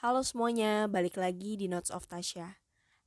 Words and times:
Halo 0.00 0.24
semuanya, 0.24 0.88
balik 0.88 1.20
lagi 1.20 1.60
di 1.60 1.68
Notes 1.68 1.92
of 1.92 2.08
Tasya. 2.08 2.56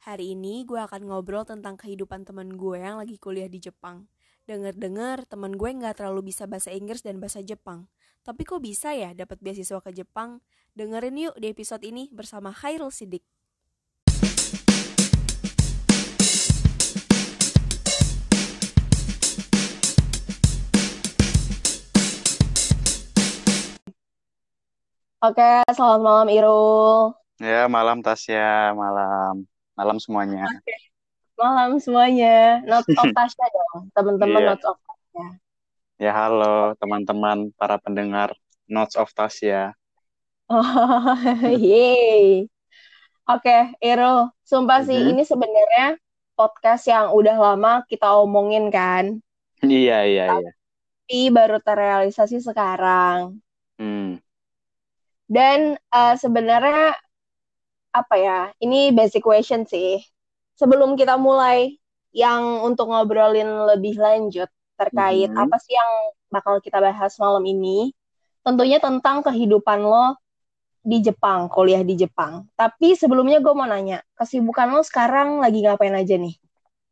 Hari 0.06 0.38
ini 0.38 0.62
gue 0.62 0.78
akan 0.78 1.10
ngobrol 1.10 1.42
tentang 1.42 1.74
kehidupan 1.74 2.22
temen 2.22 2.54
gue 2.54 2.78
yang 2.78 3.02
lagi 3.02 3.18
kuliah 3.18 3.50
di 3.50 3.58
Jepang. 3.58 4.06
Dengar-dengar 4.46 5.26
temen 5.26 5.58
gue 5.58 5.74
nggak 5.74 5.98
terlalu 5.98 6.30
bisa 6.30 6.46
bahasa 6.46 6.70
Inggris 6.70 7.02
dan 7.02 7.18
bahasa 7.18 7.42
Jepang. 7.42 7.90
Tapi 8.22 8.46
kok 8.46 8.62
bisa 8.62 8.94
ya 8.94 9.18
dapat 9.18 9.42
beasiswa 9.42 9.82
ke 9.82 9.90
Jepang? 9.90 10.46
Dengerin 10.78 11.18
yuk 11.18 11.36
di 11.42 11.50
episode 11.50 11.82
ini 11.82 12.14
bersama 12.14 12.54
Khairul 12.54 12.94
Sidik. 12.94 13.26
Oke, 25.24 25.64
selamat 25.72 26.02
malam 26.04 26.28
Irul. 26.28 27.16
Ya, 27.40 27.66
malam 27.72 28.04
Tasya, 28.04 28.76
malam. 28.76 29.48
Malam 29.74 29.98
semuanya. 29.98 30.44
Oke. 30.44 30.76
Malam 31.40 31.80
semuanya. 31.80 32.60
Notes 32.68 32.92
of 32.94 33.08
Tasya 33.18 33.46
dong, 33.48 33.88
teman-teman 33.96 34.42
Iya. 34.44 34.48
Notes 34.54 34.66
of 34.68 34.78
Tasya. 34.84 35.28
Ya, 35.96 36.12
halo 36.12 36.76
teman-teman 36.76 37.56
para 37.56 37.80
pendengar 37.80 38.36
Notes 38.68 39.00
of 39.00 39.08
Tasya. 39.16 39.72
Oh, 40.52 40.60
yeay. 41.56 42.52
Oke, 43.24 43.72
Irul. 43.80 44.28
Sumpah 44.44 44.84
sih, 44.84 45.00
Mhm. 45.00 45.10
ini 45.16 45.24
sebenarnya 45.24 45.96
podcast 46.36 46.84
yang 46.92 47.16
udah 47.16 47.40
lama 47.40 47.88
kita 47.88 48.12
omongin 48.20 48.68
kan, 48.68 49.24
Iya, 49.64 50.04
iya, 50.04 50.24
iya. 50.36 50.52
tapi 51.08 51.32
baru 51.32 51.64
terrealisasi 51.64 52.44
sekarang. 52.44 53.40
Hmm. 53.80 54.20
Dan 55.34 55.74
eh, 55.82 56.16
sebenarnya 56.22 56.94
apa 57.90 58.16
ya? 58.22 58.40
Ini 58.62 58.94
basic 58.94 59.26
question 59.26 59.66
sih. 59.66 59.98
Sebelum 60.54 60.94
kita 60.94 61.18
mulai 61.18 61.74
yang 62.14 62.62
untuk 62.62 62.94
ngobrolin 62.94 63.66
lebih 63.74 63.98
lanjut 63.98 64.46
terkait 64.78 65.30
Mhm. 65.34 65.42
apa 65.42 65.58
sih 65.58 65.74
yang 65.74 65.92
bakal 66.30 66.62
kita 66.62 66.78
bahas 66.78 67.18
malam 67.18 67.42
ini, 67.46 67.90
tentunya 68.46 68.78
tentang 68.78 69.26
kehidupan 69.26 69.82
lo 69.82 70.18
di 70.86 71.02
Jepang, 71.02 71.50
kuliah 71.50 71.82
di 71.82 71.98
Jepang. 71.98 72.46
Tapi 72.54 72.94
sebelumnya 72.94 73.42
gue 73.42 73.54
mau 73.56 73.66
nanya, 73.66 74.06
kesibukan 74.14 74.70
lo 74.70 74.82
sekarang 74.86 75.42
lagi 75.42 75.66
ngapain 75.66 75.96
aja 75.96 76.20
nih? 76.20 76.38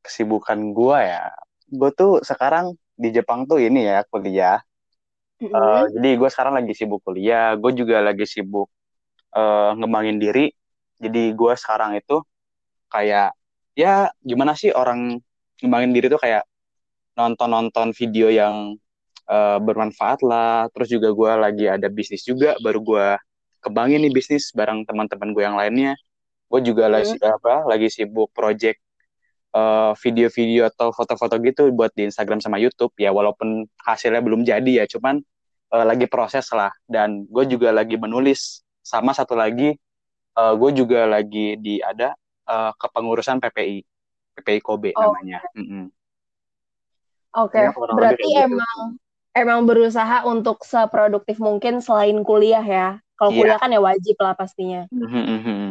Kesibukan 0.02 0.74
gua 0.74 0.98
ya. 1.06 1.24
Gue 1.70 1.94
tuh 1.94 2.24
sekarang 2.26 2.74
di 2.98 3.14
Jepang 3.14 3.46
tuh 3.46 3.62
ini 3.62 3.86
ya, 3.86 4.02
kuliah. 4.10 4.64
Mm-mm. 5.42 5.89
jadi 5.97 6.09
gue 6.22 6.30
sekarang 6.30 6.53
lagi 6.61 6.73
sibuk 6.78 7.02
kuliah. 7.02 7.58
Gue 7.58 7.73
juga 7.73 7.97
lagi 8.06 8.30
sibuk 8.30 8.70
eh, 9.34 9.70
ngembangin 9.73 10.22
diri. 10.22 10.53
Jadi 11.02 11.34
gue 11.34 11.53
sekarang 11.58 11.97
itu 11.97 12.22
kayak, 12.94 13.34
ya 13.73 14.14
gimana 14.22 14.53
sih 14.53 14.69
orang 14.69 15.17
ngembangin 15.58 15.92
diri 15.97 16.08
tuh 16.14 16.22
kayak 16.22 16.45
nonton-nonton 17.17 17.89
video 17.97 18.30
yang 18.30 18.78
eh, 19.25 19.58
bermanfaat 19.58 20.22
lah. 20.22 20.69
Terus 20.78 20.88
juga 20.94 21.09
gue 21.09 21.31
lagi 21.42 21.66
ada 21.66 21.89
bisnis 21.89 22.22
juga, 22.22 22.53
baru 22.62 22.80
gue 22.86 23.08
kembangin 23.66 24.06
nih 24.06 24.14
bisnis 24.14 24.53
bareng 24.53 24.86
teman-teman 24.86 25.34
gue 25.34 25.44
yang 25.44 25.58
lainnya. 25.58 25.97
Gue 26.52 26.62
juga 26.62 26.86
lagi 26.92 27.17
apa 27.23 27.66
lagi 27.66 27.88
sibuk 27.89 28.30
project 28.36 28.78
eh, 29.52 29.92
video-video 30.00 30.68
atau 30.68 30.92
foto-foto 30.92 31.36
gitu 31.40 31.68
buat 31.72 31.92
di 31.92 32.08
Instagram 32.08 32.40
sama 32.40 32.58
YouTube 32.58 32.92
ya 32.96 33.12
walaupun 33.12 33.68
hasilnya 33.84 34.20
belum 34.20 34.44
jadi 34.44 34.84
ya 34.84 34.86
cuman 34.88 35.20
eh, 35.72 35.86
lagi 35.86 36.08
proses 36.08 36.48
lah 36.52 36.72
dan 36.88 37.24
gue 37.28 37.44
juga 37.48 37.72
lagi 37.72 37.96
menulis 37.96 38.64
sama 38.82 39.12
satu 39.12 39.36
lagi 39.36 39.76
eh, 40.36 40.54
gue 40.56 40.72
juga 40.74 41.06
lagi 41.06 41.56
di 41.56 41.78
ada 41.80 42.16
eh, 42.48 42.72
kepengurusan 42.76 43.40
PPI 43.40 43.78
PPI 44.40 44.60
Kobe 44.60 44.92
Oh. 44.96 45.12
namanya 45.12 45.44
Mm-mm. 45.54 45.92
Oke, 47.31 47.64
Ya, 47.64 47.72
kurang 47.72 47.96
lebih 47.96 48.20
berarti 48.20 48.28
gitu. 48.28 48.44
emang 48.44 48.78
emang 49.31 49.59
berusaha 49.64 50.28
untuk 50.28 50.68
seproduktif 50.68 51.40
mungkin 51.40 51.80
selain 51.80 52.20
kuliah 52.28 52.59
ya. 52.59 52.88
Kalau 53.16 53.31
Iya. 53.31 53.40
kuliah 53.40 53.58
kan 53.59 53.72
ya 53.72 53.80
wajib 53.80 54.16
lah 54.20 54.36
pastinya. 54.36 54.84
Mhm, 54.92 55.24
mhm. 55.40 55.70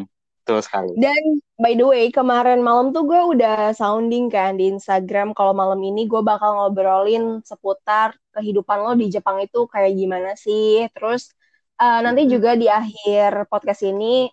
Betul 0.51 0.67
sekali 0.67 0.91
Dan 0.99 1.23
by 1.63 1.73
the 1.79 1.87
way, 1.87 2.05
kemarin 2.11 2.59
malam 2.67 2.91
tuh 2.91 3.07
gue 3.07 3.21
udah 3.39 3.71
sounding 3.79 4.27
kan 4.27 4.59
di 4.59 4.67
Instagram 4.75 5.31
kalau 5.31 5.55
malam 5.55 5.79
ini 5.79 6.11
gue 6.11 6.19
bakal 6.27 6.59
ngobrolin 6.59 7.39
seputar 7.47 8.19
kehidupan 8.35 8.83
lo 8.83 8.99
di 8.99 9.07
Jepang 9.07 9.39
itu 9.39 9.71
kayak 9.71 9.95
gimana 9.95 10.35
sih. 10.35 10.91
Terus 10.91 11.31
eh, 11.79 12.01
nanti 12.03 12.27
juga 12.27 12.59
di 12.59 12.67
akhir 12.67 13.47
podcast 13.47 13.87
ini 13.87 14.27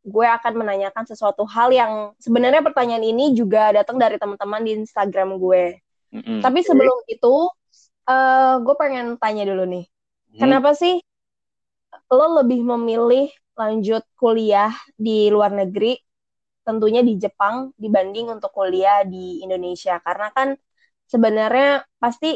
gue 0.00 0.26
akan 0.26 0.52
menanyakan 0.64 1.04
sesuatu 1.04 1.44
hal 1.44 1.74
yang 1.74 2.16
sebenarnya 2.16 2.64
pertanyaan 2.64 3.04
ini 3.04 3.34
juga 3.34 3.74
datang 3.74 3.98
dari 3.98 4.16
teman-teman 4.16 4.62
di 4.64 4.72
Instagram 4.80 5.36
gue. 5.36 5.76
Mhm, 6.14 6.40
Tapi 6.40 6.58
sebelum 6.62 6.98
itu, 7.10 7.34
eh 8.08 8.54
gue 8.62 8.74
pengen 8.80 9.18
tanya 9.20 9.44
dulu 9.44 9.66
nih, 9.68 9.84
Mhm. 10.34 10.40
kenapa 10.40 10.72
sih 10.78 11.02
lo 12.10 12.42
lebih 12.42 12.62
memilih 12.62 13.28
lanjut 13.60 14.02
kuliah 14.20 14.72
di 15.06 15.28
luar 15.34 15.52
negeri, 15.60 15.92
tentunya 16.66 17.00
di 17.08 17.14
Jepang, 17.22 17.56
dibanding 17.82 18.26
untuk 18.34 18.50
kuliah 18.58 18.98
di 19.12 19.42
Indonesia? 19.44 19.94
Karena 20.06 20.28
kan 20.36 20.48
sebenarnya 21.12 21.84
pasti 22.02 22.28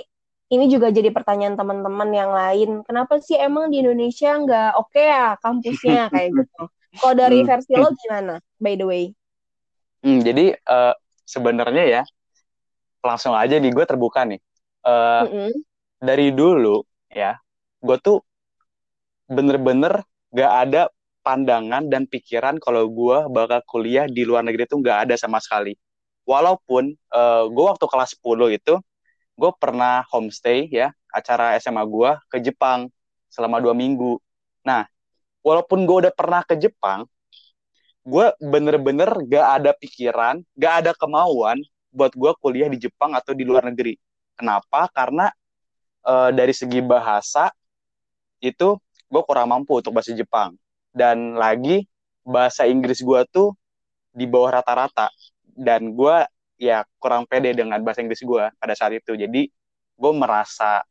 ini 0.54 0.64
juga 0.74 0.88
jadi 0.94 1.10
pertanyaan 1.16 1.56
teman-teman 1.60 2.10
yang 2.20 2.30
lain. 2.40 2.70
Kenapa 2.86 3.14
sih 3.26 3.36
emang 3.40 3.70
di 3.72 3.82
Indonesia 3.84 4.30
nggak 4.42 4.68
oke 4.80 5.00
ya 5.02 5.36
kampusnya 5.44 5.98
kayak 6.14 6.30
gitu? 6.40 6.60
Kalau 7.00 7.14
dari 7.22 7.38
Hmm. 7.38 7.48
versi 7.48 7.72
lo 7.80 7.88
gimana? 8.00 8.34
By 8.62 8.74
the 8.80 8.86
way. 8.88 9.04
Hmm, 10.04 10.18
jadi 10.26 10.44
eh, 10.54 10.94
sebenarnya 11.24 11.82
ya 11.94 12.02
langsung 13.04 13.34
aja 13.36 13.56
di 13.60 13.68
gue 13.70 13.84
terbuka 13.86 14.24
nih. 14.28 14.40
Eh, 14.84 15.22
Mm-mm. 15.22 15.64
dari 16.00 16.28
dulu 16.34 16.84
ya, 17.10 17.36
gue 17.82 17.96
tuh 18.02 18.18
bener-bener 19.28 19.92
gak 20.34 20.52
ada 20.68 20.82
pandangan 21.24 21.88
dan 21.88 22.04
pikiran 22.04 22.60
kalau 22.60 22.84
gue 22.92 23.18
bakal 23.32 23.60
kuliah 23.64 24.04
di 24.04 24.28
luar 24.28 24.44
negeri 24.44 24.68
itu 24.68 24.76
gak 24.84 25.08
ada 25.08 25.14
sama 25.16 25.40
sekali. 25.40 25.72
Walaupun 26.28 26.92
eh, 26.92 27.44
gue 27.48 27.64
waktu 27.64 27.86
kelas 27.88 28.16
10 28.20 28.52
itu, 28.52 28.74
gue 29.34 29.50
pernah 29.56 30.04
homestay 30.12 30.68
ya, 30.68 30.92
acara 31.10 31.56
SMA 31.58 31.82
gue 31.88 32.10
ke 32.28 32.38
Jepang 32.44 32.92
selama 33.32 33.58
dua 33.64 33.74
minggu. 33.74 34.20
Nah, 34.68 34.86
walaupun 35.42 35.88
gue 35.88 35.96
udah 36.08 36.14
pernah 36.14 36.44
ke 36.46 36.54
Jepang, 36.60 37.08
gue 38.04 38.26
bener-bener 38.38 39.08
gak 39.26 39.46
ada 39.62 39.70
pikiran, 39.74 40.44
gak 40.54 40.74
ada 40.84 40.92
kemauan 40.94 41.58
buat 41.88 42.12
gue 42.12 42.32
kuliah 42.38 42.68
di 42.68 42.78
Jepang 42.78 43.16
atau 43.16 43.32
di 43.32 43.42
luar 43.48 43.66
negeri. 43.72 43.96
Kenapa? 44.36 44.86
Karena 44.92 45.32
eh, 46.04 46.30
dari 46.36 46.52
segi 46.52 46.80
bahasa 46.84 47.50
itu 48.44 48.76
gue 49.08 49.22
kurang 49.24 49.48
mampu 49.54 49.80
untuk 49.80 49.94
bahasa 49.94 50.12
Jepang. 50.12 50.52
Dan 50.94 51.34
lagi 51.34 51.84
bahasa 52.22 52.64
Inggris 52.70 53.02
gue 53.02 53.20
tuh 53.34 53.52
di 54.14 54.24
bawah 54.30 54.62
rata-rata. 54.62 55.10
Dan 55.42 55.98
gue 55.98 56.16
ya 56.58 56.86
kurang 57.02 57.26
pede 57.26 57.52
dengan 57.52 57.82
bahasa 57.82 58.00
Inggris 58.00 58.22
gue 58.22 58.44
pada 58.54 58.74
saat 58.78 58.94
itu. 58.94 59.18
Jadi 59.18 59.50
gue 59.98 60.12
merasa 60.14 60.82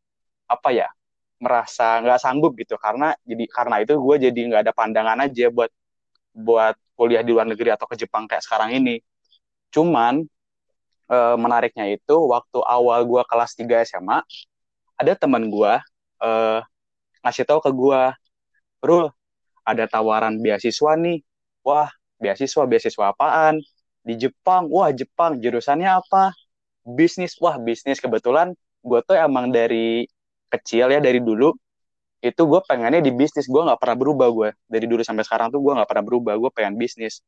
apa 0.47 0.69
ya? 0.75 0.91
Merasa 1.39 1.99
nggak 2.03 2.19
sanggup 2.23 2.55
gitu 2.55 2.75
karena 2.79 3.15
jadi 3.27 3.45
karena 3.51 3.75
itu 3.83 3.93
gue 3.99 4.15
jadi 4.31 4.39
nggak 4.51 4.61
ada 4.69 4.73
pandangan 4.75 5.17
aja 5.27 5.51
buat 5.51 5.71
buat 6.35 6.75
kuliah 6.95 7.21
di 7.25 7.31
luar 7.35 7.47
negeri 7.49 7.69
atau 7.75 7.85
ke 7.89 7.95
Jepang 7.99 8.27
kayak 8.27 8.43
sekarang 8.45 8.75
ini. 8.75 8.99
Cuman 9.73 10.23
eh, 11.11 11.35
menariknya 11.39 11.85
itu 11.95 12.15
waktu 12.33 12.59
awal 12.63 12.99
gue 13.07 13.21
kelas 13.27 13.51
3 13.59 13.83
SMA 13.87 14.19
ada 14.99 15.13
teman 15.17 15.43
gue 15.49 15.73
eh, 16.23 16.59
ngasih 17.23 17.45
tahu 17.47 17.59
ke 17.63 17.71
gue, 17.71 18.01
Rul, 18.83 19.05
ada 19.63 19.83
tawaran 19.87 20.39
beasiswa 20.43 20.91
nih. 20.99 21.23
Wah, 21.63 21.89
beasiswa, 22.19 22.63
beasiswa 22.67 23.05
apaan? 23.15 23.59
Di 24.03 24.19
Jepang, 24.19 24.67
wah 24.67 24.91
Jepang, 24.91 25.39
jurusannya 25.39 25.87
apa? 25.87 26.35
Bisnis, 26.83 27.39
wah 27.39 27.55
bisnis. 27.55 28.03
Kebetulan 28.03 28.51
gue 28.83 28.99
tuh 29.07 29.15
emang 29.15 29.47
dari 29.51 30.03
kecil 30.51 30.91
ya, 30.91 30.99
dari 30.99 31.23
dulu, 31.23 31.55
itu 32.23 32.41
gue 32.47 32.61
pengennya 32.63 33.03
di 33.03 33.11
bisnis. 33.11 33.47
Gue 33.51 33.63
nggak 33.67 33.79
pernah 33.83 33.97
berubah 33.99 34.27
gue. 34.31 34.49
Dari 34.67 34.85
dulu 34.87 35.03
sampai 35.03 35.27
sekarang 35.27 35.51
tuh 35.51 35.59
gue 35.59 35.73
nggak 35.75 35.89
pernah 35.91 36.05
berubah. 36.07 36.33
Gue 36.39 36.51
pengen 36.55 36.79
bisnis. 36.79 37.19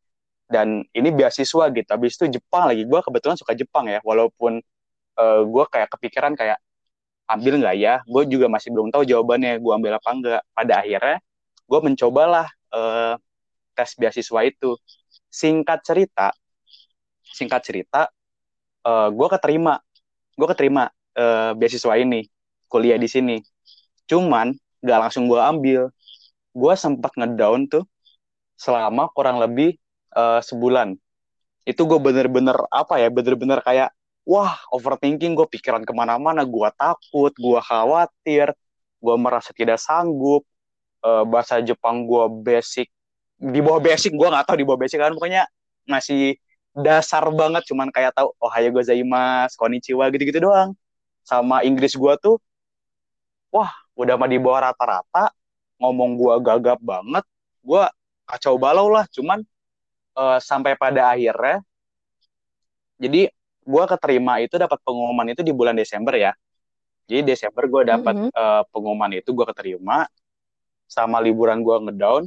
Dan 0.47 0.87
ini 0.95 1.09
beasiswa 1.11 1.67
gitu. 1.71 1.89
Habis 1.91 2.15
itu 2.15 2.39
Jepang 2.39 2.71
lagi. 2.71 2.87
Gue 2.87 2.99
kebetulan 3.03 3.35
suka 3.35 3.51
Jepang 3.59 3.91
ya. 3.91 3.99
Walaupun 4.07 4.63
eh, 5.19 5.41
gue 5.43 5.63
kayak 5.67 5.91
kepikiran 5.91 6.33
kayak, 6.39 6.59
ambil 7.27 7.59
nggak 7.59 7.75
ya? 7.75 7.93
Gue 8.07 8.23
juga 8.31 8.47
masih 8.47 8.71
belum 8.71 8.87
tahu 8.95 9.03
jawabannya. 9.03 9.59
Gue 9.59 9.73
ambil 9.75 9.99
apa 9.99 10.09
enggak. 10.15 10.41
Pada 10.55 10.73
akhirnya, 10.83 11.17
gue 11.65 11.79
mencobalah 11.81 12.47
eh, 12.73 13.15
tes 13.75 13.89
beasiswa 13.99 14.39
itu. 14.45 14.77
Singkat 15.29 15.83
cerita, 15.83 16.31
singkat 17.21 17.61
cerita, 17.65 18.07
eh, 18.87 19.09
gue 19.11 19.27
keterima, 19.27 19.81
gue 20.37 20.47
keterima 20.47 20.87
eh, 21.17 21.51
beasiswa 21.57 21.93
ini, 21.99 22.23
kuliah 22.71 22.97
di 22.97 23.09
sini. 23.09 23.37
Cuman 24.09 24.53
nggak 24.85 24.99
langsung 25.09 25.25
gue 25.25 25.41
ambil. 25.41 25.81
Gue 26.55 26.73
sempat 26.79 27.11
ngedown 27.19 27.67
tuh 27.67 27.83
selama 28.55 29.11
kurang 29.11 29.43
lebih 29.43 29.75
uh, 30.15 30.39
sebulan. 30.39 30.95
Itu 31.67 31.85
gue 31.85 31.99
bener-bener 31.99 32.55
apa 32.71 32.97
ya, 33.01 33.11
bener-bener 33.11 33.59
kayak 33.61 33.91
wah 34.25 34.57
overthinking 34.73 35.35
gue 35.37 35.47
pikiran 35.49 35.83
ke 35.83 35.93
mana-mana, 35.93 36.47
gue 36.47 36.69
takut, 36.79 37.33
gue 37.35 37.59
khawatir, 37.61 38.55
gue 39.03 39.15
merasa 39.19 39.51
tidak 39.51 39.77
sanggup. 39.77 40.47
Uh, 41.05 41.21
bahasa 41.21 41.61
Jepang 41.61 42.09
gue 42.09 42.25
basic 42.41 42.89
di 43.37 43.61
bawah 43.61 43.77
basic 43.77 44.17
gue 44.17 44.25
nggak 44.25 44.41
tahu 44.49 44.57
di 44.57 44.65
bawah 44.65 44.81
basic 44.81 44.97
kan 44.97 45.13
pokoknya 45.13 45.45
masih 45.85 46.33
dasar 46.73 47.23
banget 47.29 47.61
cuman 47.69 47.93
kayak 47.93 48.11
tahu 48.17 48.33
oh 48.41 48.49
hayo 48.49 48.73
gozaimasu 48.73 49.53
konnichiwa 49.53 50.09
gitu-gitu 50.09 50.41
doang 50.41 50.73
sama 51.21 51.61
Inggris 51.61 51.93
gue 51.93 52.13
tuh 52.17 52.41
wah 53.53 53.69
udah 53.95 54.17
mah 54.17 54.27
di 54.27 54.41
bawah 54.41 54.71
rata-rata 54.71 55.31
ngomong 55.79 56.17
gue 56.17 56.33
gagap 56.41 56.79
banget 56.81 57.23
gue 57.61 57.83
kacau 58.25 58.57
balau 58.57 58.89
lah 58.89 59.05
cuman 59.13 59.45
uh, 60.17 60.41
sampai 60.41 60.73
pada 60.75 61.13
akhirnya 61.13 61.61
jadi 62.97 63.31
gue 63.65 63.83
keterima 63.89 64.39
itu 64.43 64.55
dapat 64.55 64.79
pengumuman 64.83 65.27
itu 65.31 65.41
di 65.43 65.53
bulan 65.55 65.77
Desember 65.77 66.17
ya 66.17 66.31
jadi 67.05 67.21
Desember 67.23 67.69
gue 67.69 67.81
dapat 67.87 68.13
mm 68.15 68.23
-hmm. 68.27 68.35
uh, 68.35 68.63
pengumuman 68.73 69.11
itu 69.15 69.29
gue 69.31 69.45
keterima 69.53 70.09
sama 70.85 71.19
liburan 71.21 71.61
gue 71.61 71.75
ngedown. 71.89 72.23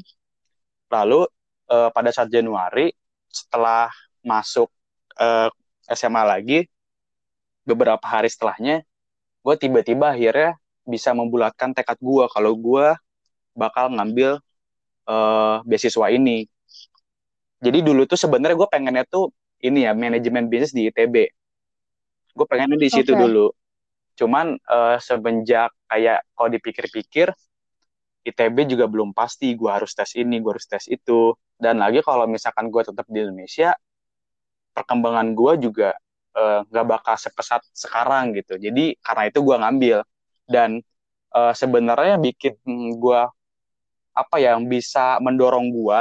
Lalu 0.92 1.26
uh, 1.70 1.90
pada 1.92 2.10
saat 2.12 2.28
Januari 2.32 2.92
setelah 3.28 3.92
masuk 4.24 4.68
uh, 5.20 5.48
eh, 5.88 5.96
SMA 5.96 6.22
lagi 6.24 6.58
beberapa 7.68 8.02
hari 8.02 8.32
setelahnya 8.32 8.82
gue 9.44 9.54
tiba-tiba 9.60 10.16
akhirnya 10.16 10.56
bisa 10.88 11.12
membulatkan 11.12 11.76
tekad 11.76 12.00
gue 12.00 12.24
kalau 12.32 12.56
gue 12.56 12.96
bakal 13.52 13.92
ngambil 13.92 14.40
uh, 15.08 15.60
beasiswa 15.68 16.08
ini. 16.08 16.48
Jadi 17.58 17.82
dulu 17.82 18.06
tuh 18.06 18.16
sebenarnya 18.16 18.56
gue 18.56 18.68
pengennya 18.70 19.04
tuh 19.04 19.34
ini 19.60 19.84
ya 19.84 19.92
manajemen 19.92 20.46
bisnis 20.46 20.72
di 20.72 20.88
ITB 20.88 21.38
gue 22.38 22.46
pengennya 22.46 22.78
di 22.78 22.88
situ 22.88 23.10
okay. 23.10 23.20
dulu. 23.26 23.46
Cuman 24.14 24.54
uh, 24.70 24.96
semenjak 25.02 25.74
kayak 25.90 26.22
kalau 26.38 26.48
dipikir-pikir 26.54 27.34
ITB 28.26 28.74
juga 28.74 28.90
belum 28.90 29.14
pasti 29.14 29.54
gue 29.54 29.70
harus 29.70 29.94
tes 29.94 30.14
ini 30.18 30.42
gue 30.42 30.50
harus 30.56 30.66
tes 30.66 30.84
itu. 30.90 31.34
Dan 31.58 31.82
lagi 31.82 32.02
kalau 32.02 32.26
misalkan 32.26 32.70
gue 32.70 32.82
tetap 32.82 33.06
di 33.08 33.18
Indonesia 33.22 33.74
perkembangan 34.74 35.34
gue 35.34 35.52
juga 35.70 35.90
eh, 36.38 36.60
nggak 36.70 36.86
uh, 36.86 36.88
bakal 36.88 37.14
sepesat 37.18 37.62
sekarang 37.74 38.34
gitu. 38.36 38.58
Jadi 38.58 38.98
karena 39.02 39.22
itu 39.30 39.38
gue 39.42 39.56
ngambil. 39.58 39.98
Dan 40.48 40.80
uh, 41.36 41.52
sebenarnya 41.52 42.16
bikin 42.20 42.56
gue 42.96 43.20
apa 44.16 44.36
ya, 44.42 44.56
yang 44.56 44.66
bisa 44.66 45.20
mendorong 45.22 45.70
gue 45.70 45.98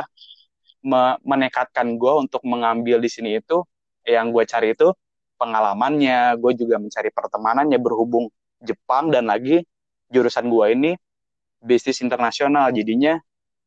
me 0.87 1.19
menekatkan 1.25 1.99
gue 1.99 2.13
untuk 2.23 2.41
mengambil 2.47 2.97
di 3.03 3.09
sini 3.11 3.37
itu 3.41 3.61
yang 4.07 4.31
gue 4.31 4.43
cari 4.47 4.71
itu 4.73 4.89
pengalamannya, 5.37 6.39
gue 6.41 6.51
juga 6.57 6.81
mencari 6.81 7.11
pertemanannya 7.13 7.77
berhubung 7.77 8.31
Jepang 8.63 9.13
dan 9.13 9.29
lagi 9.29 9.61
jurusan 10.09 10.49
gue 10.49 10.65
ini 10.73 10.91
bisnis 11.67 11.99
internasional, 11.99 12.71
jadinya 12.71 13.19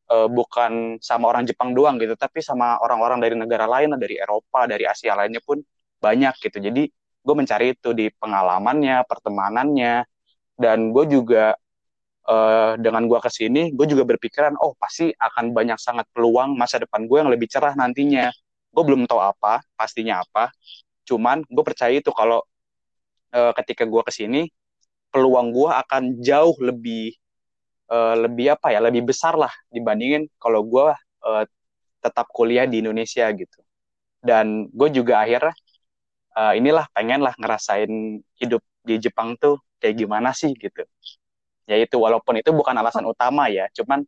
uh, 0.09 0.25
bukan 0.25 0.97
sama 0.97 1.29
orang 1.29 1.45
Jepang 1.45 1.77
doang 1.77 2.01
gitu, 2.01 2.17
tapi 2.17 2.41
sama 2.41 2.81
orang-orang 2.81 3.21
dari 3.21 3.35
negara 3.37 3.69
lain, 3.69 3.93
dari 4.01 4.17
Eropa, 4.17 4.65
dari 4.65 4.89
Asia 4.89 5.13
lainnya 5.13 5.39
pun 5.45 5.61
banyak 6.01 6.33
gitu. 6.41 6.57
Jadi 6.57 6.89
gue 7.21 7.35
mencari 7.37 7.77
itu 7.77 7.93
di 7.93 8.09
pengalamannya, 8.09 9.05
pertemanannya, 9.05 10.01
dan 10.57 10.89
gue 10.89 11.05
juga 11.05 11.53
uh, 12.25 12.73
dengan 12.81 13.05
gue 13.05 13.19
ke 13.21 13.29
sini, 13.29 13.69
gue 13.77 13.85
juga 13.85 14.03
berpikiran, 14.09 14.57
oh 14.57 14.73
pasti 14.81 15.13
akan 15.13 15.53
banyak 15.53 15.77
sangat 15.77 16.09
peluang 16.09 16.57
masa 16.57 16.81
depan 16.81 17.05
gue 17.05 17.17
yang 17.21 17.29
lebih 17.29 17.45
cerah 17.45 17.77
nantinya. 17.77 18.33
Gue 18.73 18.83
belum 18.87 19.05
tahu 19.05 19.19
apa, 19.19 19.61
pastinya 19.77 20.23
apa, 20.23 20.49
Cuman 21.11 21.43
gue 21.43 21.63
percaya 21.65 21.93
itu 21.93 22.07
kalau 22.13 22.39
uh, 23.35 23.51
ketika 23.59 23.83
gue 23.83 24.01
ke 24.05 24.11
sini 24.13 24.41
peluang 25.11 25.51
gue 25.51 25.69
akan 25.69 26.23
jauh 26.23 26.55
lebih 26.63 27.17
uh, 27.91 28.15
lebih 28.15 28.55
apa 28.55 28.71
ya 28.71 28.79
lebih 28.79 29.03
besar 29.11 29.35
lah 29.35 29.51
dibandingin 29.67 30.31
kalau 30.39 30.63
gue 30.63 30.95
uh, 31.27 31.43
tetap 32.01 32.31
kuliah 32.31 32.65
di 32.65 32.79
Indonesia 32.79 33.27
gitu. 33.35 33.59
Dan 34.23 34.71
gue 34.71 34.89
juga 34.95 35.21
akhirnya 35.21 35.53
uh, 36.39 36.53
inilah 36.55 36.87
pengen 36.95 37.21
lah 37.21 37.35
ngerasain 37.35 37.91
hidup 38.39 38.63
di 38.81 38.95
Jepang 38.97 39.35
tuh 39.37 39.59
kayak 39.77 39.99
gimana 39.99 40.31
sih 40.31 40.55
gitu. 40.55 40.87
Ya 41.69 41.77
itu 41.77 41.95
walaupun 41.99 42.39
itu 42.41 42.49
bukan 42.55 42.73
alasan 42.73 43.05
utama 43.05 43.47
ya, 43.47 43.69
cuman 43.75 44.01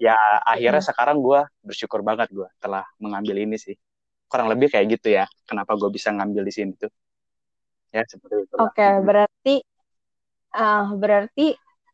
ya 0.00 0.16
akhirnya 0.48 0.80
hmm. 0.80 0.90
sekarang 0.90 1.20
gue 1.20 1.40
bersyukur 1.60 2.00
banget 2.00 2.32
gue 2.32 2.48
telah 2.56 2.88
mengambil 2.96 3.36
ini 3.36 3.60
sih 3.60 3.76
kurang 4.32 4.48
lebih 4.48 4.72
kayak 4.72 4.96
gitu 4.96 5.12
ya 5.12 5.28
kenapa 5.44 5.76
gue 5.76 5.92
bisa 5.92 6.08
ngambil 6.08 6.40
di 6.40 6.52
sini 6.56 6.72
tuh 6.72 6.88
ya 7.92 8.00
seperti 8.08 8.48
itu 8.48 8.54
oke 8.56 8.72
okay, 8.72 8.96
berarti 9.04 9.54
uh, 10.56 10.96
berarti 10.96 11.46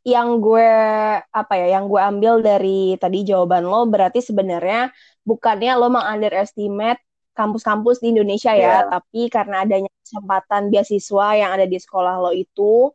yang 0.07 0.39
gue 0.39 0.71
apa 1.19 1.55
ya 1.59 1.75
yang 1.75 1.91
gue 1.91 1.99
ambil 1.99 2.39
dari 2.39 2.95
tadi 2.95 3.27
jawaban 3.27 3.67
lo 3.67 3.91
berarti 3.91 4.23
sebenarnya 4.23 4.95
bukannya 5.27 5.75
lo 5.75 5.91
mengunderestimate 5.91 7.03
kampus-kampus 7.35 8.01
di 8.01 8.17
Indonesia 8.17 8.55
ya, 8.57 8.81
yeah. 8.81 8.81
tapi 8.89 9.29
karena 9.29 9.67
adanya 9.67 9.93
kesempatan 10.01 10.73
beasiswa 10.73 11.37
yang 11.37 11.51
ada 11.53 11.69
di 11.69 11.77
sekolah 11.77 12.23
lo 12.23 12.33
itu 12.33 12.95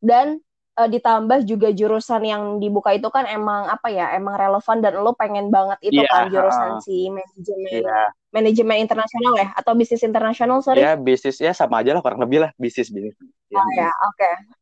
dan 0.00 0.40
uh, 0.78 0.88
ditambah 0.88 1.44
juga 1.44 1.74
jurusan 1.74 2.22
yang 2.24 2.42
dibuka 2.56 2.96
itu 2.96 3.10
kan 3.12 3.28
emang 3.28 3.68
apa 3.68 3.92
ya 3.92 4.14
emang 4.16 4.38
relevan 4.38 4.80
dan 4.80 5.02
lo 5.02 5.12
pengen 5.12 5.52
banget 5.52 5.92
itu 5.92 6.00
yeah, 6.00 6.08
kan 6.08 6.30
jurusan 6.32 6.80
si 6.80 7.10
manajemen 7.12 7.82
yeah. 7.84 8.08
manajemen 8.32 8.76
internasional 8.80 9.34
ya 9.36 9.48
atau 9.58 9.72
bisnis 9.76 10.06
internasional 10.06 10.64
sorry 10.64 10.80
ya 10.80 10.94
yeah, 10.94 10.96
bisnis 10.96 11.36
ya 11.42 11.52
sama 11.52 11.84
aja 11.84 11.92
lah 11.92 12.00
kurang 12.00 12.22
lebih 12.22 12.48
lah 12.48 12.50
bisnis 12.56 12.88
bisnis 12.88 13.18
oh 13.52 13.68
ya 13.76 13.90
oke 13.90 14.14
okay. 14.16 14.61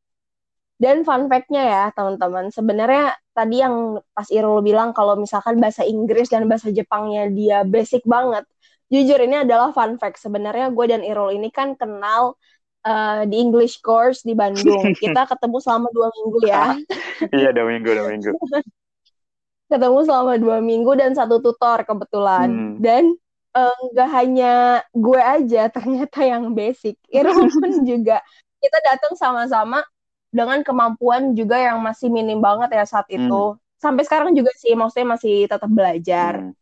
Dan 0.81 1.05
fun 1.05 1.29
fact-nya 1.29 1.63
ya 1.63 1.85
teman-teman 1.93 2.49
sebenarnya 2.49 3.13
tadi 3.37 3.61
yang 3.61 4.01
pas 4.17 4.27
Irul 4.33 4.65
bilang 4.65 4.97
kalau 4.97 5.15
misalkan 5.21 5.61
bahasa 5.61 5.85
Inggris 5.85 6.33
dan 6.33 6.49
bahasa 6.49 6.73
Jepangnya 6.73 7.29
dia 7.29 7.59
basic 7.69 8.01
banget 8.09 8.49
jujur 8.89 9.21
ini 9.21 9.45
adalah 9.45 9.71
fun 9.77 10.01
fact 10.01 10.19
sebenarnya 10.19 10.73
gue 10.73 10.87
dan 10.89 11.05
Irul 11.05 11.37
ini 11.37 11.53
kan 11.53 11.77
kenal 11.77 12.41
uh, 12.85 13.23
di 13.29 13.37
English 13.41 13.81
course 13.85 14.25
di 14.25 14.33
Bandung. 14.33 14.93
Kita 15.03 15.29
ketemu 15.29 15.57
selama 15.61 15.89
dua 15.93 16.09
minggu 16.11 16.39
ya. 16.49 16.77
iya 17.37 17.51
dua 17.53 17.67
minggu, 17.69 17.89
dua 17.89 18.09
minggu. 18.13 18.31
ketemu 19.71 19.99
selama 20.03 20.33
dua 20.35 20.59
minggu 20.59 20.93
dan 20.99 21.15
satu 21.15 21.39
tutor 21.39 21.87
kebetulan. 21.87 22.49
Hmm. 22.51 22.75
Dan 22.83 23.15
eh, 23.55 23.77
nggak 23.95 24.09
uh, 24.11 24.15
hanya 24.19 24.55
gue 24.91 25.21
aja 25.21 25.71
ternyata 25.71 26.19
yang 26.27 26.51
basic. 26.57 26.99
Irfan 27.11 27.51
pun 27.53 27.73
juga 27.87 28.19
kita 28.61 28.79
datang 28.85 29.15
sama-sama 29.17 29.81
dengan 30.31 30.63
kemampuan 30.63 31.35
juga 31.35 31.59
yang 31.59 31.83
masih 31.83 32.09
minim 32.09 32.39
banget 32.39 32.71
ya 32.75 32.87
saat 32.87 33.07
itu. 33.11 33.55
Hmm. 33.55 33.59
Sampai 33.81 34.07
sekarang 34.07 34.33
juga 34.33 34.55
sih, 34.57 34.73
maksudnya 34.79 35.19
masih 35.19 35.35
tetap 35.51 35.71
belajar. 35.71 36.33
Hmm. 36.39 36.55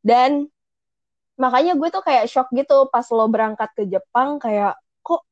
Dan 0.00 0.48
makanya 1.40 1.72
gue 1.72 1.88
tuh 1.88 2.04
kayak 2.04 2.28
shock 2.28 2.52
gitu 2.52 2.92
pas 2.92 3.08
lo 3.08 3.24
berangkat 3.32 3.72
ke 3.72 3.88
Jepang 3.88 4.36
kayak 4.36 4.76
kok 5.00 5.24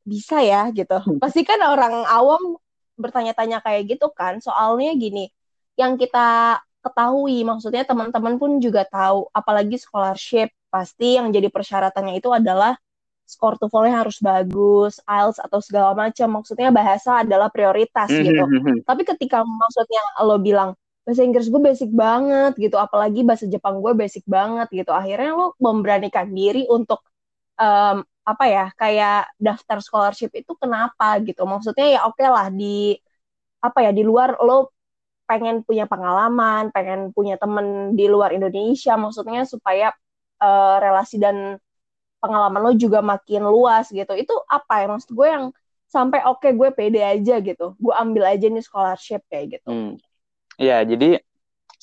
bisa 0.00 0.40
ya 0.40 0.72
gitu 0.72 0.96
hmm. 0.96 1.20
pasti 1.20 1.44
kan 1.44 1.60
orang 1.60 2.08
awam 2.08 2.56
bertanya-tanya 2.96 3.60
kayak 3.60 3.84
gitu 3.92 4.08
kan 4.16 4.40
soalnya 4.40 4.96
gini 4.96 5.28
yang 5.76 6.00
kita 6.00 6.56
ketahui 6.80 7.44
maksudnya 7.44 7.84
teman-teman 7.84 8.40
pun 8.40 8.56
juga 8.64 8.88
tahu 8.88 9.28
apalagi 9.36 9.76
scholarship 9.76 10.48
pasti 10.72 11.20
yang 11.20 11.28
jadi 11.28 11.52
persyaratannya 11.52 12.16
itu 12.16 12.32
adalah 12.32 12.80
skor 13.32 13.56
TOEFL-nya 13.56 14.04
harus 14.04 14.20
bagus, 14.20 15.00
IELTS 15.08 15.40
atau 15.40 15.58
segala 15.64 15.96
macam. 15.96 16.28
Maksudnya 16.40 16.68
bahasa 16.68 17.24
adalah 17.24 17.48
prioritas 17.48 18.12
hmm, 18.12 18.24
gitu. 18.28 18.42
Hmm, 18.44 18.78
Tapi 18.84 19.02
ketika 19.08 19.40
maksudnya 19.40 20.02
lo 20.20 20.36
bilang 20.36 20.76
bahasa 21.02 21.26
Inggris 21.26 21.50
gue 21.50 21.58
basic 21.58 21.90
banget 21.90 22.54
gitu 22.62 22.78
apalagi 22.78 23.26
bahasa 23.26 23.50
Jepang 23.50 23.82
gue 23.82 23.90
basic 23.90 24.22
banget 24.22 24.70
gitu 24.70 24.94
akhirnya 24.94 25.34
lo 25.34 25.58
memberanikan 25.58 26.30
diri 26.30 26.62
untuk 26.70 27.02
um, 27.58 28.06
apa 28.22 28.44
ya 28.46 28.66
kayak 28.78 29.34
daftar 29.34 29.82
scholarship 29.82 30.30
itu 30.30 30.54
kenapa 30.54 31.18
gitu 31.26 31.42
maksudnya 31.42 31.98
ya 31.98 32.00
oke 32.06 32.14
okay 32.14 32.28
lah 32.30 32.46
di 32.54 32.94
apa 33.58 33.78
ya 33.82 33.90
di 33.90 34.06
luar 34.06 34.38
lo 34.46 34.70
pengen 35.26 35.66
punya 35.66 35.90
pengalaman 35.90 36.70
pengen 36.70 37.10
punya 37.10 37.34
temen 37.34 37.98
di 37.98 38.06
luar 38.06 38.30
Indonesia 38.30 38.94
maksudnya 38.94 39.42
supaya 39.42 39.90
uh, 40.38 40.76
relasi 40.78 41.18
dan 41.18 41.58
pengalaman 42.22 42.62
lo 42.62 42.72
juga 42.78 43.02
makin 43.02 43.42
luas 43.50 43.90
gitu. 43.90 44.14
Itu 44.14 44.38
apa 44.46 44.86
ya? 44.86 44.86
Maksud 44.86 45.10
gue 45.10 45.28
yang 45.28 45.44
sampai 45.90 46.22
oke 46.22 46.38
okay, 46.46 46.54
gue 46.54 46.68
pede 46.70 47.02
aja 47.02 47.42
gitu. 47.42 47.74
Gue 47.82 47.94
ambil 47.98 48.30
aja 48.30 48.46
nih 48.46 48.62
scholarship 48.62 49.26
kayak 49.26 49.58
gitu. 49.58 49.68
Hmm. 49.68 49.92
Iya, 50.62 50.86
jadi 50.86 51.18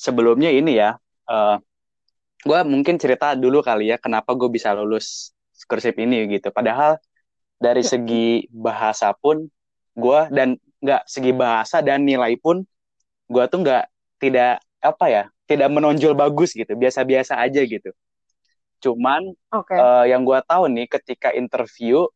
sebelumnya 0.00 0.48
ini 0.48 0.80
ya, 0.80 0.96
uh, 1.28 1.36
eh, 1.36 1.56
gue 2.40 2.58
mungkin 2.64 2.96
cerita 2.96 3.36
dulu 3.36 3.60
kali 3.60 3.92
ya 3.92 4.00
kenapa 4.00 4.32
gue 4.32 4.48
bisa 4.48 4.72
lulus 4.72 5.36
skripsi 5.52 5.92
ini 6.00 6.40
gitu. 6.40 6.48
Padahal 6.48 6.96
dari 7.60 7.84
segi 7.84 8.48
bahasa 8.48 9.12
pun 9.12 9.44
gue 9.92 10.20
dan 10.32 10.56
nggak 10.80 11.04
segi 11.04 11.36
bahasa 11.36 11.84
dan 11.84 12.08
nilai 12.08 12.32
pun 12.40 12.64
gue 13.28 13.44
tuh 13.52 13.60
nggak 13.60 13.84
tidak 14.16 14.64
apa 14.80 15.06
ya 15.12 15.24
tidak 15.44 15.68
menonjol 15.68 16.16
bagus 16.16 16.56
gitu. 16.56 16.72
Biasa-biasa 16.72 17.36
aja 17.36 17.60
gitu 17.60 17.92
cuman 18.80 19.22
Oke. 19.52 19.76
eh, 19.76 20.04
yang 20.10 20.24
gue 20.24 20.40
tahu 20.44 20.66
nih 20.72 20.88
ketika 20.88 21.30
interview 21.36 22.08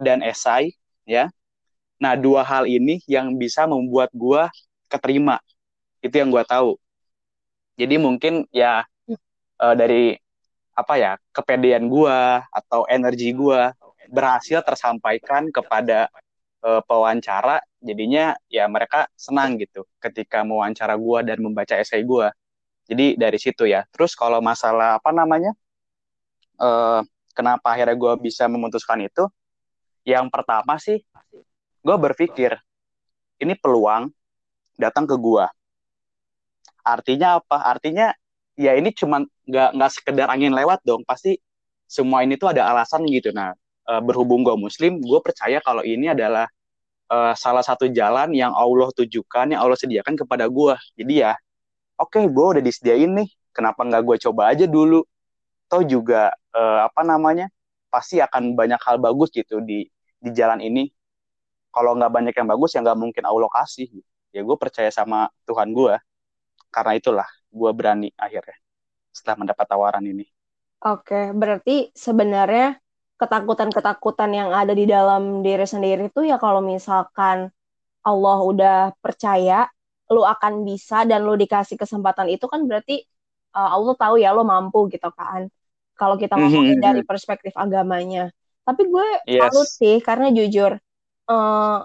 dan 0.00 0.24
esai 0.24 0.72
ya. 1.04 1.28
Nah 2.00 2.16
dua 2.16 2.44
hal 2.44 2.64
ini 2.68 3.00
yang 3.08 3.36
bisa 3.36 3.64
membuat 3.68 4.10
gue 4.12 4.48
keterima. 4.88 5.40
Itu 6.00 6.16
yang 6.20 6.32
gue 6.32 6.44
tahu. 6.44 6.76
Jadi 7.76 7.94
mungkin 8.00 8.48
ya 8.50 8.84
eh, 9.60 9.74
dari 9.76 10.16
apa 10.76 10.94
ya 11.00 11.12
kepedean 11.32 11.88
gue 11.88 12.18
atau 12.52 12.84
energi 12.88 13.32
gue 13.32 13.60
berhasil 14.12 14.60
tersampaikan 14.64 15.48
kepada 15.52 16.08
eh, 16.64 16.82
pewawancara 16.84 17.60
jadinya 17.80 18.36
ya 18.48 18.68
mereka 18.68 19.08
senang 19.16 19.56
gitu 19.60 19.84
ketika 20.00 20.44
mewawancara 20.44 20.96
gue 20.96 21.18
dan 21.32 21.38
membaca 21.40 21.76
esai 21.80 22.04
gue 22.04 22.28
jadi 22.86 23.18
dari 23.18 23.38
situ 23.38 23.66
ya. 23.66 23.82
Terus 23.90 24.14
kalau 24.14 24.38
masalah 24.38 24.98
apa 24.98 25.10
namanya 25.10 25.52
eh, 26.60 27.00
kenapa 27.36 27.66
akhirnya 27.76 27.96
gue 27.96 28.12
bisa 28.20 28.48
memutuskan 28.48 29.04
itu? 29.04 29.28
Yang 30.06 30.26
pertama 30.30 30.78
sih 30.80 31.02
gue 31.86 31.96
berpikir 31.98 32.56
ini 33.42 33.54
peluang 33.58 34.10
datang 34.78 35.04
ke 35.06 35.16
gue 35.18 35.46
artinya 36.86 37.42
apa? 37.42 37.58
Artinya 37.66 38.14
ya 38.54 38.78
ini 38.78 38.94
cuman 38.94 39.26
nggak 39.50 39.70
nggak 39.74 39.90
sekedar 39.90 40.30
angin 40.30 40.54
lewat 40.54 40.86
dong. 40.86 41.02
Pasti 41.02 41.34
semua 41.90 42.22
ini 42.22 42.38
tuh 42.38 42.54
ada 42.54 42.70
alasan 42.70 43.02
gitu. 43.10 43.34
Nah 43.34 43.50
eh, 43.90 44.00
berhubung 44.06 44.46
gue 44.46 44.54
muslim 44.54 45.02
gue 45.02 45.20
percaya 45.20 45.58
kalau 45.58 45.82
ini 45.82 46.14
adalah 46.14 46.46
eh, 47.10 47.34
salah 47.34 47.66
satu 47.66 47.90
jalan 47.90 48.30
yang 48.30 48.54
Allah 48.54 48.88
tujukan 48.94 49.50
yang 49.50 49.60
Allah 49.60 49.76
sediakan 49.76 50.14
kepada 50.14 50.46
gue 50.46 50.74
jadi 50.94 51.14
ya 51.28 51.32
oke 51.98 52.22
gue 52.30 52.46
udah 52.58 52.62
disediain 52.62 53.10
nih. 53.10 53.28
Kenapa 53.50 53.82
nggak 53.82 54.02
gue 54.06 54.16
coba 54.30 54.52
aja 54.54 54.64
dulu 54.70 55.02
toh 55.70 55.82
juga 55.86 56.32
eh, 56.54 56.80
apa 56.88 57.02
namanya 57.06 57.46
pasti 57.92 58.18
akan 58.22 58.54
banyak 58.58 58.80
hal 58.82 58.96
bagus 59.02 59.30
gitu 59.34 59.60
di 59.62 59.86
di 60.20 60.30
jalan 60.34 60.60
ini. 60.62 60.90
Kalau 61.74 61.92
nggak 61.96 62.12
banyak 62.12 62.34
yang 62.34 62.48
bagus 62.48 62.72
ya 62.74 62.80
nggak 62.84 62.98
mungkin 62.98 63.24
Allah 63.28 63.50
kasih 63.52 63.88
ya 64.32 64.40
gue 64.44 64.56
percaya 64.58 64.90
sama 64.92 65.28
Tuhan 65.48 65.70
gue. 65.76 65.94
Karena 66.72 66.92
itulah 66.98 67.28
gue 67.52 67.70
berani 67.72 68.08
akhirnya 68.16 68.56
setelah 69.12 69.36
mendapat 69.44 69.66
tawaran 69.68 70.04
ini. 70.04 70.26
Oke, 70.84 71.32
berarti 71.32 71.88
sebenarnya 71.96 72.76
ketakutan-ketakutan 73.16 74.30
yang 74.36 74.50
ada 74.52 74.76
di 74.76 74.84
dalam 74.84 75.40
diri 75.40 75.64
sendiri 75.64 76.12
tuh 76.12 76.28
ya 76.28 76.36
kalau 76.36 76.60
misalkan 76.60 77.48
Allah 78.04 78.38
udah 78.44 78.76
percaya 79.00 79.66
lu 80.12 80.22
akan 80.22 80.62
bisa 80.68 81.02
dan 81.08 81.24
lu 81.26 81.34
dikasih 81.34 81.80
kesempatan 81.80 82.28
itu 82.30 82.44
kan 82.46 82.62
berarti 82.68 83.02
uh, 83.56 83.70
Allah 83.74 83.94
tahu 83.98 84.14
ya 84.22 84.30
lu 84.36 84.44
mampu 84.46 84.86
gitu 84.92 85.08
kan. 85.16 85.48
Kalau 85.96 86.20
kita 86.20 86.36
ngomongin 86.36 86.78
Mhm. 86.78 86.84
dari 86.84 87.00
perspektif 87.02 87.56
agamanya. 87.56 88.28
Tapi 88.62 88.82
gue 88.84 89.06
yes 89.24 89.48
salut 89.48 89.68
sih 89.68 89.96
karena 90.04 90.28
jujur 90.30 90.76
uh, 91.30 91.78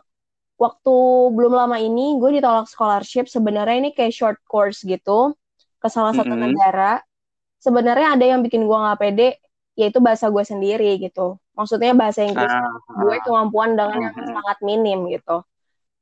waktu 0.58 0.96
belum 1.34 1.54
lama 1.58 1.78
ini 1.82 2.18
gue 2.22 2.38
ditolak 2.38 2.70
scholarship 2.70 3.26
sebenarnya 3.26 3.78
ini 3.82 3.90
kayak 3.96 4.14
short 4.14 4.40
course 4.46 4.86
gitu 4.86 5.34
ke 5.82 5.88
salah 5.90 6.14
satu 6.14 6.34
Mhm. 6.34 6.42
negara 6.52 7.02
sebenarnya 7.58 8.18
ada 8.18 8.26
yang 8.26 8.42
bikin 8.46 8.66
gue 8.66 8.78
nggak 8.78 9.00
pede 9.02 9.30
yaitu 9.78 9.98
bahasa 9.98 10.30
gue 10.30 10.44
sendiri 10.46 10.98
gitu 11.02 11.38
maksudnya 11.58 11.94
bahasa 11.98 12.22
Inggris 12.26 12.50
Ah, 12.50 12.70
gue 13.02 13.16
kemampuan 13.26 13.74
dengan 13.74 13.98
yang 14.10 14.14
Mhm. 14.14 14.34
sangat 14.38 14.58
minim 14.62 15.00
gitu 15.10 15.38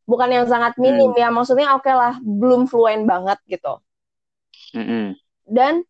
bukan 0.03 0.29
yang 0.31 0.47
sangat 0.49 0.73
minim 0.75 1.11
Hmm. 1.13 1.19
ya 1.21 1.27
maksudnya 1.29 1.75
oke 1.77 1.91
lah 1.91 2.17
belum 2.19 2.65
fluent 2.67 3.03
banget 3.07 3.39
gitu 3.47 3.79
Mhm. 4.75 5.15
dan 5.47 5.83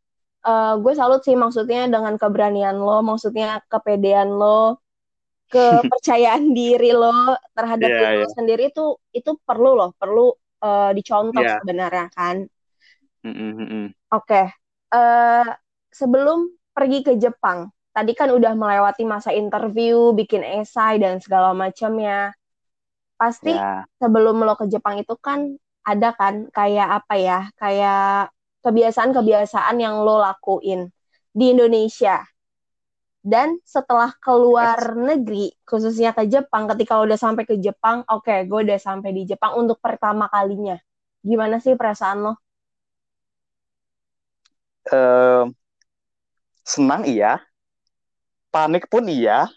eh, 0.48 0.72
gue 0.84 0.94
salut 1.00 1.20
sih 1.28 1.36
maksudnya 1.44 1.80
dengan 1.94 2.14
keberanian 2.22 2.76
lo 2.86 2.92
maksudnya 3.10 3.46
kepedean 3.72 4.30
lo 4.40 4.46
kepercayaan 5.54 6.44
diri 6.58 6.88
lo 7.02 7.08
terhadap 7.58 7.92
Iya, 7.92 8.00
diri 8.00 8.14
lo 8.22 8.28
iya. 8.28 8.36
sendiri 8.38 8.62
itu 8.72 8.82
itu 9.18 9.32
perlu 9.48 9.68
loh 9.80 9.90
perlu 10.02 10.22
eh, 10.66 10.90
dicontoh 10.98 11.46
Iya. 11.46 11.60
sebenarnya 11.60 12.06
kan 12.18 12.38
Mhm, 13.24 13.58
mhm. 13.62 13.94
Oke, 14.14 14.42
eh, 14.94 15.46
sebelum 15.94 16.50
pergi 16.74 16.98
ke 17.06 17.14
Jepang, 17.22 17.70
tadi 17.94 18.12
kan 18.18 18.30
udah 18.34 18.54
melewati 18.58 19.04
masa 19.06 19.30
interview, 19.38 20.14
bikin 20.18 20.42
esai 20.42 20.98
dan 20.98 21.22
segala 21.22 21.54
macamnya. 21.54 22.34
Pasti 23.20 23.52
Ya, 23.52 23.88
sebelum 24.02 24.42
lo 24.48 24.54
ke 24.60 24.66
Jepang 24.74 24.98
itu 25.02 25.14
kan 25.20 25.40
ada 25.86 26.10
kan 26.20 26.36
kayak 26.58 26.88
apa 27.04 27.14
ya, 27.20 27.40
kayak 27.62 28.32
kebiasaan-kebiasaan 28.66 29.76
yang 29.80 30.02
lo 30.06 30.20
lakuin 30.22 30.90
di 31.32 31.46
Indonesia. 31.56 32.24
Dan 33.20 33.60
setelah 33.68 34.16
keluar 34.24 34.96
negeri, 34.96 35.52
khususnya 35.68 36.16
ke 36.16 36.24
Jepang, 36.32 36.72
ketika 36.72 36.98
lo 37.00 37.04
udah 37.08 37.20
sampai 37.20 37.44
ke 37.44 37.56
Jepang, 37.60 38.04
oke, 38.08 38.48
gue 38.48 38.60
udah 38.68 38.80
sampai 38.80 39.12
di 39.12 39.24
Jepang 39.28 39.60
untuk 39.60 39.78
pertama 39.84 40.32
kalinya. 40.32 40.80
Gimana 41.24 41.60
sih 41.60 41.76
perasaan 41.76 42.20
lo? 42.26 42.34
eh, 44.92 45.44
senang 46.64 47.04
iya, 47.10 47.42
panik 48.54 48.86
pun 48.92 49.06
iya, 49.10 49.50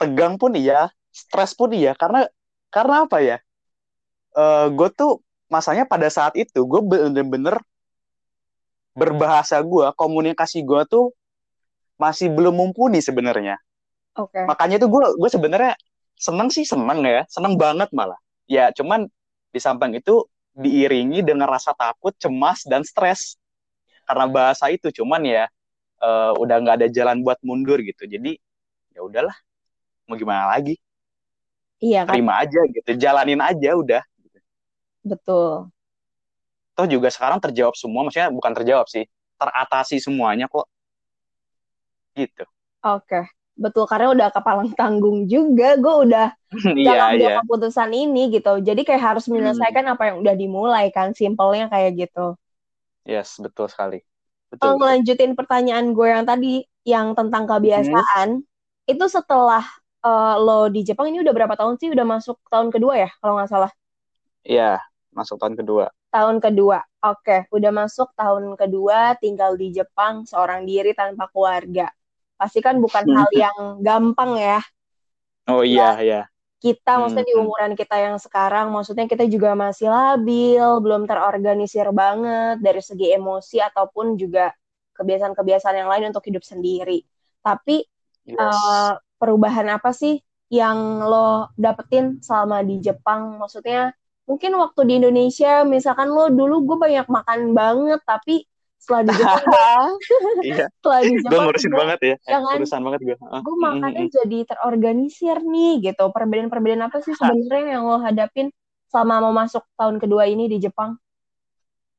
tegang 0.00 0.34
pun 0.40 0.52
iya, 0.58 0.90
stres 1.20 1.52
pun 1.58 1.70
iya. 1.74 1.92
Karena 2.00 2.26
karena 2.74 2.94
apa 3.06 3.18
ya? 3.22 3.36
Eh, 4.36 4.66
gue 4.76 4.88
tuh 4.98 5.20
masanya 5.52 5.84
pada 5.92 6.08
saat 6.08 6.32
itu 6.42 6.60
gue 6.64 6.80
bener-bener 6.90 7.56
berbahasa 8.92 9.60
gue, 9.64 9.86
komunikasi 9.96 10.60
gue 10.64 10.82
tuh 10.88 11.12
masih 11.96 12.28
belum 12.32 12.52
mumpuni 12.52 13.00
sebenarnya. 13.00 13.56
Oke. 14.18 14.44
Makanya 14.44 14.82
tuh 14.82 14.92
gue 14.92 15.04
gue 15.16 15.30
sebenarnya 15.32 15.72
seneng 16.16 16.48
sih 16.52 16.66
seneng 16.68 17.00
ya, 17.04 17.24
seneng 17.28 17.56
banget 17.56 17.88
malah. 17.96 18.18
Ya 18.46 18.68
cuman 18.74 19.08
di 19.52 19.60
samping 19.60 19.96
itu 19.96 20.28
diiringi 20.52 21.24
dengan 21.24 21.48
rasa 21.48 21.72
takut, 21.72 22.12
cemas 22.20 22.64
dan 22.68 22.84
stres 22.84 23.40
karena 24.04 24.28
bahasa 24.28 24.68
itu. 24.68 24.92
Cuman 24.92 25.24
ya 25.24 25.48
eh, 26.02 26.32
udah 26.36 26.56
nggak 26.60 26.76
ada 26.84 26.88
jalan 26.92 27.24
buat 27.24 27.40
mundur 27.40 27.80
gitu. 27.80 28.04
Jadi 28.04 28.36
ya 28.92 29.00
udahlah, 29.00 29.34
mau 30.04 30.20
gimana 30.20 30.52
lagi? 30.52 30.76
Iya 31.82 32.04
kan? 32.06 32.14
Terima 32.14 32.38
aja 32.44 32.60
gitu, 32.68 32.90
jalanin 32.94 33.40
aja 33.40 33.70
udah. 33.74 34.02
Betul. 35.02 35.72
Toh 36.82 36.90
juga 36.90 37.08
sekarang 37.14 37.38
terjawab 37.38 37.78
semua, 37.78 38.02
maksudnya 38.02 38.26
bukan 38.34 38.52
terjawab 38.58 38.86
sih, 38.90 39.06
teratasi 39.38 40.02
semuanya 40.02 40.50
kok. 40.50 40.66
Gitu. 42.16 42.44
Oke. 42.86 43.20
Betul, 43.62 43.84
karena 43.90 44.06
udah 44.16 44.28
kepalang 44.34 44.70
tanggung 44.78 45.28
juga. 45.30 45.76
Gue 45.78 45.94
udah 46.08 46.26
Iya 46.78 46.82
dalam 46.88 47.10
iya. 47.16 47.36
keputusan 47.36 47.90
ini 47.94 48.20
gitu. 48.34 48.58
Jadi 48.64 48.80
kayak 48.86 49.02
harus 49.14 49.24
Hmm. 49.26 49.34
menyelesaikan 49.38 49.84
apa 49.92 50.02
yang 50.12 50.16
udah 50.24 50.34
dimulai 50.34 50.84
kan. 50.96 51.12
Simpelnya 51.14 51.68
kayak 51.72 51.90
gitu. 52.08 52.34
Yes, 53.06 53.38
betul 53.42 53.66
sekali. 53.70 53.98
Betul. 54.50 54.78
ngelanjutin 54.78 55.32
pertanyaan 55.38 55.86
gue 55.96 56.08
yang 56.14 56.24
tadi, 56.28 56.62
yang 56.86 57.06
tentang 57.18 57.44
Hmm. 57.48 57.50
kebiasaan, 57.50 58.28
itu 58.90 59.04
setelah 59.16 59.62
eh, 60.02 60.34
lo 60.42 60.66
di 60.74 60.82
Jepang 60.82 61.06
ini 61.10 61.22
udah 61.22 61.34
berapa 61.34 61.54
tahun 61.58 61.78
sih? 61.80 61.88
Udah 61.94 62.02
masuk 62.06 62.36
tahun 62.50 62.68
kedua 62.74 62.94
ya, 63.06 63.10
kalau 63.22 63.38
nggak 63.38 63.50
salah. 63.52 63.70
Iya, 64.50 64.62
masuk 65.16 65.36
tahun 65.40 65.54
kedua. 65.60 65.86
Tahun 66.12 66.36
kedua. 66.44 66.78
Oke, 67.02 67.48
udah 67.56 67.72
masuk 67.80 68.08
tahun 68.20 68.44
kedua, 68.60 69.16
tinggal 69.22 69.56
di 69.58 69.72
Jepang 69.76 70.14
seorang 70.30 70.62
diri 70.68 70.92
tanpa 70.94 71.26
keluarga. 71.32 71.88
Pasti 72.38 72.58
kan 72.66 72.76
bukan 72.84 73.04
hal 73.16 73.28
yang 73.44 73.58
gampang 73.82 74.32
ya. 74.38 74.58
Oh 75.50 75.62
iya 75.64 75.88
iya. 76.02 76.20
kita 76.62 76.92
maksudnya 77.02 77.26
di 77.26 77.34
Hmm. 77.34 77.42
umuran 77.42 77.72
kita 77.74 77.96
yang 77.98 78.16
sekarang 78.22 78.70
maksudnya 78.70 79.06
kita 79.10 79.24
juga 79.26 79.50
masih 79.58 79.90
labil 79.90 80.62
belum 80.84 81.02
terorganisir 81.10 81.86
banget 81.90 82.62
dari 82.62 82.78
segi 82.78 83.06
emosi 83.18 83.58
ataupun 83.58 84.14
juga 84.14 84.54
kebiasaan-kebiasaan 84.94 85.76
yang 85.82 85.90
lain 85.90 86.04
untuk 86.14 86.24
hidup 86.30 86.44
sendiri 86.46 87.02
tapi 87.42 87.82
Yes. 88.24 88.38
eh, 88.38 88.92
perubahan 89.18 89.66
apa 89.74 89.90
sih 89.90 90.22
yang 90.54 91.02
lo 91.02 91.50
dapetin 91.58 92.22
selama 92.22 92.62
di 92.62 92.78
Jepang 92.78 93.40
maksudnya 93.42 93.90
mungkin 94.32 94.56
waktu 94.56 94.80
di 94.88 94.92
Indonesia 94.96 95.60
misalkan 95.68 96.08
lo 96.08 96.32
dulu 96.32 96.64
gue 96.64 96.76
banyak 96.80 97.04
makan 97.04 97.52
banget 97.52 98.00
tapi 98.08 98.48
setelah 98.80 99.02
di 99.04 99.12
Jepang 99.14 99.90
Iya, 100.48 100.66
setelah 100.80 101.00
di 101.04 101.12
gue 101.12 101.20
Jepang 101.20 101.42
ngurusin 101.44 101.70
gue- 101.70 101.80
banget 101.84 101.98
ya. 102.00 102.16
ya 102.26 102.38
kan? 102.40 102.56
Urusan 102.58 102.80
banget 102.82 103.00
gue. 103.04 103.16
gue 103.20 103.54
makannya 103.60 104.06
jadi 104.08 104.38
terorganisir 104.48 105.36
nih 105.44 105.72
gitu. 105.92 106.04
Perbedaan-perbedaan 106.10 106.82
apa 106.88 106.98
sih 107.04 107.14
sebenarnya 107.14 107.78
yang 107.78 107.84
lo 107.86 108.00
hadapin 108.00 108.48
selama 108.90 109.28
mau 109.28 109.34
masuk 109.36 109.62
tahun 109.76 110.00
kedua 110.00 110.26
ini 110.26 110.48
di 110.48 110.58
Jepang? 110.58 110.96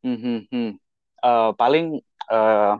Hmm, 0.04 0.76
paling 1.56 2.04
eh, 2.28 2.74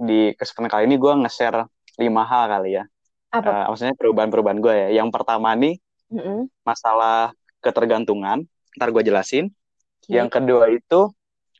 di 0.00 0.32
kesempatan 0.34 0.70
kali 0.72 0.82
ini 0.88 0.96
gue 0.96 1.12
nge-share 1.26 1.68
lima 2.00 2.22
hal 2.24 2.48
kali 2.48 2.80
ya. 2.80 2.84
Apa? 3.28 3.50
Eh, 3.50 3.64
maksudnya 3.68 3.94
perubahan-perubahan 3.98 4.58
gue 4.62 4.74
ya. 4.74 4.88
Yang 5.04 5.08
pertama 5.12 5.52
nih 5.52 5.76
Mm-mm. 6.08 6.48
masalah 6.64 7.36
ketergantungan. 7.60 8.48
Ntar 8.74 8.88
gue 8.90 9.02
jelasin. 9.06 9.50
Oke. 9.50 10.10
Yang 10.12 10.28
kedua 10.34 10.64
itu 10.70 11.00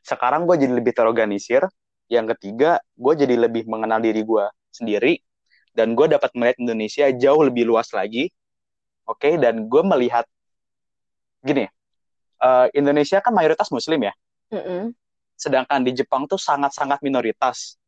sekarang 0.05 0.45
gue 0.45 0.55
jadi 0.55 0.73
lebih 0.73 0.93
terorganisir. 0.93 1.65
yang 2.05 2.29
ketiga 2.29 2.77
gue 2.93 3.17
jadi 3.17 3.33
lebih 3.33 3.65
mengenal 3.65 3.97
diri 3.97 4.21
gue 4.21 4.45
sendiri 4.69 5.17
dan 5.75 5.97
gue 5.97 6.07
dapat 6.07 6.31
melihat 6.37 6.57
Indonesia 6.61 7.09
jauh 7.11 7.43
lebih 7.43 7.67
luas 7.67 7.91
lagi 7.91 8.31
oke 9.09 9.19
okay? 9.19 9.33
dan 9.41 9.67
gue 9.67 9.81
melihat 9.81 10.29
gini 11.43 11.67
uh, 12.45 12.69
Indonesia 12.77 13.19
kan 13.25 13.35
mayoritas 13.35 13.73
Muslim 13.73 14.05
ya 14.05 14.13
mm 14.53 14.61
-hmm. 14.61 14.81
sedangkan 15.35 15.81
di 15.81 15.97
Jepang 15.97 16.29
tuh 16.29 16.37
sangat-sangat 16.37 17.03
minoritas 17.03 17.81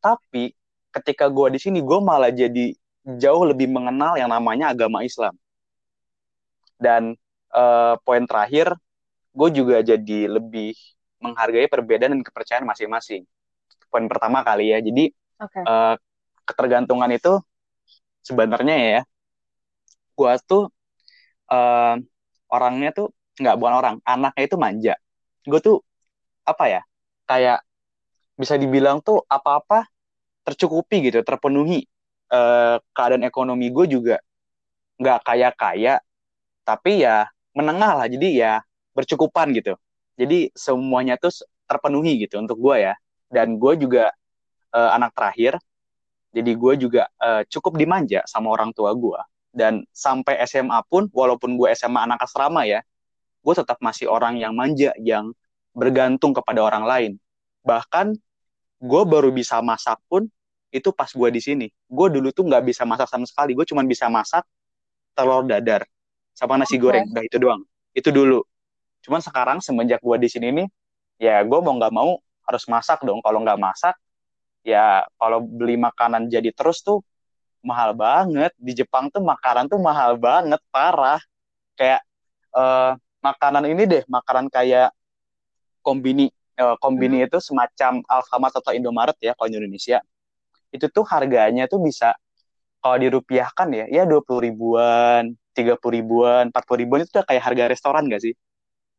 tapi 0.00 0.56
ketika 0.88 1.30
gue 1.30 1.54
di 1.54 1.60
sini 1.62 1.78
gue 1.84 1.98
malah 2.02 2.34
jadi 2.34 2.74
jauh 3.04 3.44
lebih 3.46 3.70
mengenal 3.70 4.18
yang 4.18 4.32
namanya 4.32 4.74
agama 4.74 5.06
Islam 5.06 5.36
dan 6.80 7.14
uh, 7.58 7.94
poin 8.06 8.22
terakhir 8.22 8.78
gue 9.34 9.48
juga 9.50 9.82
jadi 9.82 10.30
lebih 10.30 10.74
menghargai 11.18 11.66
perbedaan 11.66 12.14
dan 12.18 12.22
kepercayaan 12.22 12.66
masing-masing. 12.66 13.26
Poin 13.90 14.06
pertama 14.06 14.46
kali 14.46 14.70
ya 14.70 14.78
jadi 14.78 15.10
okay. 15.42 15.62
uh, 15.66 15.94
ketergantungan 16.46 17.10
itu 17.10 17.42
sebenarnya 18.22 18.76
ya 18.78 19.00
gue 20.18 20.32
tuh 20.46 20.70
uh, 21.50 21.94
orangnya 22.50 22.90
tuh 22.94 23.14
nggak 23.38 23.56
bukan 23.58 23.74
orang 23.74 23.94
anaknya 24.06 24.44
itu 24.46 24.56
manja. 24.58 24.94
Gue 25.46 25.60
tuh 25.62 25.82
apa 26.46 26.64
ya 26.70 26.82
kayak 27.28 27.62
bisa 28.38 28.54
dibilang 28.54 29.02
tuh 29.02 29.22
apa-apa 29.26 29.86
tercukupi 30.46 31.10
gitu 31.10 31.22
terpenuhi. 31.26 31.86
Uh, 32.28 32.76
keadaan 32.92 33.24
ekonomi 33.24 33.72
gue 33.72 33.88
juga 33.88 34.20
nggak 35.00 35.18
kaya 35.24 35.48
kaya 35.56 35.96
tapi 36.60 37.00
ya 37.00 37.24
menengah 37.58 37.92
lah. 38.04 38.06
Jadi 38.06 38.38
ya 38.38 38.62
bercukupan 38.94 39.50
gitu. 39.58 39.74
Jadi 40.14 40.54
semuanya 40.54 41.18
tuh 41.18 41.34
terpenuhi 41.66 42.22
gitu 42.22 42.38
untuk 42.38 42.58
gue 42.62 42.86
ya. 42.90 42.94
Dan 43.26 43.58
gue 43.58 43.74
juga 43.76 44.14
uh, 44.72 44.90
anak 44.94 45.12
terakhir. 45.18 45.58
Jadi 46.30 46.50
gue 46.54 46.74
juga 46.78 47.10
uh, 47.18 47.42
cukup 47.50 47.74
dimanja 47.74 48.22
sama 48.30 48.54
orang 48.54 48.70
tua 48.70 48.94
gue 48.94 49.20
dan 49.58 49.82
sampai 49.90 50.38
SMA 50.44 50.76
pun 50.86 51.08
walaupun 51.10 51.56
gue 51.56 51.72
SMA 51.72 52.04
anak 52.04 52.20
asrama 52.22 52.68
ya 52.68 52.84
gue 53.42 53.54
tetap 53.56 53.80
masih 53.80 54.06
orang 54.10 54.36
yang 54.36 54.52
manja 54.52 54.92
yang 55.00 55.32
bergantung 55.72 56.34
kepada 56.34 56.60
orang 56.60 56.84
lain. 56.84 57.12
Bahkan 57.64 58.12
gue 58.82 59.02
baru 59.08 59.30
bisa 59.32 59.62
masak 59.64 59.96
pun 60.10 60.26
itu 60.68 60.92
pas 60.92 61.08
gue 61.08 61.28
di 61.32 61.40
sini. 61.40 61.66
Gue 61.88 62.12
dulu 62.12 62.28
tuh 62.34 62.44
nggak 62.44 62.60
bisa 62.66 62.84
masak 62.84 63.08
sama 63.08 63.24
sekali. 63.24 63.56
Gue 63.56 63.64
cuma 63.64 63.80
bisa 63.86 64.10
masak 64.12 64.44
telur 65.16 65.48
dadar 65.48 65.88
sama 66.38 66.54
nasi 66.54 66.78
okay. 66.78 66.82
goreng 66.86 67.04
udah 67.10 67.24
itu 67.26 67.36
doang. 67.42 67.62
Itu 67.90 68.14
dulu. 68.14 68.46
Cuman 69.02 69.18
sekarang 69.18 69.58
semenjak 69.58 69.98
gue 69.98 70.16
di 70.22 70.30
sini 70.30 70.54
nih 70.54 70.68
ya 71.18 71.42
gue 71.42 71.58
mau 71.58 71.74
nggak 71.74 71.90
mau 71.90 72.22
harus 72.46 72.62
masak 72.70 73.02
dong. 73.02 73.18
Kalau 73.18 73.42
nggak 73.42 73.58
masak 73.58 73.98
ya 74.62 75.02
kalau 75.18 75.42
beli 75.42 75.74
makanan 75.74 76.30
jadi 76.30 76.54
terus 76.54 76.78
tuh 76.86 77.02
mahal 77.66 77.90
banget. 77.98 78.54
Di 78.54 78.70
Jepang 78.78 79.10
tuh 79.10 79.18
makanan 79.18 79.66
tuh 79.66 79.82
mahal 79.82 80.14
banget 80.14 80.62
parah. 80.70 81.18
Kayak 81.74 82.06
uh, 82.54 82.94
makanan 83.18 83.66
ini 83.66 83.82
deh 83.90 84.02
makanan 84.06 84.46
kayak 84.46 84.94
kombini 85.82 86.30
uh, 86.54 86.78
kombini 86.78 87.26
hmm. 87.26 87.26
itu 87.26 87.38
semacam 87.42 87.98
Alfamart 88.06 88.54
atau 88.62 88.70
Indomaret 88.70 89.18
ya 89.18 89.34
kalau 89.34 89.50
di 89.50 89.58
Indonesia. 89.58 89.98
Itu 90.70 90.86
tuh 90.86 91.02
harganya 91.02 91.66
tuh 91.66 91.82
bisa 91.82 92.14
kalau 92.78 92.94
dirupiahkan 92.94 93.74
ya 93.74 93.86
ya 93.90 94.02
dua 94.06 94.22
puluh 94.22 94.46
ribuan 94.46 95.34
tiga 95.58 95.74
puluh 95.74 95.98
ribuan 95.98 96.54
empat 96.54 96.62
puluh 96.62 96.86
ribuan 96.86 97.02
itu 97.02 97.10
udah 97.10 97.26
kayak 97.26 97.42
harga 97.42 97.64
restoran 97.66 98.06
gak 98.06 98.22
sih 98.22 98.38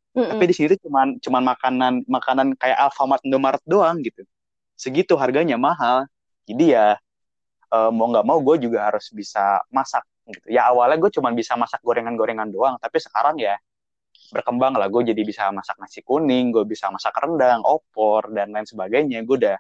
Mm-mm. 0.10 0.26
Tapi 0.26 0.44
di 0.50 0.56
sini 0.58 0.74
cuman 0.74 1.22
cuman 1.22 1.54
makanan 1.54 1.94
makanan 2.10 2.58
kayak 2.58 2.82
Alfamart 2.82 3.22
Indomaret 3.22 3.62
doang 3.64 4.02
gitu. 4.02 4.26
Segitu 4.74 5.14
harganya 5.14 5.54
mahal. 5.54 6.10
Jadi 6.50 6.74
ya 6.74 6.98
uh, 7.70 7.94
mau 7.94 8.10
nggak 8.10 8.26
mau 8.26 8.42
gue 8.42 8.58
juga 8.58 8.90
harus 8.90 9.06
bisa 9.14 9.62
masak 9.70 10.02
gitu. 10.26 10.50
Ya 10.50 10.66
awalnya 10.66 10.98
gue 10.98 11.14
cuman 11.14 11.38
bisa 11.38 11.54
masak 11.54 11.86
gorengan-gorengan 11.86 12.50
doang, 12.50 12.76
tapi 12.82 12.98
sekarang 12.98 13.38
ya 13.38 13.54
berkembang 14.34 14.78
lah 14.82 14.90
gue 14.90 15.14
jadi 15.14 15.22
bisa 15.22 15.54
masak 15.54 15.78
nasi 15.78 16.02
kuning, 16.02 16.50
gue 16.54 16.66
bisa 16.66 16.90
masak 16.90 17.14
rendang, 17.14 17.62
opor 17.62 18.34
dan 18.34 18.50
lain 18.50 18.66
sebagainya. 18.66 19.22
Gue 19.30 19.38
udah 19.46 19.58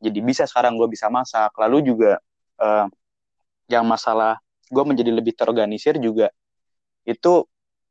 jadi 0.00 0.18
bisa 0.24 0.48
sekarang 0.48 0.80
gue 0.80 0.88
bisa 0.88 1.12
masak. 1.12 1.52
Lalu 1.60 1.78
juga 1.84 2.12
uh, 2.58 2.88
yang 3.68 3.84
masalah 3.84 4.40
gue 4.72 4.84
menjadi 4.88 5.12
lebih 5.12 5.36
terorganisir 5.36 6.00
juga 6.00 6.32
itu 7.04 7.44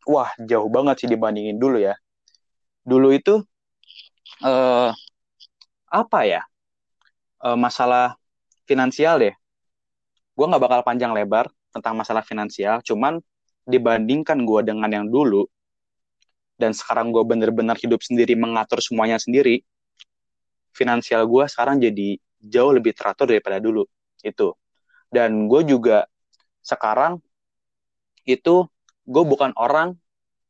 wah 0.10 0.34
jauh 0.42 0.66
banget 0.74 1.06
sih 1.06 1.10
dibandingin 1.12 1.62
dulu 1.62 1.78
ya. 1.78 1.94
Dulu 2.82 3.14
itu 3.14 3.38
uh, 4.42 4.90
apa 5.92 6.20
ya 6.26 6.42
uh, 7.46 7.58
masalah 7.60 8.18
finansial 8.66 9.22
deh. 9.22 9.36
Gue 10.34 10.46
nggak 10.50 10.64
bakal 10.64 10.82
panjang 10.82 11.14
lebar 11.14 11.46
tentang 11.70 11.94
masalah 11.96 12.26
finansial, 12.26 12.82
cuman 12.82 13.22
dibandingkan 13.70 14.42
gue 14.42 14.62
dengan 14.66 14.90
yang 14.90 15.06
dulu 15.06 15.46
dan 16.58 16.74
sekarang 16.74 17.14
gue 17.14 17.22
bener-bener 17.26 17.78
hidup 17.78 18.02
sendiri 18.02 18.34
mengatur 18.38 18.82
semuanya 18.82 19.18
sendiri, 19.18 19.62
finansial 20.74 21.26
gue 21.26 21.46
sekarang 21.50 21.82
jadi 21.82 22.18
jauh 22.42 22.74
lebih 22.74 22.94
teratur 22.94 23.30
daripada 23.30 23.62
dulu 23.62 23.86
itu. 24.22 24.54
Dan 25.12 25.50
gue 25.50 25.62
juga 25.68 26.06
sekarang 26.62 27.22
itu 28.26 28.70
gue 29.06 29.24
bukan 29.26 29.52
orang 29.58 29.98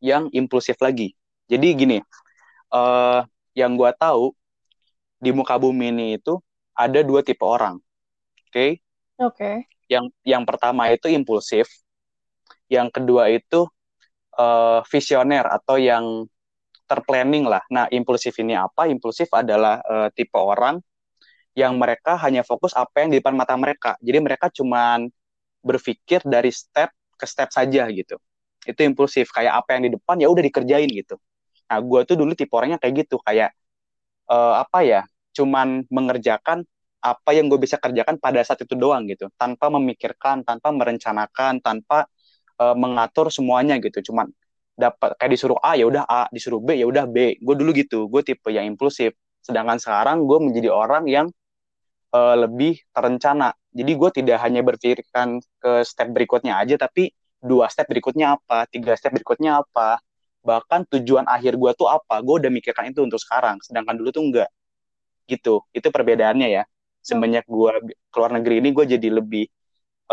yang 0.04 0.28
impulsif 0.36 0.76
lagi. 0.84 1.16
Jadi 1.48 1.68
gini, 1.76 1.98
uh, 2.72 3.24
yang 3.56 3.76
gue 3.76 3.92
tahu 3.96 4.36
di 5.22 5.32
muka 5.32 5.56
bumi 5.60 5.92
ini 5.92 6.06
itu 6.18 6.40
ada 6.74 7.04
dua 7.04 7.22
tipe 7.22 7.44
orang, 7.44 7.78
oke? 7.78 8.52
Okay? 8.52 8.70
Oke. 9.22 9.36
Okay. 9.38 9.56
Yang 9.92 10.06
yang 10.24 10.44
pertama 10.48 10.88
itu 10.90 11.12
impulsif, 11.12 11.68
yang 12.72 12.88
kedua 12.88 13.28
itu 13.28 13.68
uh, 14.40 14.80
visioner 14.88 15.44
atau 15.46 15.76
yang 15.76 16.26
terplanning 16.88 17.48
lah. 17.48 17.64
Nah, 17.72 17.88
impulsif 17.92 18.36
ini 18.40 18.56
apa? 18.56 18.88
Impulsif 18.88 19.32
adalah 19.32 19.80
uh, 19.84 20.08
tipe 20.12 20.36
orang 20.36 20.80
yang 21.56 21.76
mereka 21.76 22.16
hanya 22.20 22.48
fokus 22.48 22.72
apa 22.76 23.04
yang 23.04 23.12
di 23.12 23.20
depan 23.20 23.36
mata 23.36 23.56
mereka. 23.60 24.00
Jadi 24.00 24.20
mereka 24.24 24.48
cuman 24.48 25.12
berpikir 25.62 26.26
dari 26.26 26.50
step 26.50 26.92
ke 27.16 27.26
step 27.30 27.54
saja 27.54 27.86
gitu. 27.94 28.18
Itu 28.66 28.82
impulsif 28.86 29.30
kayak 29.34 29.66
apa 29.66 29.78
yang 29.78 29.90
di 29.90 29.92
depan 29.98 30.18
ya 30.22 30.28
udah 30.30 30.44
dikerjain 30.46 30.90
gitu. 30.90 31.18
Nah 31.70 31.80
gue 31.80 32.00
tuh 32.04 32.18
dulu 32.18 32.34
tipe 32.34 32.52
orangnya 32.54 32.82
kayak 32.82 33.06
gitu 33.06 33.22
kayak 33.22 33.54
uh, 34.30 34.62
apa 34.62 34.80
ya 34.84 35.02
cuman 35.32 35.88
mengerjakan 35.88 36.68
apa 37.02 37.30
yang 37.34 37.50
gue 37.50 37.58
bisa 37.58 37.82
kerjakan 37.82 38.22
pada 38.22 38.42
saat 38.46 38.62
itu 38.62 38.74
doang 38.78 39.06
gitu. 39.10 39.30
Tanpa 39.38 39.70
memikirkan 39.74 40.46
tanpa 40.46 40.70
merencanakan 40.70 41.62
tanpa 41.62 42.06
uh, 42.62 42.76
mengatur 42.78 43.30
semuanya 43.34 43.78
gitu. 43.82 44.12
Cuman 44.12 44.30
dapat 44.78 45.14
kayak 45.18 45.32
disuruh 45.38 45.60
A 45.62 45.78
ya 45.78 45.86
udah 45.86 46.04
A 46.10 46.26
disuruh 46.34 46.62
B 46.62 46.78
ya 46.78 46.86
udah 46.90 47.06
B. 47.10 47.38
Gue 47.42 47.56
dulu 47.58 47.74
gitu 47.74 48.10
gue 48.10 48.22
tipe 48.22 48.50
yang 48.54 48.66
impulsif. 48.70 49.14
Sedangkan 49.42 49.82
sekarang 49.82 50.26
gue 50.30 50.38
menjadi 50.38 50.70
orang 50.70 51.10
yang 51.10 51.28
uh, 52.14 52.36
lebih 52.38 52.78
terencana 52.94 53.56
jadi 53.72 53.92
gue 53.96 54.10
tidak 54.12 54.38
hanya 54.44 54.62
berpikirkan 54.68 55.40
ke 55.60 55.72
step 55.88 56.12
berikutnya 56.12 56.60
aja 56.60 56.76
tapi 56.76 57.16
dua 57.42 57.68
step 57.74 57.90
berikutnya 57.90 58.38
apa, 58.38 58.70
tiga 58.70 58.94
step 58.94 59.18
berikutnya 59.18 59.66
apa, 59.66 59.98
bahkan 60.46 60.86
tujuan 60.94 61.26
akhir 61.26 61.58
gue 61.58 61.72
tuh 61.74 61.90
apa, 61.90 62.22
gue 62.22 62.36
udah 62.46 62.52
mikirkan 62.54 62.94
itu 62.94 63.02
untuk 63.02 63.18
sekarang, 63.18 63.58
sedangkan 63.66 63.98
dulu 63.98 64.10
tuh 64.14 64.24
enggak. 64.24 64.50
Gitu, 65.26 65.66
itu 65.74 65.88
perbedaannya 65.90 66.48
ya. 66.62 66.64
Semenjak 67.02 67.50
gue 67.50 67.98
keluar 68.14 68.32
negeri 68.38 68.62
ini 68.62 68.70
gue 68.78 68.86
jadi 68.86 69.10
lebih 69.10 69.50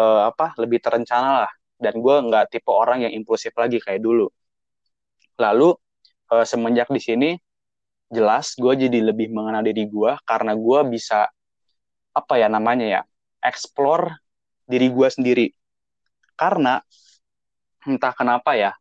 uh, 0.00 0.32
apa, 0.32 0.56
lebih 0.56 0.80
terencana 0.80 1.44
lah, 1.44 1.52
dan 1.76 2.00
gue 2.00 2.14
nggak 2.32 2.44
tipe 2.48 2.72
orang 2.72 3.04
yang 3.04 3.12
impulsif 3.12 3.52
lagi 3.60 3.76
kayak 3.76 4.00
dulu. 4.00 4.32
Lalu 5.36 5.76
uh, 6.32 6.46
semenjak 6.48 6.88
di 6.88 7.00
sini 7.04 7.30
jelas 8.08 8.56
gue 8.56 8.72
jadi 8.88 9.04
lebih 9.04 9.28
mengenal 9.36 9.60
diri 9.60 9.84
gue 9.84 10.16
karena 10.24 10.56
gue 10.56 10.80
bisa 10.88 11.28
apa 12.16 12.34
ya 12.40 12.48
namanya 12.48 12.86
ya 12.88 13.00
explore 13.42 14.18
diri 14.68 14.88
gue 14.92 15.08
sendiri. 15.08 15.46
Karena 16.38 16.78
entah 17.86 18.12
kenapa 18.14 18.54
ya 18.54 18.72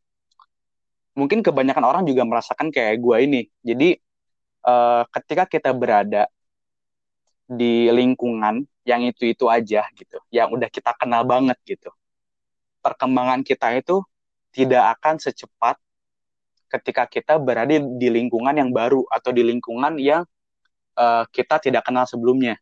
mungkin 1.18 1.42
kebanyakan 1.42 1.86
orang 1.86 2.04
juga 2.06 2.22
merasakan 2.28 2.70
kayak 2.70 3.02
gue 3.02 3.18
ini. 3.24 3.42
Jadi 3.66 3.98
uh, 4.68 5.04
ketika 5.10 5.48
kita 5.50 5.72
berada 5.74 6.30
di 7.48 7.88
lingkungan 7.88 8.68
yang 8.84 9.08
itu 9.08 9.24
itu 9.32 9.48
aja 9.48 9.88
gitu 9.96 10.20
yang 10.32 10.52
udah 10.52 10.68
kita 10.68 10.92
kenal 11.00 11.24
banget 11.24 11.56
gitu 11.64 11.88
perkembangan 12.84 13.40
kita 13.44 13.72
itu 13.80 14.04
tidak 14.52 15.00
akan 15.00 15.16
secepat 15.20 15.76
ketika 16.68 17.08
kita 17.08 17.40
berada 17.40 17.80
di 17.80 18.08
lingkungan 18.12 18.52
yang 18.52 18.72
baru 18.76 19.08
atau 19.08 19.32
di 19.32 19.44
lingkungan 19.48 19.96
yang 19.96 20.28
uh, 21.00 21.24
kita 21.32 21.64
tidak 21.64 21.88
kenal 21.88 22.04
sebelumnya 22.04 22.60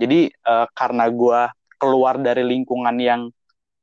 jadi 0.00 0.32
uh, 0.48 0.66
karena 0.72 1.04
gue 1.12 1.40
keluar 1.76 2.16
dari 2.16 2.42
lingkungan 2.44 2.96
yang 3.00 3.20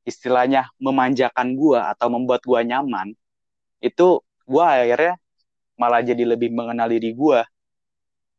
istilahnya 0.08 0.72
memanjakan 0.82 1.54
gua 1.60 1.92
atau 1.94 2.08
membuat 2.08 2.42
gua 2.48 2.64
nyaman 2.64 3.12
itu 3.84 4.24
gua 4.48 4.80
akhirnya 4.82 5.20
malah 5.78 6.02
jadi 6.02 6.24
lebih 6.26 6.50
mengenal 6.56 6.90
diri 6.90 7.14
gua. 7.14 7.46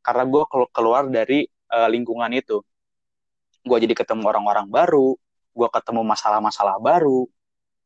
Karena 0.03 0.25
gue 0.25 0.43
keluar 0.73 1.05
dari 1.13 1.45
uh, 1.69 1.85
lingkungan 1.93 2.33
itu. 2.33 2.65
Gue 3.61 3.79
jadi 3.85 3.93
ketemu 3.93 4.25
orang-orang 4.25 4.67
baru 4.73 5.15
gue 5.59 5.69
ketemu 5.75 6.03
masalah-masalah 6.07 6.79
baru 6.79 7.27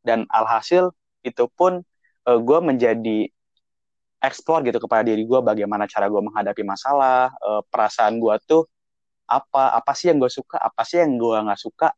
dan 0.04 0.28
alhasil 0.28 0.92
itu 1.24 1.48
pun 1.56 1.80
uh, 2.28 2.30
eh, 2.36 2.38
gue 2.38 2.58
menjadi 2.60 3.18
explore 4.20 4.62
gitu 4.68 4.78
kepada 4.84 5.02
diri 5.08 5.24
gue 5.24 5.40
bagaimana 5.40 5.88
cara 5.88 6.06
gue 6.12 6.20
menghadapi 6.20 6.62
masalah 6.62 7.32
uh, 7.40 7.64
perasaan 7.72 8.20
gue 8.20 8.34
tuh 8.44 8.68
apa 9.32 9.72
apa 9.72 9.92
sih 9.96 10.12
yang 10.12 10.20
gue 10.20 10.28
suka 10.28 10.60
apa 10.60 10.82
sih 10.84 11.00
yang 11.00 11.16
gue 11.16 11.36
nggak 11.48 11.60
suka 11.60 11.88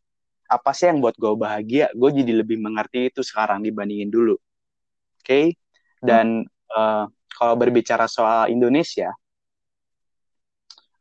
apa 0.46 0.70
sih 0.76 0.86
yang 0.92 1.02
buat 1.02 1.16
gue 1.18 1.34
bahagia 1.34 1.90
gue 1.90 2.10
jadi 2.14 2.32
lebih 2.44 2.62
mengerti 2.62 3.10
itu 3.10 3.20
sekarang 3.26 3.66
dibandingin 3.66 4.10
dulu. 4.12 4.36
Oke? 5.18 5.26
Okay? 5.26 5.46
dan 6.04 6.44
uh, 6.76 7.08
kalau 7.32 7.54
berbicara 7.56 8.04
soal 8.04 8.52
Indonesia 8.52 9.08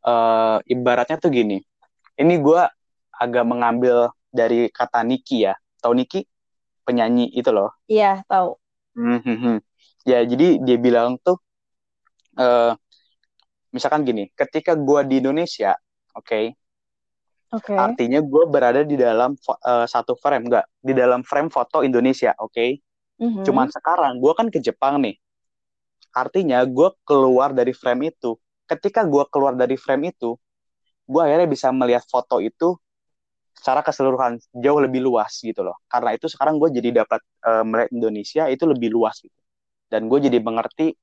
uh, 0.08 0.64
ibaratnya 0.64 1.20
tuh 1.20 1.28
gini 1.28 1.60
ini 2.16 2.34
gue 2.40 2.62
agak 3.20 3.44
mengambil 3.44 4.16
dari 4.32 4.72
kata 4.72 5.04
Niki 5.04 5.46
ya. 5.46 5.54
Tahu 5.84 5.94
Niki? 5.94 6.24
Penyanyi 6.88 7.32
itu 7.36 7.52
loh. 7.52 7.76
Iya 7.88 8.24
tahu 8.28 8.64
mm-hmm. 8.98 9.56
ya 10.06 10.20
jadi 10.26 10.48
dia 10.62 10.78
bilang 10.78 11.18
tuh 11.22 11.38
uh, 12.38 12.74
misalkan 13.74 14.06
gini 14.06 14.30
ketika 14.38 14.78
gue 14.78 15.00
di 15.10 15.16
Indonesia 15.22 15.74
oke 16.14 16.26
okay, 16.26 16.46
Okay. 17.54 17.78
Artinya 17.78 18.18
gue 18.18 18.44
berada 18.50 18.82
di 18.82 18.98
dalam 18.98 19.38
uh, 19.38 19.86
satu 19.86 20.18
frame, 20.18 20.50
enggak 20.50 20.66
di 20.82 20.98
dalam 20.98 21.22
frame 21.22 21.54
foto 21.54 21.86
Indonesia, 21.86 22.34
oke? 22.42 22.50
Okay? 22.50 22.82
Mm-hmm. 23.22 23.46
Cuman 23.46 23.70
sekarang 23.70 24.18
gue 24.18 24.34
kan 24.34 24.50
ke 24.50 24.58
Jepang 24.58 24.98
nih. 25.06 25.22
Artinya 26.18 26.66
gue 26.66 26.90
keluar 27.06 27.54
dari 27.54 27.70
frame 27.78 28.10
itu. 28.10 28.34
Ketika 28.66 29.06
gue 29.06 29.22
keluar 29.30 29.54
dari 29.54 29.78
frame 29.78 30.10
itu, 30.10 30.34
gue 31.06 31.22
akhirnya 31.22 31.46
bisa 31.46 31.70
melihat 31.70 32.02
foto 32.10 32.42
itu 32.42 32.74
secara 33.54 33.86
keseluruhan 33.86 34.42
jauh 34.58 34.82
lebih 34.82 35.06
luas 35.06 35.38
gitu 35.38 35.62
loh. 35.62 35.78
Karena 35.86 36.18
itu 36.18 36.26
sekarang 36.26 36.58
gue 36.58 36.74
jadi 36.74 37.06
dapat 37.06 37.22
uh, 37.46 37.62
melihat 37.62 37.90
Indonesia 37.94 38.44
itu 38.50 38.66
lebih 38.66 38.90
luas 38.90 39.22
gitu. 39.22 39.38
Dan 39.94 40.10
gue 40.10 40.26
jadi 40.26 40.42
mengerti 40.42 40.98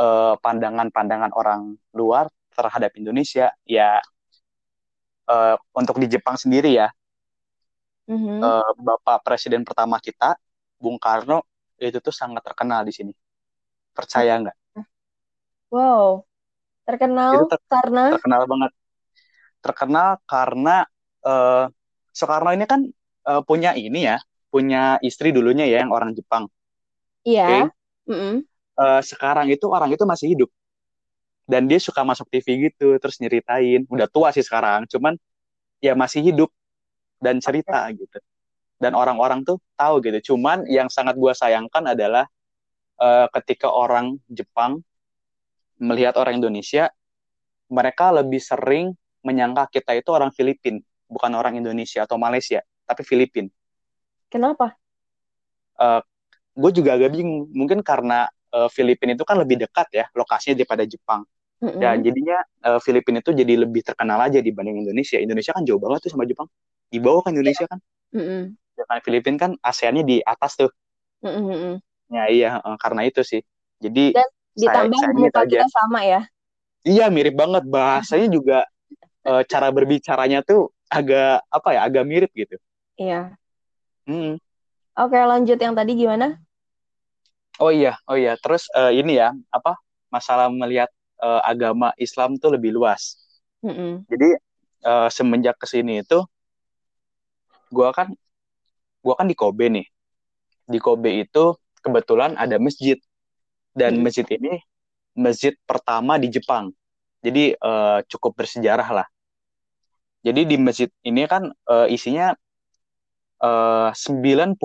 pandangan 0.00 0.38
pandangan-pandangan 0.40 1.34
orang 1.34 1.76
luar 1.98 2.30
terhadap 2.54 2.94
Indonesia. 2.94 3.50
Ya 3.66 3.98
uh, 5.30 5.54
untuk 5.78 6.02
di 6.02 6.10
Jepang 6.10 6.34
sendiri 6.34 6.74
ya, 6.74 6.90
mm-hmm. 8.10 8.38
uh, 8.42 8.70
Bapak 8.74 9.22
Presiden 9.22 9.62
pertama 9.62 10.02
kita, 10.02 10.34
Bung 10.82 10.98
Karno, 10.98 11.46
itu 11.78 12.02
tuh 12.02 12.10
sangat 12.10 12.42
terkenal 12.42 12.82
di 12.82 12.90
sini. 12.90 13.12
Percaya 13.94 14.42
nggak? 14.42 14.56
Wow, 15.70 16.26
terkenal 16.82 17.46
ter- 17.46 17.62
karena 17.70 18.18
terkenal 18.18 18.42
banget. 18.50 18.70
Terkenal 19.60 20.08
karena 20.26 20.76
uh, 21.22 21.70
Soekarno 22.10 22.50
ini 22.50 22.66
kan 22.66 22.82
uh, 23.30 23.42
punya 23.46 23.78
ini 23.78 24.10
ya, 24.10 24.18
punya 24.50 24.98
istri 25.04 25.30
dulunya 25.30 25.62
ya 25.70 25.86
yang 25.86 25.94
orang 25.94 26.10
Jepang. 26.10 26.50
Iya. 27.22 27.46
Okay? 27.46 27.62
Mm-hmm. 28.10 28.34
Uh, 28.80 29.00
sekarang 29.04 29.46
itu 29.52 29.68
orang 29.70 29.92
itu 29.94 30.02
masih 30.08 30.34
hidup 30.34 30.50
dan 31.50 31.66
dia 31.66 31.82
suka 31.82 32.06
masuk 32.06 32.30
TV 32.30 32.70
gitu 32.70 32.94
terus 33.02 33.18
nyeritain. 33.18 33.82
Udah 33.90 34.06
tua 34.06 34.30
sih 34.30 34.46
sekarang 34.46 34.86
cuman 34.86 35.18
ya 35.82 35.98
masih 35.98 36.22
hidup 36.22 36.54
dan 37.18 37.42
cerita 37.42 37.90
okay. 37.90 37.98
gitu. 38.06 38.18
Dan 38.78 38.94
orang-orang 38.94 39.42
tuh 39.42 39.58
tahu 39.74 39.98
gitu. 40.06 40.32
Cuman 40.32 40.62
yang 40.70 40.86
sangat 40.86 41.18
gue 41.18 41.34
sayangkan 41.34 41.90
adalah 41.90 42.24
uh, 43.02 43.26
ketika 43.34 43.66
orang 43.66 44.22
Jepang 44.30 44.78
melihat 45.82 46.14
orang 46.22 46.38
Indonesia 46.38 46.86
mereka 47.66 48.14
lebih 48.14 48.38
sering 48.38 48.94
menyangka 49.26 49.68
kita 49.74 49.98
itu 49.98 50.08
orang 50.14 50.30
Filipin 50.30 50.80
bukan 51.10 51.34
orang 51.34 51.58
Indonesia 51.58 52.06
atau 52.06 52.14
Malaysia 52.14 52.62
tapi 52.86 53.02
Filipin. 53.02 53.50
Kenapa? 54.30 54.78
Uh, 55.74 55.98
eh, 55.98 56.02
gue 56.54 56.70
juga 56.78 56.94
agak 56.94 57.10
bingung. 57.10 57.50
Mungkin 57.50 57.82
karena 57.82 58.30
uh, 58.54 58.70
Filipina 58.70 59.18
itu 59.18 59.26
kan 59.26 59.34
lebih 59.34 59.58
dekat 59.58 59.90
ya 59.90 60.06
lokasinya 60.14 60.62
daripada 60.62 60.86
Jepang 60.86 61.26
Mm-hmm. 61.60 61.80
Ya 61.84 61.90
jadinya 62.00 62.38
uh, 62.64 62.80
Filipina 62.80 63.20
itu 63.20 63.36
jadi 63.36 63.54
lebih 63.60 63.84
terkenal 63.84 64.16
aja 64.16 64.40
dibanding 64.40 64.80
Indonesia. 64.80 65.20
Indonesia 65.20 65.52
kan 65.52 65.64
jauh 65.68 65.76
banget 65.76 66.08
tuh 66.08 66.10
sama 66.16 66.24
Jepang. 66.24 66.48
Di 66.88 66.96
bawah 66.96 67.20
kan 67.20 67.36
Indonesia 67.36 67.68
kan. 67.68 67.76
Mm-hmm. 68.16 68.42
Dengan 68.80 68.98
Filipina 69.04 69.36
kan 69.36 69.52
ASEAN-nya 69.60 70.04
di 70.08 70.16
atas 70.24 70.56
tuh. 70.56 70.72
Mm-hmm. 71.20 71.74
Ya 72.10 72.24
iya 72.32 72.50
karena 72.80 73.04
itu 73.04 73.20
sih. 73.20 73.44
Jadi 73.76 74.16
Dan 74.16 74.28
ditambah 74.56 75.00
saya, 75.04 75.14
muka 75.14 75.42
kita 75.44 75.68
sama 75.68 76.00
ya. 76.02 76.20
Iya 76.80 77.12
mirip 77.12 77.36
banget 77.36 77.64
bahasanya 77.68 78.28
juga 78.32 78.58
uh, 79.28 79.44
cara 79.44 79.68
berbicaranya 79.68 80.40
tuh 80.40 80.72
agak 80.88 81.44
apa 81.52 81.68
ya 81.76 81.80
agak 81.84 82.04
mirip 82.08 82.32
gitu. 82.32 82.56
Iya. 82.96 83.36
Hmm. 84.08 84.40
Oke 84.96 85.16
lanjut 85.20 85.60
yang 85.60 85.76
tadi 85.76 85.92
gimana? 85.92 86.40
Oh 87.60 87.68
iya 87.68 88.00
oh 88.08 88.16
iya 88.16 88.40
terus 88.40 88.66
uh, 88.72 88.88
ini 88.88 89.20
ya 89.20 89.36
apa 89.52 89.76
masalah 90.08 90.48
melihat 90.48 90.88
uh, 91.20 91.40
agama 91.44 91.92
Islam 92.00 92.40
tuh 92.40 92.56
lebih 92.56 92.74
luas. 92.74 93.20
Mm-hmm. 93.60 93.92
Jadi 94.08 94.28
uh, 94.88 95.08
semenjak 95.12 95.56
ke 95.60 95.68
sini 95.68 96.00
itu, 96.00 96.24
gua 97.68 97.92
kan, 97.92 98.10
gua 99.04 99.14
kan 99.20 99.28
di 99.28 99.36
Kobe 99.36 99.68
nih. 99.68 99.86
Di 100.66 100.78
Kobe 100.80 101.20
itu 101.20 101.54
kebetulan 101.84 102.34
ada 102.40 102.56
masjid 102.56 102.96
dan 103.76 103.96
mm-hmm. 103.96 104.04
masjid 104.04 104.26
ini 104.32 104.54
masjid 105.14 105.52
pertama 105.68 106.16
di 106.16 106.32
Jepang. 106.32 106.72
Jadi 107.20 107.52
uh, 107.60 108.00
cukup 108.08 108.40
bersejarah 108.40 109.04
lah. 109.04 109.06
Jadi 110.24 110.48
di 110.48 110.56
masjid 110.60 110.88
ini 111.04 111.24
kan 111.24 111.48
uh, 111.68 111.88
isinya 111.88 112.32
uh, 113.40 113.92
99% 113.92 114.56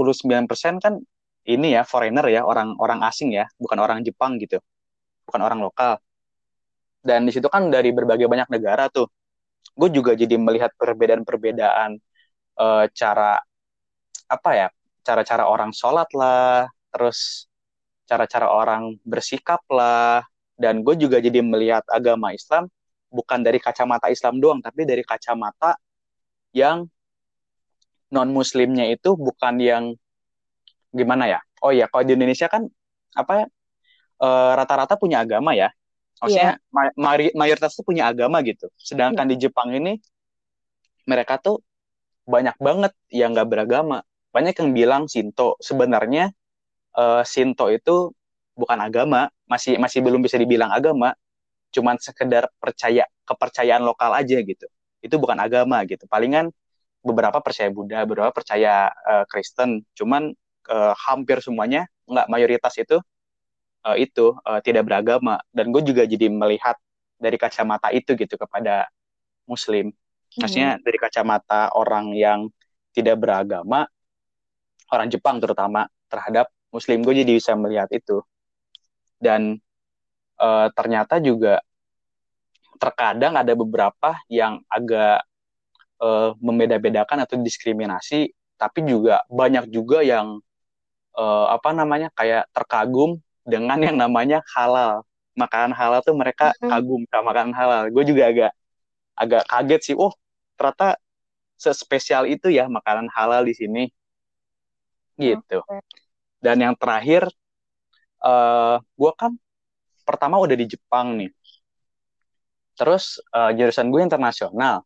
kan 0.83 0.99
ini 1.45 1.77
ya 1.77 1.85
foreigner 1.85 2.25
ya, 2.27 2.41
orang-orang 2.41 3.05
asing 3.05 3.35
ya, 3.35 3.45
bukan 3.59 3.77
orang 3.79 4.01
Jepang 4.01 4.39
gitu. 4.41 4.59
Bukan 5.27 5.41
orang 5.43 5.61
lokal 5.61 5.99
dan 7.05 7.29
di 7.29 7.31
situ 7.35 7.45
kan 7.45 7.69
dari 7.69 7.93
berbagai 7.93 8.25
banyak 8.25 8.49
negara 8.49 8.89
tuh 8.89 9.05
gue 9.77 9.89
juga 9.93 10.17
jadi 10.17 10.35
melihat 10.41 10.73
perbedaan-perbedaan 10.79 12.01
uh, 12.57 12.85
cara 12.89 13.37
apa 14.25 14.49
ya 14.57 14.67
cara-cara 15.05 15.45
orang 15.45 15.69
sholat 15.69 16.09
lah 16.17 16.65
terus 16.89 17.45
cara-cara 18.09 18.47
orang 18.49 18.95
bersikap 19.03 19.61
lah. 19.69 20.23
Dan 20.55 20.87
gue 20.87 20.95
juga 20.95 21.19
jadi 21.19 21.43
melihat 21.43 21.83
agama 21.91 22.31
Islam 22.31 22.71
bukan 23.11 23.43
dari 23.43 23.59
kacamata 23.59 24.07
Islam 24.07 24.39
doang 24.39 24.63
tapi 24.63 24.87
dari 24.87 25.03
kacamata 25.03 25.75
yang 26.55 26.87
non 28.07 28.29
muslimnya 28.31 28.87
itu 28.87 29.19
bukan 29.19 29.59
yang 29.59 29.83
gimana 30.95 31.27
ya? 31.27 31.39
Oh 31.59 31.75
ya 31.75 31.91
kalau 31.91 32.07
di 32.07 32.15
Indonesia 32.15 32.47
kan 32.47 32.63
apa 33.19 33.43
ya 33.43 33.45
eh, 34.23 34.51
rata-rata 34.55 34.95
punya 34.95 35.27
agama 35.27 35.51
ya 35.51 35.67
maksudnya 36.19 36.55
yeah. 36.59 36.91
may 37.03 37.31
mayoritas 37.35 37.75
tuh 37.75 37.85
punya 37.85 38.07
agama 38.09 38.39
gitu. 38.45 38.71
Sedangkan 38.79 39.27
yeah. 39.27 39.31
di 39.31 39.35
Jepang 39.47 39.69
ini 39.75 39.99
mereka 41.05 41.37
tuh 41.37 41.61
banyak 42.25 42.57
banget 42.57 42.93
yang 43.13 43.35
nggak 43.35 43.49
beragama. 43.49 44.01
Banyak 44.33 44.57
yang 44.57 44.69
bilang 44.75 45.03
Sinto 45.07 45.55
sebenarnya 45.61 46.33
uh, 46.97 47.23
Sinto 47.23 47.69
itu 47.69 48.11
bukan 48.57 48.79
agama. 48.81 49.29
Masih 49.45 49.77
masih 49.77 50.01
belum 50.01 50.25
bisa 50.25 50.35
dibilang 50.35 50.73
agama. 50.73 51.13
Cuman 51.69 51.99
sekedar 52.01 52.49
percaya 52.57 53.05
kepercayaan 53.27 53.83
lokal 53.85 54.15
aja 54.17 54.41
gitu. 54.41 54.65
Itu 55.03 55.21
bukan 55.21 55.37
agama 55.37 55.85
gitu. 55.85 56.09
Palingan 56.09 56.49
beberapa 57.05 57.37
percaya 57.37 57.69
Buddha 57.69 58.01
beberapa 58.09 58.33
percaya 58.33 58.89
uh, 58.89 59.23
Kristen. 59.29 59.85
Cuman 59.93 60.33
uh, 60.71 60.93
hampir 60.97 61.39
semuanya 61.45 61.85
nggak 62.09 62.27
mayoritas 62.29 62.73
itu 62.81 62.97
uh, 63.85 63.97
itu 63.97 64.33
uh, 64.43 64.59
tidak 64.65 64.89
beragama. 64.89 65.39
Dan 65.53 65.69
gue 65.69 65.85
juga 65.85 66.03
jadi 66.03 66.27
melihat 66.27 66.75
dari 67.15 67.37
kacamata 67.37 67.93
itu 67.93 68.17
gitu 68.17 68.35
kepada 68.35 68.89
muslim. 69.45 69.93
Maksudnya 70.35 70.75
hmm. 70.75 70.83
dari 70.83 70.97
kacamata 70.99 71.71
orang 71.77 72.11
yang 72.17 72.49
tidak 72.91 73.21
beragama 73.21 73.87
orang 74.91 75.07
Jepang 75.09 75.39
terutama 75.39 75.87
terhadap 76.11 76.51
muslim 76.69 77.01
gue 77.05 77.23
jadi 77.23 77.31
bisa 77.37 77.53
melihat 77.55 77.87
itu. 77.93 78.19
Dan 79.15 79.61
uh, 80.41 80.67
ternyata 80.75 81.21
juga 81.23 81.63
terkadang 82.75 83.39
ada 83.39 83.55
beberapa 83.55 84.19
yang 84.27 84.59
agak 84.67 85.23
uh, 86.03 86.35
membeda-bedakan 86.43 87.23
atau 87.23 87.39
diskriminasi 87.39 88.35
tapi 88.55 88.87
juga 88.87 89.23
banyak 89.27 89.67
juga 89.71 90.03
yang 90.03 90.39
uh, 91.15 91.47
apa 91.51 91.75
namanya 91.75 92.11
kayak 92.15 92.47
terkagum 92.51 93.19
dengan 93.45 93.77
yang 93.77 93.95
namanya 93.95 94.41
halal. 94.57 95.05
Makanan 95.37 95.71
halal 95.77 96.01
tuh 96.01 96.17
mereka 96.17 96.51
kagum 96.57 97.05
sama 97.07 97.31
makanan 97.31 97.53
halal. 97.53 97.83
Gue 97.93 98.03
juga 98.03 98.33
agak 98.33 98.51
agak 99.15 99.43
kaget 99.47 99.81
sih 99.91 99.95
oh 99.95 100.11
ternyata 100.59 100.99
sespesial 101.55 102.27
itu 102.27 102.51
ya 102.51 102.67
makanan 102.67 103.07
halal 103.13 103.45
di 103.45 103.53
sini. 103.53 103.83
Gitu. 105.15 105.61
Dan 106.41 106.57
yang 106.59 106.75
terakhir 106.75 107.29
uh, 108.25 108.29
eh, 108.29 108.75
gue 108.81 109.11
kan 109.15 109.31
pertama 110.03 110.41
udah 110.41 110.55
di 110.57 110.65
Jepang 110.67 111.15
nih. 111.19 111.31
Terus 112.75 113.23
uh, 113.31 113.55
jurusan 113.55 113.87
gue 113.87 114.01
internasional. 114.03 114.83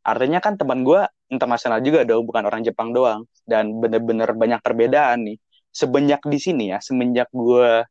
Artinya 0.00 0.40
kan 0.40 0.56
teman 0.56 0.80
gue 0.80 1.04
internasional 1.28 1.84
juga 1.84 2.08
dong 2.08 2.24
bukan 2.24 2.44
orang 2.48 2.64
Jepang 2.64 2.96
doang. 2.96 3.28
Dan 3.44 3.76
bener-bener 3.80 4.32
banyak 4.32 4.60
perbedaan 4.64 5.28
nih 5.28 5.36
semenjak 5.78 6.26
di 6.26 6.38
sini 6.42 6.64
ya 6.74 6.78
semenjak 6.82 7.30
gue 7.30 7.86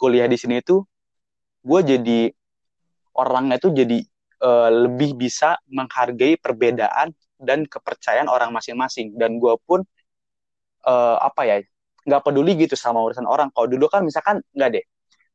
kuliah 0.00 0.24
di 0.24 0.40
sini 0.40 0.64
itu 0.64 0.80
gue 1.66 1.80
jadi 1.84 2.20
orangnya 3.16 3.56
tuh 3.60 3.72
jadi 3.76 3.98
uh, 4.44 4.70
lebih 4.86 5.16
bisa 5.16 5.56
menghargai 5.72 6.36
perbedaan 6.36 7.12
dan 7.40 7.64
kepercayaan 7.64 8.28
orang 8.28 8.52
masing-masing. 8.52 9.16
Dan 9.16 9.40
gue 9.40 9.56
pun 9.64 9.82
uh, 10.84 11.16
apa 11.20 11.42
ya 11.48 11.56
nggak 12.06 12.22
peduli 12.22 12.54
gitu 12.54 12.76
sama 12.78 13.02
urusan 13.02 13.26
orang. 13.26 13.48
Kalau 13.50 13.66
dulu 13.66 13.88
kan 13.88 14.04
misalkan 14.06 14.44
nggak 14.52 14.70
deh 14.78 14.84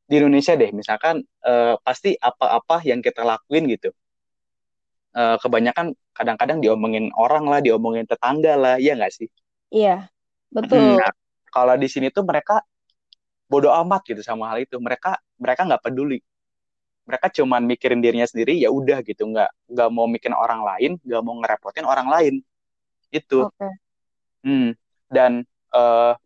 di 0.02 0.14
Indonesia 0.18 0.52
deh 0.58 0.70
misalkan 0.74 1.22
uh, 1.46 1.78
pasti 1.80 2.12
apa-apa 2.18 2.84
yang 2.84 3.00
kita 3.00 3.22
lakuin 3.22 3.64
gitu 3.70 3.94
uh, 5.14 5.38
kebanyakan 5.40 5.94
kadang-kadang 6.12 6.58
diomongin 6.60 7.08
orang 7.16 7.48
lah 7.48 7.64
diomongin 7.64 8.04
tetangga 8.04 8.58
lah 8.58 8.74
ya 8.76 8.98
nggak 8.98 9.12
sih? 9.14 9.28
Iya 9.72 10.10
betul. 10.52 11.00
Nah, 11.00 11.12
kalau 11.52 11.76
di 11.76 11.88
sini 11.92 12.08
tuh 12.08 12.24
mereka 12.24 12.64
bodoh 13.46 13.70
amat 13.84 14.02
gitu 14.08 14.24
sama 14.24 14.48
hal 14.48 14.64
itu. 14.64 14.80
Mereka 14.80 15.20
mereka 15.36 15.68
nggak 15.68 15.82
peduli. 15.84 16.18
Mereka 17.04 17.28
cuma 17.36 17.60
mikirin 17.60 18.00
dirinya 18.00 18.24
sendiri 18.24 18.56
ya 18.56 18.72
udah 18.72 19.04
gitu. 19.04 19.28
Nggak 19.28 19.50
nggak 19.68 19.88
mau 19.92 20.08
mikirin 20.08 20.36
orang 20.36 20.64
lain 20.64 20.90
nggak 21.04 21.22
mau 21.22 21.34
ngerepotin 21.44 21.84
orang 21.84 22.08
lain. 22.08 22.34
Itu. 23.12 23.52
Okay. 23.52 23.72
hmm. 24.42 24.70
dan 25.12 25.44
uh, 25.76 26.16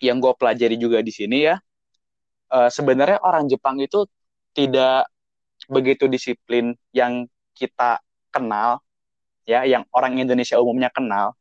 yang 0.00 0.18
gue 0.18 0.32
pelajari 0.34 0.76
juga 0.80 1.04
di 1.04 1.12
sini 1.12 1.46
ya 1.46 1.60
uh, 2.52 2.70
sebenarnya 2.72 3.20
orang 3.20 3.46
Jepang 3.46 3.78
itu 3.80 4.08
tidak 4.56 5.06
begitu 5.68 6.08
disiplin 6.08 6.74
yang 6.90 7.28
kita 7.54 8.00
kenal 8.32 8.80
ya 9.44 9.62
yang 9.68 9.84
orang 9.92 10.18
Indonesia 10.18 10.58
umumnya 10.58 10.88
kenal 10.90 11.36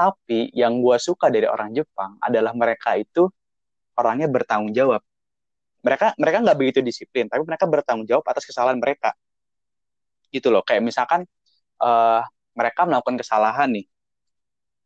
tapi 0.00 0.48
yang 0.56 0.80
gue 0.80 0.96
suka 0.96 1.28
dari 1.28 1.44
orang 1.44 1.76
Jepang 1.76 2.16
adalah 2.24 2.56
mereka 2.56 2.96
itu 2.96 3.28
orangnya 4.00 4.32
bertanggung 4.32 4.72
jawab. 4.72 5.04
Mereka 5.84 6.16
mereka 6.16 6.36
nggak 6.40 6.56
begitu 6.56 6.80
disiplin, 6.80 7.28
tapi 7.28 7.44
mereka 7.44 7.68
bertanggung 7.68 8.08
jawab 8.08 8.24
atas 8.24 8.48
kesalahan 8.48 8.80
mereka. 8.80 9.12
Gitu 10.32 10.48
loh, 10.48 10.64
kayak 10.64 10.80
misalkan 10.80 11.28
uh, 11.84 12.24
mereka 12.56 12.88
melakukan 12.88 13.20
kesalahan 13.20 13.68
nih, 13.68 13.84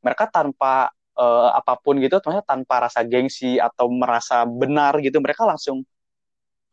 mereka 0.02 0.26
tanpa 0.26 0.90
uh, 1.14 1.50
apa 1.54 1.78
pun 1.78 1.94
gitu, 2.02 2.18
ternyata 2.18 2.50
tanpa 2.58 2.90
rasa 2.90 3.06
gengsi 3.06 3.62
atau 3.62 3.86
merasa 3.92 4.42
benar 4.42 4.98
gitu, 4.98 5.22
mereka 5.22 5.46
langsung 5.46 5.86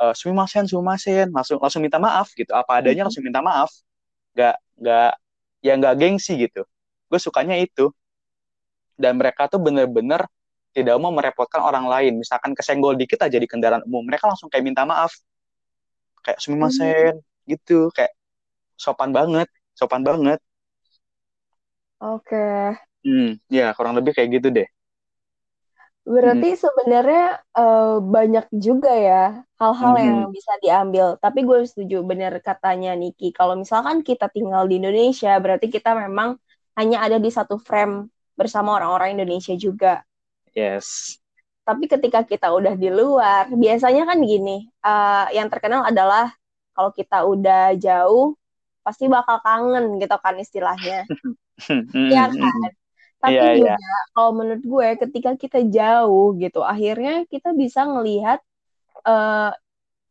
uh, 0.01 0.13
sumimasen, 0.17 0.65
sumimasen, 0.65 1.29
langsung 1.29 1.61
langsung 1.61 1.81
minta 1.85 2.01
maaf 2.01 2.33
gitu, 2.33 2.49
apa 2.57 2.81
adanya 2.81 2.89
mm-hmm. 2.89 3.05
langsung 3.05 3.23
minta 3.25 3.41
maaf, 3.45 3.69
nggak 4.33 4.55
nggak 4.81 5.11
ya 5.61 5.73
nggak 5.77 5.95
gengsi 6.01 6.33
gitu. 6.49 6.65
Gue 7.11 7.19
sukanya 7.21 7.53
itu. 7.59 7.93
Dan 8.95 9.19
mereka 9.19 9.47
tuh 9.51 9.59
bener-bener 9.61 10.25
tidak 10.71 10.95
mau 10.99 11.11
merepotkan 11.11 11.61
orang 11.63 11.85
lain. 11.87 12.19
Misalkan 12.19 12.55
kesenggol 12.55 12.95
dikit 12.95 13.21
aja 13.23 13.35
di 13.35 13.47
kendaraan 13.47 13.83
umum, 13.87 14.07
mereka 14.07 14.27
langsung 14.27 14.47
kayak 14.47 14.63
minta 14.63 14.87
maaf. 14.87 15.11
Kayak 16.23 16.39
sumimasen 16.39 17.19
hmm. 17.19 17.49
gitu, 17.49 17.89
kayak 17.91 18.13
sopan 18.77 19.11
banget, 19.11 19.49
sopan 19.75 20.01
banget. 20.05 20.39
Oke. 22.01 22.33
Okay. 22.33 22.77
Hmm, 23.01 23.41
ya 23.49 23.73
kurang 23.73 23.97
lebih 23.97 24.13
kayak 24.13 24.41
gitu 24.41 24.53
deh. 24.53 24.69
Berarti 26.01 26.57
hmm. 26.57 26.61
sebenarnya 26.61 27.25
uh, 27.53 28.01
banyak 28.01 28.45
juga 28.49 28.89
ya 28.89 29.23
hal-hal 29.61 29.93
hmm. 29.97 30.01
yang 30.01 30.19
bisa 30.33 30.53
diambil. 30.61 31.05
Tapi 31.21 31.45
gue 31.45 31.59
setuju 31.65 32.01
benar 32.01 32.33
katanya 32.41 32.97
Niki. 32.97 33.29
Kalau 33.33 33.53
misalkan 33.53 34.01
kita 34.01 34.29
tinggal 34.33 34.65
di 34.65 34.81
Indonesia, 34.81 35.37
berarti 35.37 35.69
kita 35.69 35.93
memang 35.93 36.41
hanya 36.73 37.05
ada 37.05 37.21
di 37.21 37.29
satu 37.29 37.61
frame 37.61 38.09
bersama 38.41 38.81
orang-orang 38.81 39.21
Indonesia 39.21 39.53
juga. 39.53 40.01
Yes. 40.57 41.17
Tapi 41.61 41.85
ketika 41.85 42.25
kita 42.25 42.49
udah 42.49 42.73
di 42.73 42.89
luar, 42.89 43.45
biasanya 43.53 44.09
kan 44.09 44.17
gini, 44.25 44.65
uh, 44.81 45.29
yang 45.29 45.45
terkenal 45.53 45.85
adalah 45.85 46.33
kalau 46.73 46.89
kita 46.89 47.21
udah 47.21 47.77
jauh, 47.77 48.33
pasti 48.81 49.05
bakal 49.05 49.37
kangen 49.45 50.01
gitu 50.01 50.17
kan 50.17 50.35
istilahnya. 50.41 51.05
Iya 51.93 52.33
kan? 52.33 52.71
Tapi 53.21 53.37
yeah, 53.37 53.53
juga 53.53 53.77
yeah. 53.77 54.03
kalau 54.17 54.31
menurut 54.33 54.63
gue 54.65 54.87
ketika 54.97 55.31
kita 55.37 55.59
jauh 55.69 56.33
gitu, 56.41 56.65
akhirnya 56.65 57.21
kita 57.29 57.53
bisa 57.53 57.85
ngelihat 57.85 58.41
uh, 59.05 59.53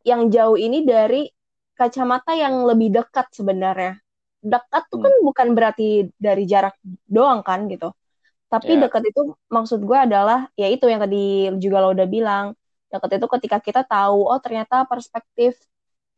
yang 0.07 0.31
jauh 0.31 0.55
ini 0.55 0.87
dari 0.87 1.27
kacamata 1.75 2.39
yang 2.39 2.63
lebih 2.63 2.95
dekat 2.95 3.27
sebenarnya. 3.35 3.99
Dekat 4.39 4.87
tuh 4.87 5.03
hmm. 5.03 5.05
kan 5.05 5.13
bukan 5.27 5.47
berarti 5.51 5.87
dari 6.15 6.47
jarak 6.47 6.79
doang 7.03 7.43
kan 7.43 7.67
gitu. 7.67 7.91
Tapi 8.51 8.75
yeah. 8.75 8.83
dekat 8.83 9.03
itu 9.07 9.31
maksud 9.47 9.79
gue 9.79 9.95
adalah 9.95 10.51
ya 10.59 10.67
itu 10.67 10.83
yang 10.91 10.99
tadi 10.99 11.47
juga 11.63 11.87
lo 11.87 11.95
udah 11.95 12.07
bilang. 12.11 12.51
Dekat 12.91 13.15
itu 13.15 13.27
ketika 13.39 13.57
kita 13.63 13.81
tahu 13.87 14.27
oh 14.27 14.39
ternyata 14.43 14.83
perspektif 14.83 15.55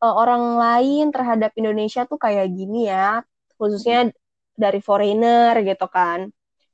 uh, 0.02 0.14
orang 0.18 0.58
lain 0.58 1.14
terhadap 1.14 1.54
Indonesia 1.54 2.02
tuh 2.10 2.18
kayak 2.18 2.50
gini 2.50 2.90
ya, 2.90 3.22
khususnya 3.54 4.10
dari 4.58 4.82
foreigner 4.82 5.54
gitu 5.62 5.86
kan. 5.86 6.26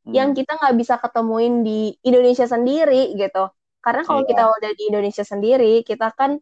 Hmm. 0.09 0.13
Yang 0.17 0.43
kita 0.45 0.57
nggak 0.57 0.77
bisa 0.81 0.95
ketemuin 0.97 1.61
di 1.61 1.93
Indonesia 2.09 2.49
sendiri 2.49 3.13
gitu. 3.21 3.53
Karena 3.85 4.01
kalau 4.09 4.25
yeah. 4.25 4.29
kita 4.33 4.43
udah 4.49 4.71
di 4.73 4.85
Indonesia 4.89 5.25
sendiri, 5.29 5.85
kita 5.85 6.09
kan 6.17 6.41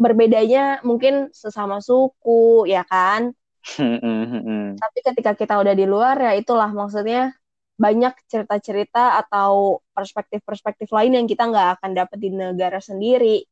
berbedanya 0.00 0.80
mungkin 0.80 1.28
sesama 1.36 1.84
suku 1.84 2.64
ya 2.64 2.88
kan. 2.88 3.36
Hmm, 3.76 4.00
hmm, 4.00 4.80
Tapi 4.80 4.98
ketika 5.04 5.36
kita 5.36 5.60
udah 5.60 5.76
di 5.76 5.84
luar 5.84 6.16
ya 6.16 6.32
itulah 6.40 6.72
maksudnya 6.72 7.36
banyak 7.78 8.14
cerita-cerita 8.26 9.22
atau 9.22 9.78
perspektif-perspektif 9.94 10.90
lain 10.90 11.14
yang 11.14 11.26
kita 11.30 11.46
nggak 11.46 11.78
akan 11.78 11.90
dapat 11.94 12.18
di 12.18 12.34
negara 12.34 12.82
sendiri 12.82 13.46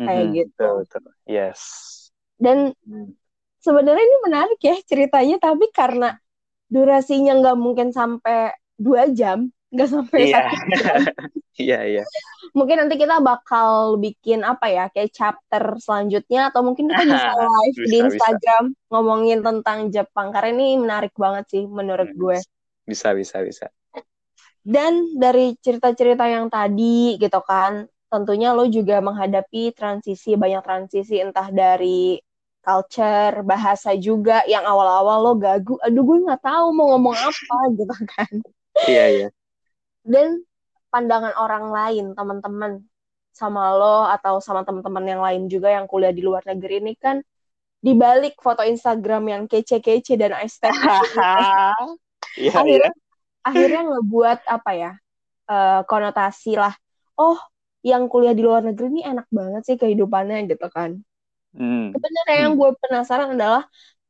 kayak 0.00 0.24
mm 0.24 0.28
-hmm, 0.32 0.38
gitu. 0.40 0.68
Betul, 0.80 1.02
betul. 1.04 1.14
Yes. 1.28 1.60
Dan 2.40 2.72
mm. 2.72 3.12
sebenarnya 3.60 4.00
ini 4.00 4.18
menarik 4.24 4.60
ya 4.64 4.76
ceritanya, 4.88 5.36
tapi 5.36 5.68
karena 5.74 6.16
durasinya 6.72 7.36
nggak 7.36 7.58
mungkin 7.60 7.92
sampai 7.92 8.56
dua 8.80 9.12
jam, 9.12 9.52
nggak 9.74 9.88
sampai 9.92 10.18
yeah. 10.24 10.48
satu 10.48 10.56
jam. 10.80 11.02
Iya 11.58 11.82
iya. 11.90 12.04
Mungkin 12.54 12.78
nanti 12.78 12.94
kita 12.94 13.18
bakal 13.18 13.98
bikin 13.98 14.46
apa 14.46 14.70
ya 14.70 14.86
kayak 14.94 15.10
chapter 15.10 15.74
selanjutnya 15.82 16.54
atau 16.54 16.62
mungkin 16.62 16.86
kita 16.86 17.02
bisa 17.18 17.34
live 17.34 17.78
bisa, 17.82 17.90
di 17.90 17.96
Instagram 17.98 18.64
bisa. 18.70 18.86
ngomongin 18.94 19.38
tentang 19.42 19.90
Jepang 19.90 20.30
karena 20.30 20.54
ini 20.54 20.78
menarik 20.78 21.10
banget 21.18 21.50
sih 21.50 21.66
menurut 21.66 22.14
gue 22.14 22.38
bisa 22.88 23.12
bisa 23.12 23.44
bisa. 23.44 23.68
Dan 24.64 25.16
dari 25.20 25.54
cerita-cerita 25.60 26.24
yang 26.24 26.48
tadi 26.48 27.20
gitu 27.20 27.40
kan 27.44 27.84
tentunya 28.08 28.56
lo 28.56 28.64
juga 28.64 29.04
menghadapi 29.04 29.76
transisi 29.76 30.32
banyak 30.32 30.64
transisi 30.64 31.20
entah 31.20 31.52
dari 31.52 32.16
culture 32.64 33.44
bahasa 33.44 33.92
juga 33.96 34.44
yang 34.48 34.64
awal-awal 34.64 35.18
lo 35.24 35.32
gagu 35.36 35.76
aduh 35.84 36.04
gue 36.04 36.18
nggak 36.24 36.40
tahu 36.40 36.66
mau 36.72 36.96
ngomong 36.96 37.16
apa 37.16 37.56
gitu 37.78 37.94
kan. 38.08 38.32
Iya 38.88 39.04
iya. 39.12 39.28
Dan 40.04 40.40
pandangan 40.88 41.36
orang 41.36 41.68
lain 41.68 42.04
teman-teman 42.16 42.80
sama 43.32 43.70
lo 43.76 44.08
atau 44.08 44.40
sama 44.42 44.64
teman-teman 44.66 45.04
yang 45.04 45.22
lain 45.22 45.42
juga 45.46 45.70
yang 45.70 45.86
kuliah 45.86 46.10
di 46.10 46.24
luar 46.24 46.42
negeri 46.48 46.82
ini 46.82 46.92
kan 46.98 47.22
dibalik 47.78 48.34
foto 48.42 48.66
Instagram 48.66 49.24
yang 49.30 49.42
kece-kece 49.46 50.18
dan 50.18 50.34
estetik 50.44 50.74
Iya, 52.38 52.54
akhirnya, 52.54 52.92
iya. 52.94 53.42
akhirnya 53.42 53.82
ngebuat 53.90 54.38
apa 54.46 54.70
ya 54.78 54.92
uh, 55.50 55.80
konotasi 55.84 56.54
lah. 56.54 56.74
Oh, 57.18 57.38
yang 57.82 58.06
kuliah 58.06 58.34
di 58.34 58.42
luar 58.46 58.62
negeri 58.62 58.86
ini 58.94 59.02
enak 59.02 59.26
banget 59.30 59.62
sih 59.66 59.76
kehidupannya 59.80 60.46
gitu 60.46 60.68
kan. 60.70 61.02
Hmm. 61.56 61.90
Sebenarnya 61.90 62.36
hmm. 62.36 62.44
yang 62.46 62.52
gue 62.54 62.70
penasaran 62.78 63.28
adalah 63.34 63.64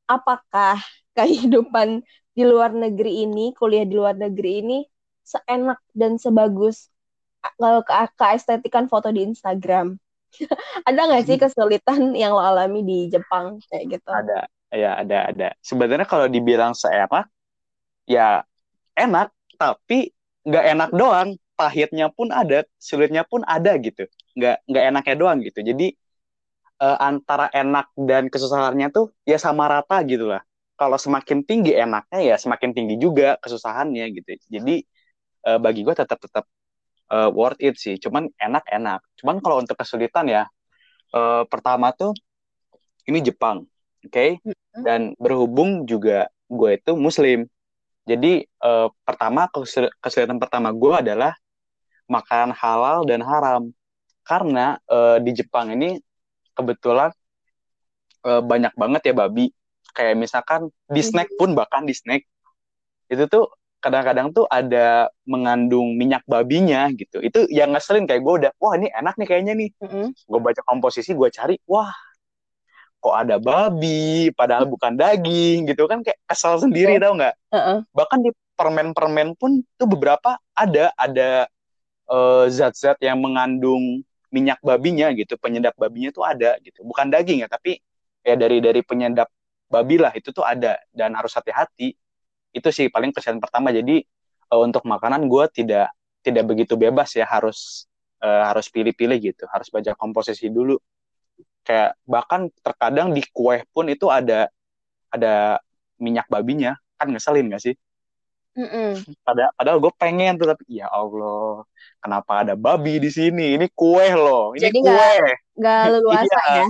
apakah 0.04 0.76
kehidupan 1.18 2.04
di 2.36 2.44
luar 2.46 2.70
negeri 2.70 3.26
ini, 3.26 3.50
kuliah 3.56 3.82
di 3.88 3.94
luar 3.98 4.14
negeri 4.14 4.62
ini 4.62 4.78
seenak 5.26 5.82
dan 5.92 6.16
sebagus 6.16 6.88
uh, 7.44 7.82
ke 7.82 7.92
keestetikan 8.16 8.86
foto 8.86 9.10
di 9.10 9.26
Instagram. 9.26 9.98
ada 10.88 11.00
nggak 11.08 11.24
sih 11.24 11.36
hmm. 11.36 11.44
kesulitan 11.48 12.00
yang 12.20 12.36
lo 12.36 12.42
alami 12.42 12.84
di 12.84 12.98
Jepang 13.08 13.60
kayak 13.68 13.98
gitu? 13.98 14.08
Ada, 14.08 14.48
ya 14.72 14.90
ada 15.00 15.18
ada. 15.32 15.48
Sebenarnya 15.60 16.06
kalau 16.08 16.28
dibilang 16.28 16.72
seenak, 16.72 17.28
ya 18.08 18.42
enak 18.96 19.28
tapi 19.60 20.10
nggak 20.48 20.64
enak 20.74 20.90
doang. 20.96 21.30
Pahitnya 21.58 22.06
pun 22.14 22.30
ada 22.30 22.62
sulitnya 22.78 23.26
pun 23.26 23.42
ada 23.42 23.74
gitu. 23.82 24.06
Nggak 24.38 24.56
nggak 24.70 24.84
enaknya 24.94 25.14
doang 25.18 25.38
gitu. 25.42 25.58
Jadi 25.66 25.90
uh, 26.78 26.98
antara 27.02 27.50
enak 27.50 27.90
dan 27.98 28.30
kesusahannya 28.30 28.88
tuh 28.94 29.10
ya 29.26 29.42
sama 29.42 29.66
rata 29.66 29.98
gitu 30.06 30.30
lah. 30.30 30.42
Kalau 30.78 30.94
semakin 30.94 31.42
tinggi 31.42 31.74
enaknya 31.74 32.20
ya 32.22 32.36
semakin 32.38 32.70
tinggi 32.78 32.94
juga 33.02 33.34
kesusahannya 33.42 34.06
gitu. 34.14 34.38
Jadi 34.46 34.86
uh, 35.50 35.58
bagi 35.58 35.82
gue 35.82 35.94
tetap 35.98 36.22
tetap 36.22 36.46
uh, 37.10 37.26
worth 37.34 37.58
it 37.58 37.74
sih. 37.74 37.98
Cuman 37.98 38.30
enak 38.38 38.62
enak. 38.70 39.02
Cuman 39.18 39.42
kalau 39.42 39.58
untuk 39.58 39.74
kesulitan 39.74 40.30
ya 40.30 40.46
uh, 41.10 41.42
pertama 41.50 41.90
tuh 41.90 42.14
ini 43.10 43.18
Jepang 43.18 43.66
oke? 44.06 44.14
Okay? 44.14 44.38
dan 44.86 45.18
berhubung 45.18 45.90
juga 45.90 46.30
gue 46.46 46.78
itu 46.78 46.92
muslim 46.94 47.50
jadi 48.08 48.48
uh, 48.64 48.88
pertama 49.04 49.52
kesulitan 50.00 50.40
pertama 50.40 50.72
gue 50.72 50.94
adalah 50.96 51.36
makanan 52.08 52.56
halal 52.56 53.04
dan 53.04 53.20
haram. 53.20 53.68
Karena 54.24 54.80
uh, 54.88 55.20
di 55.20 55.36
Jepang 55.36 55.76
ini 55.76 56.00
kebetulan 56.56 57.12
uh, 58.24 58.40
banyak 58.40 58.72
banget 58.80 59.12
ya 59.12 59.14
babi. 59.14 59.52
Kayak 59.92 60.16
misalkan 60.16 60.72
di 60.88 61.04
snack 61.04 61.28
pun 61.36 61.52
bahkan 61.52 61.84
di 61.84 61.92
snack. 61.92 62.24
Itu 63.12 63.28
tuh 63.28 63.52
kadang-kadang 63.84 64.32
tuh 64.32 64.48
ada 64.48 65.12
mengandung 65.28 65.92
minyak 65.92 66.24
babinya 66.24 66.88
gitu. 66.96 67.20
Itu 67.20 67.44
yang 67.52 67.76
ngeselin 67.76 68.08
kayak 68.08 68.24
gue 68.24 68.34
udah 68.44 68.52
wah 68.56 68.72
ini 68.72 68.88
enak 68.88 69.20
nih 69.20 69.28
kayaknya 69.28 69.52
nih. 69.52 69.70
Mm-hmm. 69.84 70.06
gue 70.32 70.40
baca 70.40 70.60
komposisi 70.64 71.12
gue 71.12 71.28
cari 71.28 71.60
wah 71.68 71.92
kok 72.98 73.14
ada 73.14 73.38
babi 73.38 74.34
padahal 74.34 74.66
bukan 74.66 74.98
daging 74.98 75.70
gitu 75.70 75.86
kan 75.86 76.02
kayak 76.02 76.18
kesal 76.26 76.58
sendiri 76.58 76.98
oh. 76.98 77.00
tau 77.00 77.12
nggak? 77.14 77.34
Uh-uh. 77.54 77.78
bahkan 77.94 78.18
di 78.20 78.30
permen-permen 78.58 79.38
pun 79.38 79.62
tuh 79.78 79.86
beberapa 79.86 80.34
ada 80.52 80.90
ada 80.98 81.46
uh, 82.10 82.50
zat-zat 82.50 82.98
yang 82.98 83.22
mengandung 83.22 84.02
minyak 84.28 84.58
babinya 84.60 85.08
gitu 85.14 85.38
penyedap 85.38 85.78
babinya 85.78 86.10
tuh 86.10 86.26
ada 86.26 86.58
gitu. 86.60 86.82
Bukan 86.82 87.08
daging 87.08 87.46
ya 87.46 87.48
tapi 87.48 87.78
ya 88.26 88.34
dari 88.34 88.58
dari 88.58 88.82
penyedap 88.82 89.30
babi 89.70 89.96
lah 90.02 90.10
itu 90.12 90.34
tuh 90.34 90.42
ada 90.42 90.74
dan 90.90 91.14
harus 91.14 91.30
hati-hati. 91.38 91.94
Itu 92.50 92.68
sih 92.74 92.90
paling 92.90 93.14
persen 93.14 93.38
pertama. 93.38 93.70
Jadi 93.70 94.02
uh, 94.50 94.60
untuk 94.60 94.82
makanan 94.84 95.30
gue 95.30 95.44
tidak 95.54 95.94
tidak 96.26 96.44
begitu 96.50 96.74
bebas 96.74 97.14
ya 97.14 97.24
harus 97.24 97.86
uh, 98.20 98.50
harus 98.50 98.66
pilih-pilih 98.68 99.18
gitu 99.22 99.44
harus 99.48 99.70
baca 99.70 99.94
komposisi 99.94 100.50
dulu 100.50 100.76
kayak 101.68 102.00
bahkan 102.08 102.48
terkadang 102.64 103.12
di 103.12 103.20
kue 103.28 103.60
pun 103.76 103.84
itu 103.92 104.08
ada 104.08 104.48
ada 105.12 105.60
minyak 106.00 106.24
babinya 106.32 106.72
kan 106.96 107.12
ngeselin 107.12 107.52
gak 107.52 107.60
sih 107.60 107.76
Mm-mm. 108.58 109.04
Padahal, 109.22 109.52
padahal 109.54 109.78
gue 109.78 109.92
pengen 110.00 110.34
tuh 110.34 110.48
tapi 110.48 110.80
ya 110.80 110.88
Allah 110.88 111.62
kenapa 112.00 112.42
ada 112.42 112.54
babi 112.56 112.96
di 112.98 113.12
sini 113.12 113.60
ini 113.60 113.68
kue 113.76 114.08
loh 114.16 114.56
ini 114.56 114.64
Jadi 114.72 114.78
kue 114.80 115.14
nggak 115.60 115.82
leluasa 115.92 116.24
iya. 116.24 116.64
ya 116.64 116.66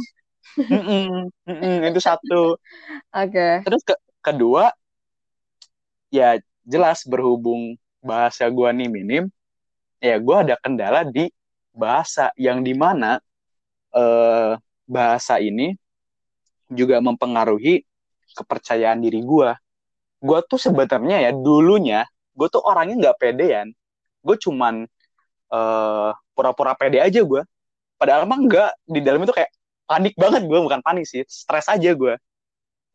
Mm-mm, 0.59 1.31
mm-mm, 1.47 1.77
itu 1.87 2.01
satu 2.03 2.59
oke 2.59 3.31
okay. 3.31 3.63
terus 3.63 3.87
ke 3.87 3.95
kedua 4.21 4.75
ya 6.11 6.37
jelas 6.67 7.07
berhubung 7.09 7.79
bahasa 8.05 8.49
gue 8.49 8.69
nih 8.73 8.89
minim, 8.89 9.25
ya 9.99 10.17
gue 10.21 10.37
ada 10.37 10.55
kendala 10.61 11.05
di 11.05 11.29
bahasa 11.75 12.31
yang 12.39 12.61
di 12.61 12.73
mana 12.77 13.19
eh, 13.97 14.53
bahasa 14.89 15.37
ini 15.39 15.77
juga 16.73 16.99
mempengaruhi 17.05 17.85
kepercayaan 18.35 18.99
diri 19.05 19.21
gue. 19.21 19.51
Gue 20.19 20.39
tuh 20.49 20.59
sebenarnya 20.59 21.29
ya 21.29 21.31
dulunya 21.31 22.03
gue 22.35 22.49
tuh 22.49 22.63
orangnya 22.65 23.09
nggak 23.09 23.17
pedean. 23.21 23.69
Gue 24.25 24.37
cuman 24.41 24.89
eh, 25.53 26.11
pura-pura 26.35 26.73
pede 26.75 26.99
aja 27.05 27.21
gue. 27.21 27.43
Padahal 27.99 28.25
emang 28.25 28.47
enggak 28.47 28.73
di 28.87 29.01
dalam 29.05 29.21
itu 29.23 29.35
kayak 29.35 29.51
panik 29.89 30.15
banget 30.17 30.43
gue 30.47 30.59
bukan 30.59 30.81
panik 30.83 31.05
sih, 31.05 31.23
stres 31.29 31.69
aja 31.69 31.91
gue. 31.93 32.15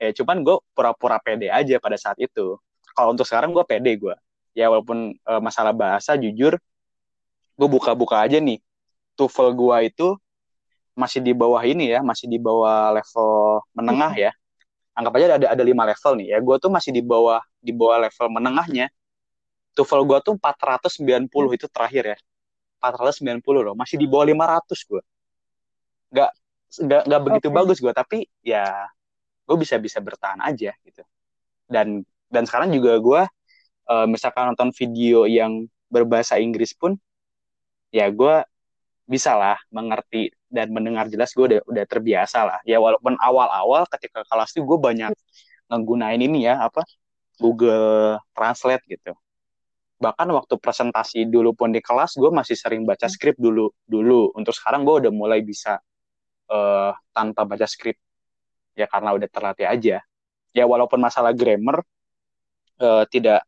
Ya 0.01 0.09
cuman 0.15 0.43
gue 0.43 0.57
pura-pura 0.75 1.21
pede 1.21 1.47
aja 1.53 1.77
pada 1.79 1.95
saat 1.95 2.17
itu 2.19 2.59
kalau 2.93 3.11
untuk 3.11 3.25
sekarang 3.25 3.51
gue 3.51 3.65
pede 3.65 3.97
gue 3.97 4.15
ya 4.53 4.69
walaupun 4.69 5.17
uh, 5.25 5.41
masalah 5.41 5.73
bahasa 5.73 6.13
jujur 6.15 6.55
gue 7.57 7.67
buka-buka 7.69 8.21
aja 8.21 8.37
nih 8.37 8.61
TOEFL 9.17 9.49
gue 9.53 9.77
itu 9.89 10.07
masih 10.93 11.19
di 11.25 11.33
bawah 11.33 11.61
ini 11.65 11.89
ya 11.89 11.99
masih 12.05 12.29
di 12.29 12.37
bawah 12.37 12.93
level 12.93 13.61
menengah 13.73 14.13
ya. 14.17 14.31
Anggap 14.93 15.11
aja 15.17 15.25
ada 15.41 15.47
ada 15.57 15.63
lima 15.65 15.83
level 15.89 16.21
nih 16.21 16.27
ya. 16.33 16.37
Gue 16.41 16.55
tuh 16.61 16.69
masih 16.69 16.93
di 16.93 17.01
bawah 17.01 17.41
di 17.57 17.73
bawah 17.73 17.97
level 18.01 18.27
menengahnya. 18.29 18.87
TOEFL 19.73 20.05
gue 20.05 20.19
tuh 20.21 20.33
490 20.37 21.57
itu 21.57 21.65
terakhir 21.65 22.03
ya. 22.13 22.17
490 22.83 23.39
loh 23.63 23.75
masih 23.79 23.95
di 23.95 24.05
bawah 24.11 24.27
500 24.27 24.89
gue 24.91 25.01
nggak 26.13 26.31
nggak 26.83 27.01
nggak 27.09 27.21
begitu 27.25 27.47
okay. 27.49 27.57
bagus 27.57 27.77
gue 27.81 27.93
tapi 27.95 28.17
ya 28.45 28.67
gue 29.43 29.57
bisa 29.59 29.75
bisa 29.81 29.97
bertahan 29.99 30.39
aja 30.43 30.71
gitu. 30.85 31.03
Dan 31.67 32.05
dan 32.29 32.43
sekarang 32.45 32.69
juga 32.75 32.99
gue 33.01 33.21
uh, 33.89 34.07
misalkan 34.07 34.53
nonton 34.53 34.69
video 34.75 35.25
yang 35.25 35.65
berbahasa 35.89 36.37
Inggris 36.39 36.73
pun 36.73 36.97
ya 37.93 38.09
gue 38.09 38.45
bisa 39.05 39.35
lah 39.35 39.59
mengerti 39.69 40.31
dan 40.53 40.69
mendengar 40.69 41.09
jelas 41.09 41.33
gue 41.33 41.57
udah 41.57 41.61
udah 41.65 41.85
terbiasa 41.89 42.39
lah. 42.45 42.59
Ya 42.63 42.77
walaupun 42.77 43.17
awal-awal 43.17 43.89
ketika 43.89 44.21
kelas 44.29 44.53
itu 44.53 44.61
gue 44.61 44.77
banyak 44.77 45.11
nggunain 45.73 46.21
ini 46.21 46.45
ya 46.45 46.61
apa 46.61 46.85
Google 47.41 48.21
Translate 48.37 48.85
gitu. 48.85 49.17
Bahkan 49.97 50.29
waktu 50.29 50.53
presentasi 50.61 51.25
dulu 51.25 51.57
pun 51.57 51.73
di 51.73 51.81
kelas 51.81 52.13
gue 52.21 52.29
masih 52.29 52.53
sering 52.53 52.85
baca 52.85 53.09
hmm. 53.09 53.13
skrip 53.17 53.35
dulu 53.41 53.73
dulu. 53.89 54.29
Untuk 54.37 54.53
sekarang 54.53 54.85
gue 54.85 55.09
udah 55.09 55.11
mulai 55.11 55.41
bisa 55.41 55.81
uh, 56.53 56.93
tanpa 57.09 57.49
baca 57.49 57.65
skrip 57.65 57.97
ya 58.77 58.85
karena 58.85 59.17
udah 59.17 59.27
terlatih 59.33 59.65
aja. 59.65 59.97
Ya 60.53 60.63
walaupun 60.69 61.01
masalah 61.01 61.33
grammar 61.33 61.81
uh, 62.77 63.09
tidak 63.09 63.41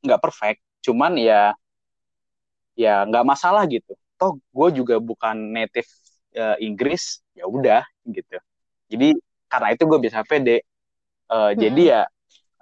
nggak 0.00 0.20
perfect. 0.24 0.64
Cuman 0.80 1.20
ya 1.20 1.52
ya 2.72 3.04
nggak 3.04 3.24
masalah 3.28 3.68
gitu. 3.68 3.92
Toh 4.16 4.40
gue 4.40 4.68
juga 4.80 4.96
bukan 4.96 5.36
native 5.52 6.03
uh, 6.36 6.56
Inggris 6.60 7.22
ya 7.34 7.46
udah 7.46 7.82
gitu. 8.06 8.38
Jadi 8.90 9.16
karena 9.48 9.68
itu 9.72 9.82
gue 9.86 10.00
bisa 10.02 10.20
pede 10.26 10.62
uh, 11.30 11.50
hmm. 11.52 11.58
jadi 11.58 11.82
ya 11.82 12.02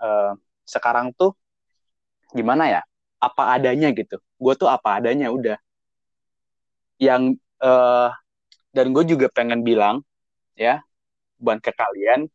uh, 0.01 0.33
sekarang 0.69 1.13
tuh 1.17 1.33
gimana 2.33 2.69
ya 2.69 2.83
apa 3.23 3.57
adanya 3.57 3.93
gitu. 3.93 4.19
Gue 4.41 4.55
tuh 4.57 4.69
apa 4.69 4.99
adanya 5.03 5.31
udah. 5.31 5.59
Yang 6.99 7.43
uh, 7.61 8.11
dan 8.73 8.87
gue 8.95 9.05
juga 9.05 9.27
pengen 9.29 9.63
bilang 9.63 10.01
ya 10.57 10.81
buat 11.43 11.59
ke 11.59 11.75
kalian 11.75 12.31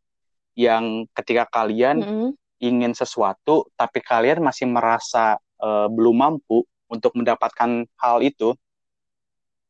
yang 0.58 1.06
ketika 1.14 1.46
kalian 1.48 2.02
mm 2.02 2.06
-hmm. 2.06 2.30
ingin 2.58 2.92
sesuatu 2.92 3.70
tapi 3.78 4.02
kalian 4.02 4.42
masih 4.42 4.66
merasa 4.66 5.38
uh, 5.62 5.86
belum 5.86 6.18
mampu 6.18 6.66
untuk 6.88 7.14
mendapatkan 7.14 7.84
hal 8.00 8.18
itu, 8.24 8.56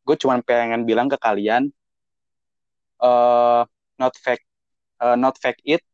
gue 0.09 0.17
cuma 0.17 0.41
pengen 0.41 0.89
bilang 0.89 1.13
ke 1.13 1.21
kalian, 1.21 1.69
uh, 3.05 3.69
not 4.01 4.17
fake, 4.17 4.41
uh, 5.05 5.21
not 5.21 5.37
fake 5.37 5.61
it 5.69 5.85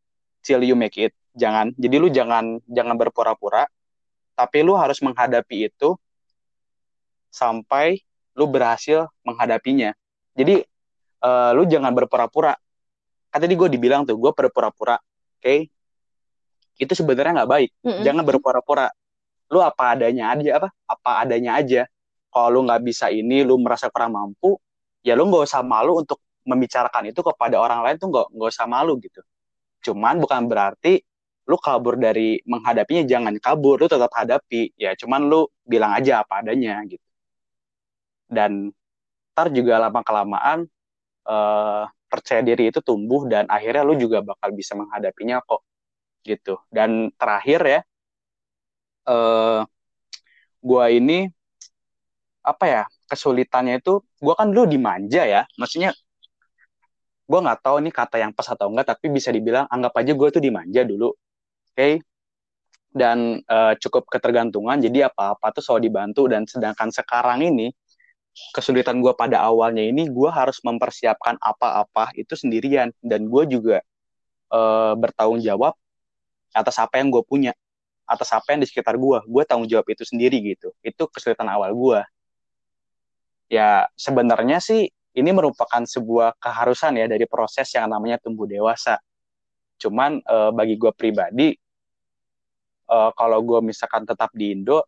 till 0.46 0.62
you 0.62 0.78
make 0.78 0.94
it. 0.94 1.10
Jangan. 1.34 1.74
Jadi 1.74 1.98
lu 1.98 2.06
jangan 2.14 2.62
jangan 2.70 2.94
berpura-pura, 2.94 3.66
tapi 4.38 4.62
lu 4.62 4.78
harus 4.78 5.02
menghadapi 5.02 5.66
itu 5.66 5.98
sampai 7.34 7.98
lu 8.38 8.46
berhasil 8.46 9.10
menghadapinya. 9.26 9.90
Jadi 10.38 10.62
uh, 11.26 11.50
lu 11.50 11.66
jangan 11.66 11.90
berpura-pura. 11.90 12.54
Kan 13.34 13.42
tadi 13.42 13.58
gue 13.58 13.66
dibilang 13.66 14.06
tuh, 14.06 14.14
gue 14.14 14.30
berpura-pura. 14.30 14.94
Oke, 14.94 15.42
okay? 15.42 15.58
itu 16.78 16.92
sebenarnya 16.94 17.42
nggak 17.42 17.50
baik. 17.50 17.70
Mm-hmm. 17.82 18.02
Jangan 18.06 18.22
berpura-pura. 18.22 18.86
Lu 19.50 19.58
apa 19.58 19.98
adanya 19.98 20.38
aja 20.38 20.50
apa? 20.62 20.68
Apa 20.86 21.10
adanya 21.26 21.58
aja. 21.58 21.90
Kalau 22.34 22.48
lu 22.50 22.60
nggak 22.66 22.82
bisa 22.82 23.06
ini, 23.14 23.46
lu 23.46 23.54
merasa 23.62 23.86
kurang 23.94 24.18
mampu, 24.18 24.58
ya 25.06 25.14
lu 25.14 25.30
nggak 25.30 25.44
usah 25.46 25.62
malu 25.62 26.02
untuk 26.02 26.18
membicarakan 26.44 27.14
itu 27.14 27.20
kepada 27.22 27.56
orang 27.62 27.80
lain 27.86 27.96
tuh 28.02 28.08
nggak 28.12 28.26
nggak 28.34 28.50
usah 28.54 28.66
malu 28.66 28.98
gitu. 28.98 29.22
Cuman 29.86 30.18
bukan 30.18 30.50
berarti 30.50 30.98
lu 31.46 31.56
kabur 31.60 31.94
dari 32.00 32.40
menghadapinya 32.48 33.04
jangan 33.06 33.34
kabur, 33.38 33.78
lu 33.82 33.86
tetap 33.86 34.10
hadapi. 34.12 34.74
Ya 34.74 34.92
cuman 34.98 35.20
lu 35.30 35.46
bilang 35.62 35.94
aja 35.94 36.26
apa 36.26 36.42
adanya 36.42 36.82
gitu. 36.90 37.06
Dan 38.26 38.74
ntar 39.34 39.50
juga 39.50 39.78
lama 39.82 40.00
kelamaan 40.06 40.58
uh, 41.26 41.84
percaya 42.10 42.40
diri 42.46 42.70
itu 42.70 42.78
tumbuh 42.78 43.26
dan 43.26 43.50
akhirnya 43.50 43.82
lu 43.82 43.98
juga 43.98 44.22
bakal 44.22 44.54
bisa 44.54 44.78
menghadapinya 44.78 45.42
kok 45.42 45.66
gitu 46.22 46.56
dan 46.70 47.10
terakhir 47.18 47.60
ya 47.66 47.80
uh, 49.10 49.66
gua 50.62 50.84
ini 50.94 51.28
apa 52.44 52.64
ya 52.68 52.82
kesulitannya 53.08 53.80
itu 53.80 54.04
gua 54.20 54.34
kan 54.36 54.52
dulu 54.52 54.68
dimanja 54.68 55.24
ya. 55.24 55.42
Maksudnya 55.56 55.96
gua 57.24 57.40
nggak 57.44 57.60
tahu 57.64 57.76
ini 57.80 57.90
kata 57.90 58.16
yang 58.20 58.32
pas 58.36 58.46
atau 58.52 58.68
enggak 58.68 58.94
tapi 58.96 59.08
bisa 59.08 59.32
dibilang 59.32 59.64
anggap 59.72 59.92
aja 60.00 60.12
gua 60.12 60.28
tuh 60.28 60.42
dimanja 60.44 60.84
dulu. 60.84 61.10
Oke? 61.10 61.74
Okay? 61.74 61.94
dan 62.94 63.42
uh, 63.50 63.74
cukup 63.82 64.06
ketergantungan 64.06 64.78
jadi 64.78 65.10
apa-apa 65.10 65.50
tuh 65.50 65.60
selalu 65.66 65.90
dibantu. 65.90 66.30
Dan 66.30 66.46
sedangkan 66.46 66.94
sekarang 66.94 67.42
ini 67.42 67.74
kesulitan 68.54 69.02
gue 69.02 69.10
pada 69.18 69.42
awalnya 69.42 69.82
ini 69.82 70.06
gue 70.06 70.30
harus 70.30 70.62
mempersiapkan 70.62 71.36
apa-apa 71.42 72.14
itu 72.14 72.38
sendirian. 72.38 72.94
Dan 73.02 73.26
gue 73.26 73.44
juga 73.50 73.82
uh, 74.54 74.94
bertanggung 74.94 75.42
jawab 75.42 75.74
atas 76.54 76.78
apa 76.78 77.02
yang 77.02 77.10
gue 77.10 77.26
punya 77.26 77.50
atas 78.06 78.30
apa 78.30 78.54
yang 78.54 78.62
di 78.62 78.68
sekitar 78.70 78.94
gue 78.94 79.18
gue 79.26 79.42
tanggung 79.42 79.66
jawab 79.66 79.90
itu 79.90 80.06
sendiri 80.06 80.38
gitu. 80.54 80.70
Itu 80.86 81.10
kesulitan 81.10 81.50
awal 81.50 81.74
gue 81.74 82.00
ya 83.54 83.86
sebenarnya 83.94 84.58
sih 84.58 84.90
ini 85.14 85.30
merupakan 85.30 85.82
sebuah 85.86 86.42
keharusan 86.42 86.98
ya 86.98 87.06
dari 87.06 87.22
proses 87.30 87.70
yang 87.70 87.86
namanya 87.86 88.18
tumbuh 88.18 88.50
dewasa. 88.50 88.98
Cuman 89.78 90.18
uh, 90.26 90.50
bagi 90.50 90.74
gue 90.74 90.90
pribadi 90.90 91.54
uh, 92.90 93.14
kalau 93.14 93.38
gue 93.46 93.62
misalkan 93.62 94.02
tetap 94.02 94.34
di 94.34 94.58
Indo 94.58 94.82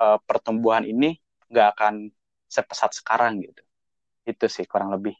uh, 0.00 0.16
pertumbuhan 0.24 0.88
ini 0.88 1.12
nggak 1.52 1.68
akan 1.76 2.08
sepesat 2.48 2.96
sekarang 2.96 3.44
gitu. 3.44 3.62
Itu 4.24 4.48
sih 4.48 4.64
kurang 4.64 4.96
lebih. 4.96 5.12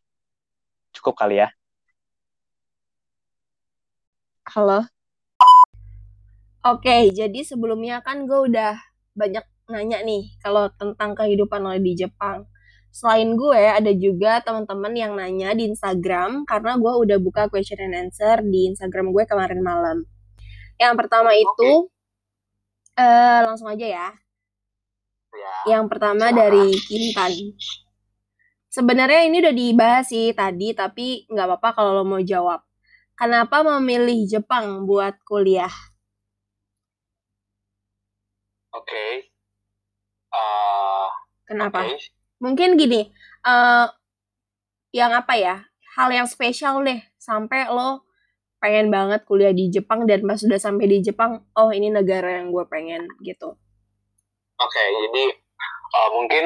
Cukup 0.96 1.20
kali 1.20 1.44
ya. 1.44 1.52
Halo. 4.56 4.88
Oke 6.64 7.12
jadi 7.12 7.40
sebelumnya 7.44 8.00
kan 8.00 8.24
gue 8.24 8.40
udah 8.48 8.76
banyak 9.12 9.44
nanya 9.70 10.02
nih 10.02 10.34
kalau 10.42 10.66
tentang 10.74 11.14
kehidupan 11.14 11.62
lo 11.62 11.72
di 11.78 11.94
Jepang 11.94 12.49
selain 12.90 13.38
gue 13.38 13.62
ada 13.70 13.92
juga 13.94 14.42
teman-teman 14.42 14.92
yang 14.94 15.12
nanya 15.14 15.54
di 15.54 15.70
Instagram 15.70 16.46
karena 16.46 16.74
gue 16.78 16.92
udah 17.06 17.18
buka 17.22 17.46
question 17.46 17.78
and 17.80 18.10
answer 18.10 18.42
di 18.42 18.70
Instagram 18.74 19.14
gue 19.14 19.24
kemarin 19.26 19.62
malam 19.62 20.02
yang 20.76 20.98
pertama 20.98 21.30
itu 21.34 21.90
uh, 22.98 23.40
langsung 23.46 23.70
aja 23.70 23.86
ya 23.86 24.08
Ya. 25.34 25.78
Yang 25.78 25.84
pertama 25.94 26.34
dari 26.34 26.74
Kintan. 26.74 27.32
Sebenarnya 28.70 29.26
ini 29.26 29.42
udah 29.42 29.54
dibahas 29.54 30.06
sih 30.10 30.30
tadi, 30.30 30.70
tapi 30.74 31.26
nggak 31.26 31.46
apa-apa 31.46 31.68
kalau 31.74 31.90
lo 32.02 32.04
mau 32.06 32.22
jawab. 32.22 32.62
Kenapa 33.18 33.60
memilih 33.66 34.24
Jepang 34.30 34.86
buat 34.86 35.18
kuliah? 35.26 35.72
Oke. 38.70 38.86
Okay. 38.86 39.10
Uh, 40.30 41.10
Kenapa? 41.44 41.82
Okay. 41.82 42.19
Mungkin 42.40 42.80
gini, 42.80 43.12
uh, 43.44 43.86
yang 44.96 45.12
apa 45.12 45.36
ya? 45.36 45.56
Hal 45.94 46.08
yang 46.08 46.24
spesial 46.24 46.80
deh, 46.80 47.00
sampai 47.20 47.68
lo 47.68 48.08
pengen 48.60 48.92
banget 48.92 49.24
kuliah 49.24 49.52
di 49.52 49.72
Jepang 49.72 50.04
dan 50.04 50.24
pas 50.24 50.40
sudah 50.40 50.56
sampai 50.60 50.88
di 50.88 50.98
Jepang, 51.04 51.44
oh 51.56 51.72
ini 51.72 51.92
negara 51.92 52.40
yang 52.40 52.52
gue 52.52 52.64
pengen 52.68 53.04
gitu. 53.24 53.56
Oke, 54.60 54.76
okay, 54.76 54.86
jadi 55.08 55.24
uh, 55.96 56.08
mungkin 56.16 56.44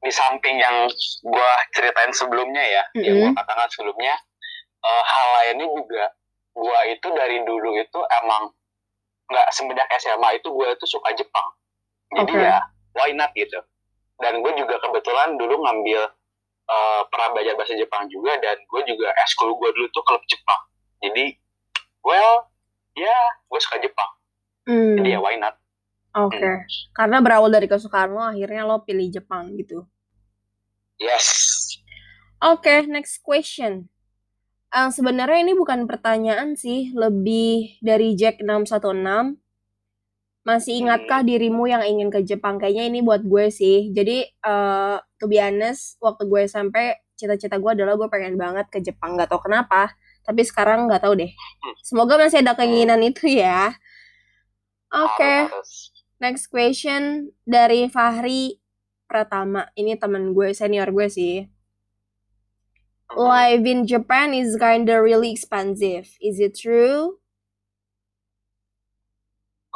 di 0.00 0.12
samping 0.12 0.56
yang 0.56 0.88
gue 1.24 1.50
ceritain 1.76 2.12
sebelumnya 2.12 2.64
ya, 2.64 2.82
mm 2.92 2.96
-hmm. 2.96 3.04
yang 3.04 3.16
gue 3.20 3.30
katakan 3.36 3.68
sebelumnya, 3.72 4.14
uh, 4.80 5.02
hal 5.04 5.26
lainnya 5.40 5.68
juga 5.68 6.04
gue 6.56 6.80
itu 6.96 7.08
dari 7.12 7.38
dulu 7.44 7.76
itu 7.76 8.00
emang 8.24 8.48
nggak 9.28 9.48
semenjak 9.52 9.88
SMA 10.00 10.40
itu 10.40 10.48
gue 10.48 10.68
itu 10.72 10.86
suka 10.88 11.12
Jepang. 11.12 11.48
Jadi 12.16 12.32
okay. 12.32 12.48
ya, 12.48 12.58
why 12.96 13.12
not 13.12 13.30
gitu. 13.36 13.60
Dan 14.16 14.40
gue 14.40 14.52
juga 14.56 14.80
kebetulan 14.80 15.36
dulu 15.36 15.60
ngambil 15.60 16.00
uh, 16.68 17.02
pernah 17.12 17.28
belajar 17.36 17.54
bahasa 17.54 17.76
Jepang 17.76 18.08
juga 18.08 18.36
dan 18.40 18.56
gue 18.56 18.82
juga 18.88 19.12
eskul 19.24 19.52
gue 19.56 19.70
dulu 19.76 19.86
tuh 19.92 20.04
klub 20.04 20.22
Jepang. 20.24 20.60
Jadi, 21.04 21.36
well, 22.00 22.48
ya 22.96 23.06
yeah, 23.08 23.24
gue 23.48 23.60
suka 23.60 23.76
Jepang. 23.80 24.10
Mm. 24.66 24.96
Jadi 24.98 25.08
ya 25.14 25.20
why 25.20 25.36
not. 25.38 25.54
Oke. 26.16 26.40
Okay. 26.40 26.48
Hmm. 26.48 26.64
Karena 26.96 27.16
berawal 27.20 27.52
dari 27.52 27.68
kesukaan 27.68 28.16
lo, 28.16 28.24
akhirnya 28.24 28.64
lo 28.64 28.80
pilih 28.88 29.04
Jepang 29.12 29.52
gitu. 29.52 29.84
Yes. 30.96 31.28
Oke, 32.40 32.72
okay, 32.72 32.78
next 32.88 33.20
question. 33.20 33.92
Uh, 34.72 34.88
sebenarnya 34.88 35.44
ini 35.44 35.52
bukan 35.52 35.84
pertanyaan 35.84 36.56
sih, 36.56 36.88
lebih 36.96 37.76
dari 37.84 38.16
Jack 38.16 38.40
616. 38.40 39.36
Masih 40.46 40.78
ingatkah 40.78 41.26
hmm. 41.26 41.28
dirimu 41.28 41.66
yang 41.66 41.82
ingin 41.82 42.06
ke 42.06 42.22
Jepang? 42.22 42.62
Kayaknya 42.62 42.84
ini 42.86 42.98
buat 43.02 43.26
gue 43.26 43.50
sih. 43.50 43.90
Jadi, 43.90 44.22
uh, 44.46 45.02
to 45.18 45.26
be 45.26 45.42
honest, 45.42 45.98
waktu 45.98 46.22
gue 46.30 46.46
sampai 46.46 47.02
cita-cita 47.18 47.58
gue 47.58 47.70
adalah 47.74 47.98
gue 47.98 48.06
pengen 48.06 48.38
banget 48.38 48.70
ke 48.70 48.78
Jepang. 48.78 49.18
Gak 49.18 49.34
tau 49.34 49.42
kenapa, 49.42 49.90
tapi 50.22 50.46
sekarang 50.46 50.86
gak 50.86 51.02
tau 51.02 51.18
deh. 51.18 51.34
Hmm. 51.34 51.74
Semoga 51.82 52.14
masih 52.14 52.46
ada 52.46 52.54
keinginan 52.54 53.02
itu 53.02 53.26
ya. 53.26 53.74
Oke. 54.94 55.18
Okay. 55.18 55.38
Next 56.22 56.46
question 56.46 57.34
dari 57.42 57.90
Fahri 57.90 58.62
Pratama. 59.10 59.66
Ini 59.74 59.98
temen 59.98 60.30
gue, 60.30 60.54
senior 60.54 60.94
gue 60.94 61.10
sih. 61.10 61.42
Life 63.18 63.66
in 63.66 63.82
Japan 63.82 64.30
is 64.30 64.54
kinda 64.54 65.02
really 65.02 65.34
expensive. 65.34 66.06
Is 66.22 66.38
it 66.38 66.54
true? 66.54 67.18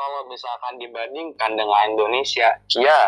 Kalau 0.01 0.25
misalkan 0.33 0.81
dibandingkan 0.81 1.61
dengan 1.61 1.93
Indonesia, 1.93 2.57
ya, 2.73 3.01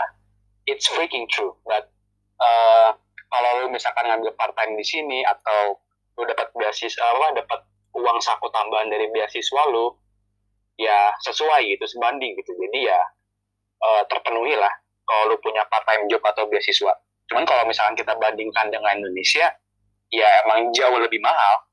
it's 0.68 0.84
freaking 0.93 1.24
true. 1.32 1.57
But 1.64 1.88
uh, 2.36 2.93
kalau 3.32 3.64
lu 3.64 3.72
misalkan 3.72 4.12
ngambil 4.12 4.36
part 4.36 4.53
time 4.61 4.76
di 4.76 4.84
sini 4.84 5.24
atau 5.24 5.80
lu 6.20 6.28
dapat 6.28 6.53
beasiswa, 6.53 7.01
apa 7.01 7.40
dapat 7.40 7.64
uang 7.97 8.20
saku 8.20 8.45
tambahan 8.53 8.93
dari 8.93 9.09
beasiswa 9.09 9.72
lu, 9.72 9.97
ya 10.76 11.16
sesuai 11.24 11.64
gitu, 11.72 11.88
sebanding 11.97 12.36
gitu. 12.36 12.53
Jadi 12.61 12.84
ya 12.84 13.01
uh, 13.80 14.05
terpenuhi 14.12 14.53
lah 14.61 14.72
kalau 15.09 15.32
lu 15.32 15.40
punya 15.40 15.64
part 15.72 15.88
time 15.88 16.05
job 16.12 16.20
atau 16.20 16.45
beasiswa. 16.45 16.93
Cuman 17.32 17.49
kalau 17.49 17.64
misalkan 17.64 17.97
kita 17.97 18.12
bandingkan 18.20 18.68
dengan 18.68 19.01
Indonesia, 19.01 19.49
ya 20.12 20.28
emang 20.45 20.68
jauh 20.76 21.01
lebih 21.01 21.24
mahal. 21.24 21.64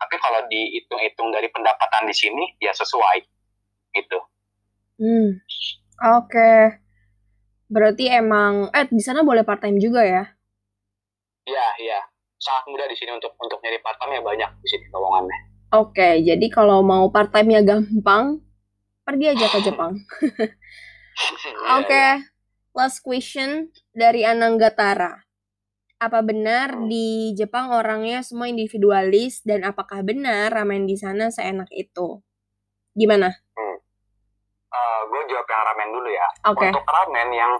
Tapi 0.00 0.16
kalau 0.16 0.48
dihitung-hitung 0.48 1.28
dari 1.28 1.52
pendapatan 1.52 2.08
di 2.08 2.16
sini, 2.16 2.56
ya 2.56 2.72
sesuai 2.72 3.20
gitu. 4.00 4.31
Hmm, 5.00 5.40
oke. 6.00 6.28
Okay. 6.28 6.60
Berarti 7.72 8.04
emang, 8.12 8.68
eh 8.76 8.84
di 8.90 9.00
sana 9.00 9.24
boleh 9.24 9.44
part 9.48 9.64
time 9.64 9.80
juga 9.80 10.04
ya? 10.04 10.24
Iya, 11.48 11.66
iya. 11.80 12.00
Sangat 12.36 12.68
mudah 12.68 12.84
di 12.84 12.96
sini 12.98 13.16
untuk 13.16 13.32
untuk 13.40 13.62
nyari 13.64 13.80
part 13.80 13.96
time 13.96 14.18
ya 14.18 14.22
banyak 14.22 14.50
di 14.60 14.68
sini 14.68 14.84
lowongannya. 14.92 15.38
Oke, 15.72 15.96
okay, 15.96 16.14
jadi 16.20 16.46
kalau 16.52 16.84
mau 16.84 17.08
part 17.08 17.32
time 17.32 17.56
ya 17.56 17.64
gampang, 17.64 18.44
pergi 19.08 19.26
aja 19.32 19.46
ke 19.48 19.58
Jepang. 19.64 19.96
Iya, 21.44 21.52
Oke, 21.76 21.86
okay. 21.86 22.08
Iya. 22.20 22.24
last 22.72 22.98
question 23.04 23.68
dari 23.92 24.24
Ananggatara. 24.24 25.28
Apa 26.02 26.18
benar 26.24 26.74
hmm. 26.74 26.88
di 26.90 27.36
Jepang 27.38 27.70
orangnya 27.70 28.24
semua 28.26 28.50
individualis 28.50 29.44
dan 29.46 29.62
apakah 29.62 30.02
benar 30.02 30.50
ramen 30.50 30.88
di 30.88 30.98
sana 30.98 31.30
seenak 31.30 31.70
itu? 31.70 32.18
Gimana? 32.96 33.30
Hmm. 33.54 33.71
Uh, 35.02 35.04
eh, 35.04 35.06
gue 35.10 35.20
jawab 35.34 35.46
yang 35.50 35.62
ramen 35.66 35.88
dulu 35.90 36.08
ya. 36.14 36.28
Okay. 36.54 36.68
Untuk 36.70 36.84
ramen 36.86 37.28
yang 37.34 37.52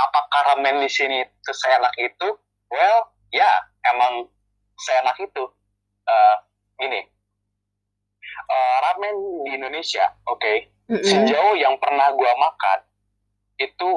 apakah 0.00 0.40
ramen 0.54 0.80
di 0.80 0.88
sini 0.88 1.20
itu 1.20 1.52
seenak 1.52 1.92
itu? 2.00 2.28
Well, 2.72 3.12
ya 3.30 3.50
emang 3.92 4.32
seenak 4.80 5.20
itu. 5.20 5.44
Uh, 6.06 6.36
ini 6.80 7.04
uh, 8.48 8.76
ramen 8.88 9.14
di 9.44 9.50
Indonesia, 9.60 10.06
oke. 10.24 10.40
Okay, 10.40 10.56
mm 10.88 10.96
-hmm. 10.96 11.04
Sejauh 11.04 11.54
yang 11.58 11.74
pernah 11.82 12.14
gue 12.14 12.32
makan, 12.36 12.78
itu 13.58 13.90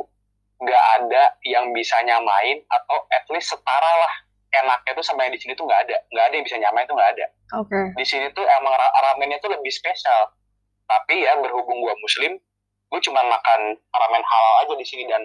nggak 0.60 0.86
ada 1.00 1.24
yang 1.48 1.72
bisa 1.72 1.96
nyamain 2.04 2.60
atau 2.68 2.98
at 3.16 3.24
least 3.32 3.56
setara 3.56 3.92
lah 3.96 4.14
enaknya 4.50 4.92
tuh 4.92 5.06
sama 5.06 5.24
yang 5.24 5.32
di 5.32 5.40
sini 5.40 5.56
tuh 5.56 5.64
nggak 5.64 5.88
ada 5.88 5.98
nggak 6.12 6.26
ada 6.26 6.34
yang 6.36 6.46
bisa 6.46 6.58
nyamain 6.60 6.84
tuh 6.84 6.98
nggak 7.00 7.12
ada 7.16 7.26
okay. 7.64 7.86
di 7.96 8.04
sini 8.06 8.28
tuh 8.36 8.44
emang 8.44 8.76
ramennya 8.76 9.40
tuh 9.40 9.56
lebih 9.56 9.72
spesial 9.72 10.36
tapi 10.90 11.24
ya 11.24 11.38
berhubung 11.40 11.80
gua 11.80 11.96
muslim 12.04 12.36
gue 12.90 13.00
cuma 13.06 13.22
makan 13.22 13.62
ramen 13.78 14.24
halal 14.26 14.54
aja 14.66 14.74
di 14.74 14.86
sini 14.86 15.06
dan 15.06 15.22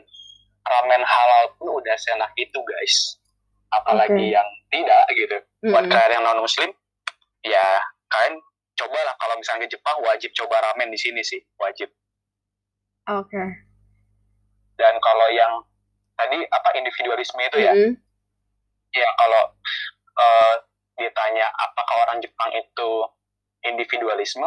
ramen 0.64 1.02
halal 1.04 1.42
pun 1.56 1.80
udah 1.80 1.96
seenak 1.96 2.30
itu 2.36 2.58
guys. 2.64 3.20
Apalagi 3.72 4.30
okay. 4.30 4.36
yang 4.36 4.48
tidak 4.70 5.02
gitu. 5.16 5.36
Buat 5.72 5.88
kalian 5.88 6.12
yang 6.20 6.22
non 6.22 6.44
muslim 6.44 6.70
ya 7.42 7.64
kalian 8.12 8.38
cobalah. 8.76 9.14
Kalau 9.16 9.34
misalnya 9.40 9.66
ke 9.66 9.74
Jepang 9.74 9.96
wajib 10.04 10.30
coba 10.36 10.60
ramen 10.70 10.92
di 10.92 10.98
sini 11.00 11.24
sih. 11.24 11.40
Wajib. 11.58 11.88
Oke. 13.08 13.32
Okay 13.32 13.48
dan 14.78 14.94
kalau 14.98 15.28
yang 15.30 15.62
tadi 16.18 16.42
apa 16.50 16.68
individualisme 16.78 17.38
itu 17.42 17.58
ya? 17.62 17.72
Mm 17.74 17.78
-hmm. 17.78 17.94
ya 18.94 19.08
kalau 19.18 19.42
uh, 20.18 20.54
ditanya 20.98 21.46
apakah 21.58 22.06
orang 22.06 22.18
Jepang 22.22 22.50
itu 22.54 22.90
individualisme 23.66 24.46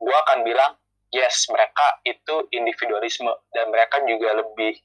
gue 0.00 0.16
akan 0.16 0.38
bilang 0.48 0.79
yes 1.10 1.46
mereka 1.50 1.98
itu 2.06 2.46
individualisme 2.54 3.30
dan 3.54 3.70
mereka 3.70 3.98
juga 4.06 4.38
lebih 4.38 4.78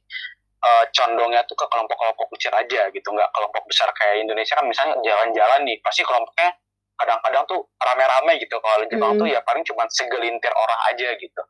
uh, 0.61 0.85
condongnya 0.93 1.45
tuh 1.45 1.57
ke 1.57 1.65
kelompok-kelompok 1.69 2.27
kecil 2.37 2.53
aja 2.53 2.89
gitu 2.89 3.07
nggak 3.09 3.29
kelompok 3.33 3.63
besar 3.69 3.89
kayak 3.93 4.25
Indonesia 4.25 4.57
kan 4.57 4.65
misalnya 4.65 4.95
jalan-jalan 5.05 5.61
nih 5.65 5.77
pasti 5.85 6.01
kelompoknya 6.01 6.53
kadang-kadang 6.95 7.43
tuh 7.45 7.59
rame-rame 7.77 8.39
gitu 8.39 8.55
kalau 8.63 8.79
di 8.81 8.87
Jepang 8.87 9.13
mm. 9.15 9.19
tuh 9.19 9.27
ya 9.27 9.39
paling 9.43 9.63
cuma 9.67 9.83
segelintir 9.91 10.53
orang 10.55 10.79
aja 10.89 11.11
gitu 11.19 11.41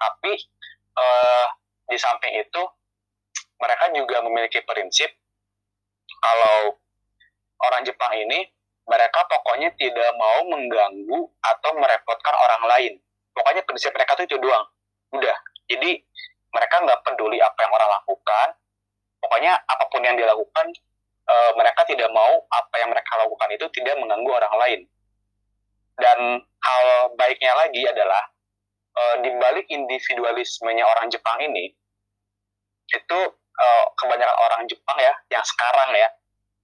tapi 0.00 0.32
uh, 0.98 1.46
di 1.86 1.96
samping 1.98 2.34
itu 2.42 2.62
mereka 3.60 3.92
juga 3.92 4.24
memiliki 4.24 4.64
prinsip 4.66 5.10
kalau 6.20 6.74
orang 7.60 7.82
Jepang 7.84 8.12
ini 8.16 8.48
mereka 8.88 9.22
pokoknya 9.30 9.70
tidak 9.78 10.10
mau 10.18 10.42
mengganggu 10.50 11.20
atau 11.38 11.70
merepotkan 11.78 12.34
orang 12.34 12.62
lain. 12.66 12.94
Pokoknya 13.40 13.64
prinsip 13.64 13.96
mereka 13.96 14.12
itu, 14.20 14.24
itu 14.28 14.36
doang. 14.44 14.64
Udah. 15.16 15.36
Jadi 15.72 15.96
mereka 16.52 16.76
nggak 16.84 17.00
peduli 17.08 17.40
apa 17.40 17.58
yang 17.64 17.72
orang 17.72 17.90
lakukan. 17.96 18.48
Pokoknya 19.20 19.52
apa 19.56 19.84
pun 19.88 20.00
yang 20.04 20.16
dilakukan, 20.16 20.66
e, 21.28 21.34
mereka 21.56 21.84
tidak 21.88 22.08
mau 22.12 22.40
apa 22.52 22.74
yang 22.80 22.88
mereka 22.92 23.20
lakukan 23.20 23.48
itu 23.52 23.64
tidak 23.80 23.96
mengganggu 24.00 24.32
orang 24.32 24.54
lain. 24.60 24.80
Dan 26.00 26.18
hal 26.40 26.84
baiknya 27.16 27.52
lagi 27.56 27.84
adalah 27.84 28.24
uh, 28.96 29.14
di 29.22 29.30
balik 29.38 29.66
individualismenya 29.68 30.84
orang 30.84 31.08
Jepang 31.12 31.38
ini 31.40 31.72
itu 32.90 33.18
uh, 33.60 33.84
kebanyakan 33.94 34.38
orang 34.50 34.62
Jepang 34.66 34.98
ya 34.98 35.14
yang 35.30 35.44
sekarang 35.46 35.90
ya 35.94 36.08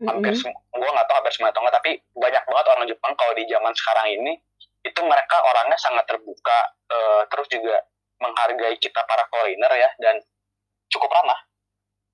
hampir 0.04 0.36
gue 0.36 0.90
nggak 0.92 1.06
tahu 1.08 1.16
hampir 1.16 1.32
semua 1.32 1.48
atau 1.48 1.64
enggak 1.64 1.76
tapi 1.80 1.90
banyak 2.12 2.42
banget 2.44 2.66
orang 2.68 2.84
Jepang 2.84 3.12
kalau 3.16 3.32
di 3.32 3.44
zaman 3.48 3.72
sekarang 3.72 4.06
ini 4.12 4.32
itu 4.84 5.00
mereka 5.04 5.36
orangnya 5.46 5.78
sangat 5.78 6.04
terbuka 6.08 6.58
uh, 6.90 7.22
terus 7.30 7.48
juga 7.48 7.76
menghargai 8.20 8.76
kita 8.80 9.04
para 9.04 9.28
foreigner 9.28 9.72
ya 9.76 9.90
dan 10.00 10.16
cukup 10.88 11.10
ramah 11.12 11.40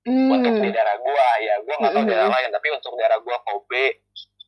mm. 0.07 0.29
untuk 0.29 0.53
di 0.59 0.69
daerah 0.73 0.97
gua 0.99 1.27
ya 1.39 1.55
gua 1.63 1.75
nggak 1.79 1.93
tahu 1.93 2.03
mm-hmm. 2.03 2.11
daerah 2.11 2.29
lain 2.31 2.49
tapi 2.51 2.67
untuk 2.73 2.93
daerah 2.99 3.19
gua 3.23 3.37
Kobe 3.45 3.85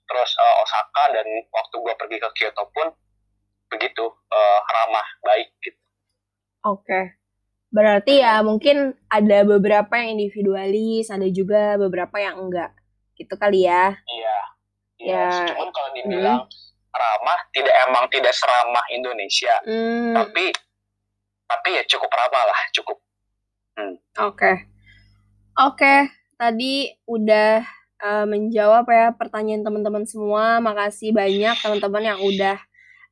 terus 0.05 0.31
uh, 0.37 0.55
Osaka 0.61 1.03
dan 1.15 1.27
waktu 1.49 1.75
gua 1.79 1.93
pergi 1.97 2.17
ke 2.19 2.29
Kyoto 2.37 2.63
pun 2.73 2.87
begitu 3.69 4.05
uh, 4.07 4.59
ramah 4.63 5.07
baik 5.25 5.49
gitu. 5.61 5.79
Oke. 6.65 6.85
Okay. 6.85 7.03
Berarti 7.75 8.23
ya 8.23 8.39
mungkin 8.39 8.95
ada 9.11 9.43
beberapa 9.43 9.99
yang 9.99 10.15
individualis, 10.15 11.11
ada 11.11 11.27
juga 11.27 11.75
beberapa 11.75 12.15
yang 12.21 12.39
enggak. 12.39 12.71
Gitu 13.19 13.35
kali 13.35 13.67
ya. 13.67 13.99
Iya. 14.07 14.37
Iya. 15.01 15.25
Ya. 15.27 15.47
Cuman 15.51 15.69
kalau 15.75 15.89
dibilang 15.91 16.39
hmm. 16.47 16.74
Ramah 16.95 17.39
tidak 17.51 17.75
emang 17.87 18.05
tidak 18.07 18.33
seramah 18.33 18.85
Indonesia. 18.91 19.55
Hmm. 19.67 20.15
Tapi 20.15 20.55
tapi 21.45 21.69
ya 21.77 21.83
cukup 21.85 22.09
ramah 22.09 22.43
lah, 22.49 22.59
cukup. 22.73 22.97
Hmm. 23.75 23.95
Oke. 24.23 24.33
Okay. 24.33 24.55
Oke, 25.55 25.79
okay. 25.79 25.99
tadi 26.35 26.91
udah 27.07 27.63
uh, 28.03 28.25
menjawab 28.27 28.91
ya 28.91 29.15
pertanyaan 29.15 29.63
teman-teman 29.63 30.03
semua. 30.03 30.59
Makasih 30.59 31.15
banyak 31.15 31.55
teman-teman 31.63 32.03
yang 32.03 32.19
udah 32.19 32.57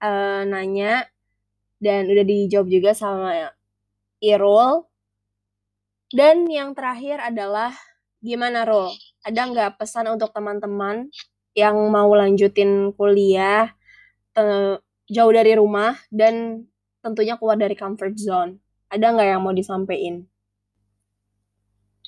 uh, 0.04 0.42
nanya 0.44 1.08
dan 1.80 2.08
udah 2.08 2.26
dijawab 2.28 2.68
juga 2.68 2.92
sama 2.92 3.52
Irul. 4.20 4.88
Dan 6.14 6.46
yang 6.46 6.78
terakhir 6.78 7.20
adalah 7.20 7.74
gimana 8.22 8.64
Rul? 8.64 8.94
Ada 9.26 9.50
nggak 9.50 9.72
pesan 9.82 10.14
untuk 10.14 10.30
teman-teman 10.30 11.10
yang 11.54 11.78
mau 11.94 12.10
lanjutin 12.14 12.94
kuliah 12.98 13.70
jauh 15.10 15.34
dari 15.34 15.54
rumah 15.54 15.94
dan 16.10 16.66
tentunya 17.06 17.38
keluar 17.38 17.58
dari 17.58 17.78
comfort 17.78 18.18
zone? 18.18 18.58
Ada 18.90 19.14
nggak 19.14 19.28
yang 19.30 19.42
mau 19.42 19.54
disampaikan? 19.54 20.26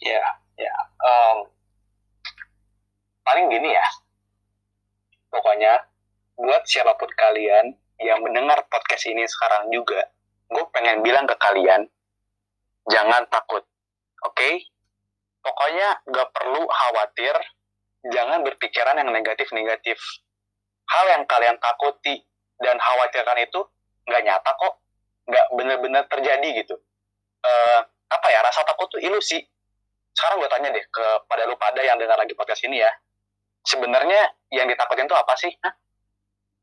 Ya, 0.02 0.26
ya. 0.58 0.76
Um, 1.02 1.38
paling 3.26 3.50
gini 3.50 3.74
ya. 3.74 3.88
Pokoknya 5.34 5.82
buat 6.38 6.64
siapa 6.68 6.94
pun 7.00 7.10
kalian 7.16 7.74
yang 8.00 8.20
mendengar 8.22 8.60
podcast 8.68 9.08
ini 9.08 9.24
sekarang 9.24 9.72
juga, 9.72 10.04
gue 10.52 10.66
pengen 10.76 11.00
bilang 11.00 11.24
ke 11.26 11.36
kalian, 11.40 11.88
jangan 12.92 13.24
takut, 13.32 13.64
oke? 14.24 14.36
Okay? 14.36 14.68
Pokoknya 15.40 16.02
gak 16.10 16.30
perlu 16.34 16.66
khawatir, 16.66 17.36
jangan 18.14 18.42
berpikiran 18.46 19.00
yang 19.02 19.10
negatif-negatif. 19.10 19.98
Hal 20.86 21.06
yang 21.18 21.24
kalian 21.26 21.58
takuti 21.58 22.22
dan 22.62 22.78
khawatirkan 22.78 23.38
itu 23.42 23.60
gak 24.06 24.22
nyata 24.22 24.52
kok, 24.54 24.74
gak 25.30 25.46
bener-bener 25.58 26.04
terjadi 26.06 26.50
gitu. 26.62 26.76
Uh, 27.42 27.82
apa 28.10 28.28
ya, 28.30 28.46
rasa 28.46 28.62
takut 28.66 28.86
tuh 28.90 29.02
ilusi. 29.02 29.42
Sekarang 30.14 30.40
gue 30.40 30.50
tanya 30.50 30.70
deh 30.72 30.86
kepada 30.94 31.44
lu 31.50 31.58
pada 31.58 31.82
yang 31.82 31.98
dengar 31.98 32.16
lagi 32.16 32.38
podcast 32.38 32.64
ini 32.64 32.80
ya, 32.80 32.92
sebenarnya 33.66 34.32
yang 34.54 34.70
ditakutin 34.70 35.10
tuh 35.10 35.18
apa 35.18 35.34
sih? 35.36 35.52
Hah? 35.66 35.74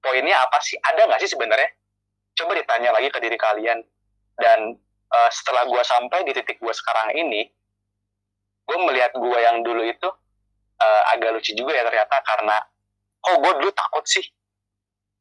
poinnya 0.03 0.36
apa 0.43 0.59
sih? 0.59 0.76
Ada 0.82 1.07
nggak 1.07 1.20
sih 1.22 1.30
sebenarnya? 1.30 1.70
Coba 2.34 2.59
ditanya 2.59 2.90
lagi 2.90 3.09
ke 3.09 3.18
diri 3.22 3.38
kalian. 3.38 3.78
Dan 4.34 4.74
uh, 5.14 5.30
setelah 5.30 5.70
gue 5.70 5.82
sampai 5.86 6.26
di 6.26 6.34
titik 6.34 6.59
gue 6.59 6.74
sekarang 6.74 7.14
ini, 7.14 7.47
gue 8.66 8.78
melihat 8.90 9.14
gue 9.14 9.38
yang 9.38 9.62
dulu 9.62 9.86
itu 9.86 10.09
lucu 11.43 11.59
juga 11.59 11.74
ya 11.74 11.82
ternyata 11.90 12.16
karena, 12.22 12.57
oh 13.26 13.34
gue 13.43 13.53
dulu 13.59 13.70
takut 13.74 14.07
sih. 14.07 14.22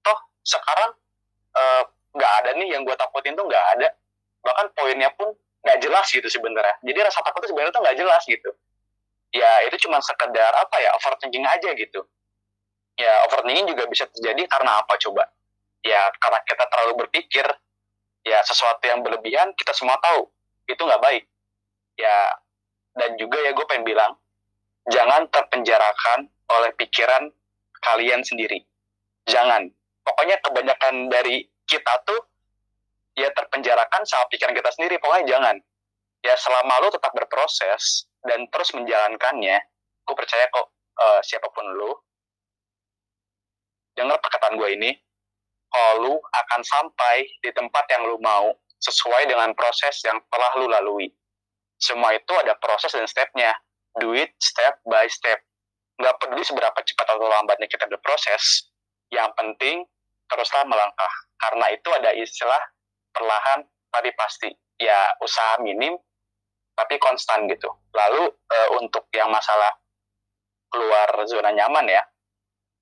Toh 0.05 0.19
sekarang 0.45 0.93
eh, 1.57 1.83
nggak 2.13 2.31
uh, 2.31 2.39
ada 2.45 2.49
nih 2.61 2.77
yang 2.77 2.85
gue 2.85 2.93
takutin 2.93 3.33
tuh 3.33 3.49
nggak 3.49 3.65
ada. 3.77 3.89
Bahkan 4.45 4.65
poinnya 4.77 5.09
pun 5.17 5.33
nggak 5.65 5.77
jelas 5.81 6.05
gitu 6.13 6.29
sebenarnya. 6.29 6.77
Jadi 6.85 6.99
rasa 7.01 7.25
takut 7.25 7.41
itu 7.41 7.49
sebenarnya 7.53 7.73
tuh 7.73 7.81
nggak 7.81 7.97
jelas 7.97 8.21
gitu. 8.29 8.51
Ya 9.33 9.65
itu 9.65 9.81
cuma 9.89 9.97
sekedar 10.05 10.53
apa 10.53 10.77
ya 10.77 10.93
overthinking 11.01 11.45
aja 11.49 11.73
gitu 11.73 12.05
ya 13.01 13.13
overthinking 13.29 13.67
juga 13.73 13.89
bisa 13.89 14.05
terjadi 14.13 14.45
karena 14.45 14.81
apa 14.83 14.93
coba 15.01 15.25
ya 15.81 16.01
karena 16.21 16.39
kita 16.45 16.65
terlalu 16.69 16.93
berpikir 17.05 17.45
ya 18.21 18.39
sesuatu 18.45 18.85
yang 18.85 19.01
berlebihan 19.01 19.49
kita 19.57 19.73
semua 19.73 19.97
tahu 19.97 20.29
itu 20.69 20.77
nggak 20.77 21.01
baik 21.01 21.23
ya 21.97 22.17
dan 22.93 23.17
juga 23.17 23.41
ya 23.41 23.51
gue 23.55 23.65
pengen 23.65 23.85
bilang 23.87 24.11
jangan 24.89 25.29
terpenjarakan 25.29 26.25
oleh 26.49 26.71
pikiran 26.79 27.29
kalian 27.81 28.25
sendiri 28.25 28.65
jangan 29.29 29.69
pokoknya 30.01 30.41
kebanyakan 30.41 31.11
dari 31.11 31.45
kita 31.69 31.93
tuh 32.07 32.21
ya 33.13 33.29
terpenjarakan 33.35 34.01
sama 34.07 34.25
pikiran 34.33 34.55
kita 34.57 34.69
sendiri 34.73 34.97
pokoknya 34.97 35.37
jangan 35.37 35.55
ya 36.25 36.33
selama 36.37 36.81
lo 36.81 36.89
tetap 36.89 37.13
berproses 37.13 38.09
dan 38.25 38.45
terus 38.49 38.73
menjalankannya 38.73 39.57
gue 40.01 40.15
percaya 40.17 40.49
kok 40.49 40.73
uh, 40.97 41.21
siapa 41.21 41.45
pun 41.53 41.65
lo 41.77 42.11
dengar 43.95 44.17
perkataan 44.23 44.55
gue 44.55 44.69
ini, 44.75 44.91
kalau 45.71 45.93
lu 46.03 46.13
akan 46.19 46.61
sampai 46.63 47.27
di 47.39 47.51
tempat 47.53 47.85
yang 47.91 48.07
lu 48.07 48.19
mau 48.19 48.51
sesuai 48.81 49.29
dengan 49.29 49.53
proses 49.53 50.01
yang 50.03 50.19
telah 50.31 50.51
lu 50.59 50.67
lalui. 50.67 51.07
Semua 51.77 52.13
itu 52.17 52.33
ada 52.37 52.57
proses 52.57 52.91
dan 52.93 53.07
stepnya. 53.07 53.53
Do 53.99 54.15
it 54.15 54.31
step 54.39 54.79
by 54.87 55.09
step. 55.11 55.41
Nggak 55.99 56.15
peduli 56.21 56.43
seberapa 56.47 56.79
cepat 56.79 57.07
atau 57.11 57.27
lambatnya 57.27 57.67
kita 57.67 57.85
berproses, 57.91 58.71
yang 59.11 59.29
penting 59.35 59.83
teruslah 60.31 60.63
melangkah. 60.63 61.13
Karena 61.41 61.67
itu 61.75 61.89
ada 61.91 62.15
istilah 62.15 62.61
perlahan 63.11 63.67
tapi 63.91 64.09
pasti. 64.15 64.49
Ya 64.81 65.13
usaha 65.21 65.61
minim 65.61 65.93
tapi 66.73 66.97
konstan 66.97 67.45
gitu. 67.45 67.69
Lalu 67.93 68.33
e, 68.33 68.57
untuk 68.81 69.05
yang 69.13 69.29
masalah 69.29 69.69
keluar 70.71 71.11
zona 71.27 71.51
nyaman 71.53 71.85
ya, 71.85 72.01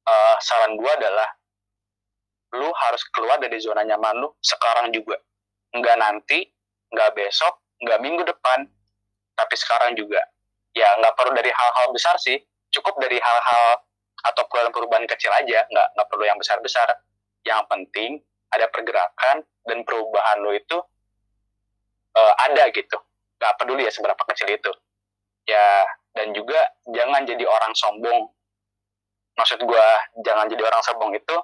uh, 0.09 0.35
saran 0.41 0.77
gue 0.77 0.91
adalah 0.93 1.29
lu 2.57 2.69
harus 2.73 3.03
keluar 3.13 3.37
dari 3.37 3.61
zona 3.61 3.85
nyaman 3.85 4.25
lu 4.25 4.29
sekarang 4.41 4.89
juga 4.89 5.21
nggak 5.69 5.97
nanti 6.01 6.49
nggak 6.89 7.13
besok 7.13 7.61
nggak 7.85 8.01
minggu 8.01 8.25
depan 8.25 8.65
tapi 9.37 9.53
sekarang 9.53 9.93
juga 9.93 10.17
ya 10.73 10.89
nggak 11.01 11.13
perlu 11.17 11.33
dari 11.33 11.49
hal-hal 11.49 11.87
besar 11.93 12.15
sih. 12.21 12.37
Cukup 12.69 13.01
dari 13.01 13.17
hal-hal 13.17 13.81
atau 14.19 14.43
perubahan-perubahan 14.45 15.05
kecil 15.09 15.33
aja. 15.33 15.65
Nggak 15.69 15.87
nggak 15.97 16.07
perlu 16.09 16.23
yang 16.25 16.37
besar-besar. 16.37 16.87
Yang 17.45 17.61
penting 17.71 18.11
ada 18.53 18.65
pergerakan 18.69 19.45
dan 19.65 19.85
perubahan 19.85 20.37
lo 20.41 20.51
itu 20.53 20.77
uh, 22.17 22.33
ada 22.49 22.69
gitu. 22.73 22.97
Nggak 23.39 23.53
peduli 23.57 23.85
ya 23.87 23.91
seberapa 23.93 24.21
kecil 24.33 24.49
itu. 24.53 24.71
Ya 25.49 25.85
dan 26.13 26.33
juga 26.35 26.59
jangan 26.89 27.25
jadi 27.25 27.45
orang 27.45 27.73
sombong. 27.73 28.29
Maksud 29.39 29.63
gue 29.63 29.85
jangan 30.25 30.51
jadi 30.51 30.63
orang 30.67 30.83
sombong 30.83 31.11
itu 31.15 31.35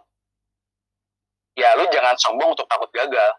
ya 1.55 1.71
lu 1.79 1.87
jangan 1.87 2.13
sombong 2.19 2.53
untuk 2.53 2.67
takut 2.67 2.91
gagal. 2.91 3.31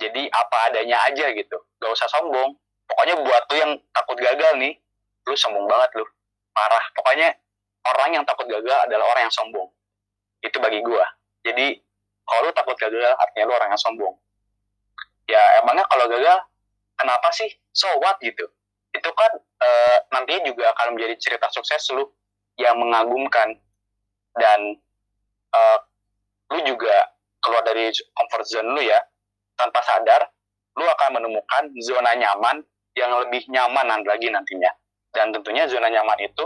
Jadi 0.00 0.26
apa 0.26 0.56
adanya 0.72 1.06
aja 1.06 1.30
gitu. 1.30 1.54
Gak 1.78 1.92
usah 1.92 2.08
sombong 2.10 2.58
pokoknya 2.86 3.14
buat 3.24 3.42
tuh 3.48 3.58
yang 3.58 3.72
takut 3.92 4.16
gagal 4.18 4.52
nih 4.60 4.76
lu 5.24 5.34
sombong 5.36 5.66
banget 5.68 5.90
lu. 6.00 6.04
Parah. 6.54 6.84
Pokoknya 6.94 7.34
orang 7.84 8.10
yang 8.20 8.24
takut 8.24 8.46
gagal 8.46 8.78
adalah 8.86 9.04
orang 9.10 9.28
yang 9.28 9.34
sombong. 9.34 9.68
Itu 10.44 10.60
bagi 10.60 10.84
gue 10.84 11.04
jadi 11.44 11.76
kalau 12.24 12.48
lu 12.48 12.52
takut 12.56 12.74
gagal 12.80 13.12
artinya 13.20 13.44
lu 13.52 13.54
orang 13.54 13.70
yang 13.76 13.82
sombong. 13.84 14.14
Ya 15.28 15.60
emangnya 15.60 15.84
kalau 15.92 16.08
gagal 16.08 16.40
kenapa 16.96 17.28
sih? 17.36 17.52
So 17.76 17.86
what 18.00 18.16
gitu. 18.24 18.48
Itu 18.96 19.12
kan 19.12 19.32
e, 19.60 19.68
nantinya 20.08 20.40
juga 20.48 20.72
akan 20.72 20.96
menjadi 20.96 21.14
cerita 21.20 21.52
sukses 21.52 21.84
lu 21.92 22.08
yang 22.56 22.80
mengagumkan. 22.80 23.60
Dan 24.34 24.74
uh, 25.54 25.78
lu 26.50 26.58
juga 26.66 26.90
keluar 27.38 27.62
dari 27.62 27.86
comfort 28.18 28.46
zone 28.50 28.74
lu 28.74 28.82
ya. 28.82 28.98
Tanpa 29.54 29.78
sadar 29.86 30.26
lu 30.74 30.82
akan 30.82 31.22
menemukan 31.22 31.70
zona 31.78 32.18
nyaman 32.18 32.66
yang 32.94 33.10
lebih 33.26 33.46
nyaman 33.50 34.06
lagi 34.06 34.30
nantinya. 34.30 34.70
Dan 35.14 35.30
tentunya 35.30 35.66
zona 35.70 35.90
nyaman 35.90 36.18
itu 36.26 36.44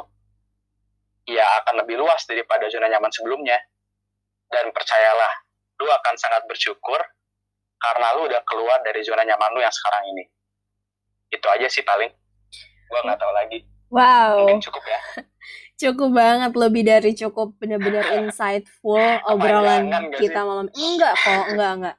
ya 1.28 1.44
akan 1.64 1.84
lebih 1.84 2.00
luas 2.00 2.24
daripada 2.24 2.68
zona 2.68 2.88
nyaman 2.88 3.12
sebelumnya. 3.12 3.56
Dan 4.48 4.72
percayalah 4.72 5.32
lu 5.80 5.88
akan 5.88 6.14
sangat 6.16 6.44
bersyukur 6.48 7.00
karena 7.78 8.06
lu 8.18 8.26
udah 8.26 8.42
keluar 8.48 8.80
dari 8.82 9.04
zona 9.04 9.24
nyaman 9.24 9.52
lu 9.56 9.60
yang 9.60 9.72
sekarang 9.72 10.04
ini. 10.16 10.24
Itu 11.32 11.46
aja 11.48 11.68
sih 11.68 11.84
paling. 11.84 12.10
Gua 12.88 13.00
nggak 13.04 13.20
tahu 13.20 13.32
lagi. 13.36 13.58
Wow. 13.88 14.48
Mungkin 14.48 14.64
cukup 14.64 14.84
ya. 14.84 15.00
Cukup 15.78 16.10
banget 16.10 16.52
lebih 16.58 16.82
dari 16.82 17.14
cukup 17.14 17.54
benar-benar 17.62 18.10
insightful 18.18 18.98
obrolan 19.30 20.10
kita 20.18 20.42
malam. 20.42 20.66
Enggak 20.74 21.14
kok 21.14 21.54
enggak 21.54 21.72
enggak 21.78 21.96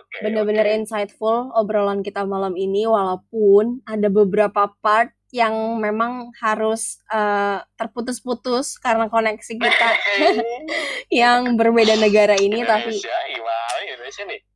okay, 0.00 0.20
benar-benar 0.26 0.66
okay. 0.66 0.76
insightful 0.80 1.52
obrolan 1.54 2.02
kita 2.02 2.26
malam 2.26 2.56
ini 2.58 2.88
walaupun 2.88 3.84
ada 3.86 4.10
beberapa 4.10 4.72
part 4.82 5.14
yang 5.34 5.82
memang 5.82 6.30
harus 6.38 7.02
uh, 7.10 7.58
terputus-putus 7.74 8.78
karena 8.78 9.10
koneksi 9.10 9.58
kita 9.58 9.90
yang 11.22 11.58
berbeda 11.58 11.98
negara 11.98 12.38
ini 12.38 12.62
tapi 12.62 13.02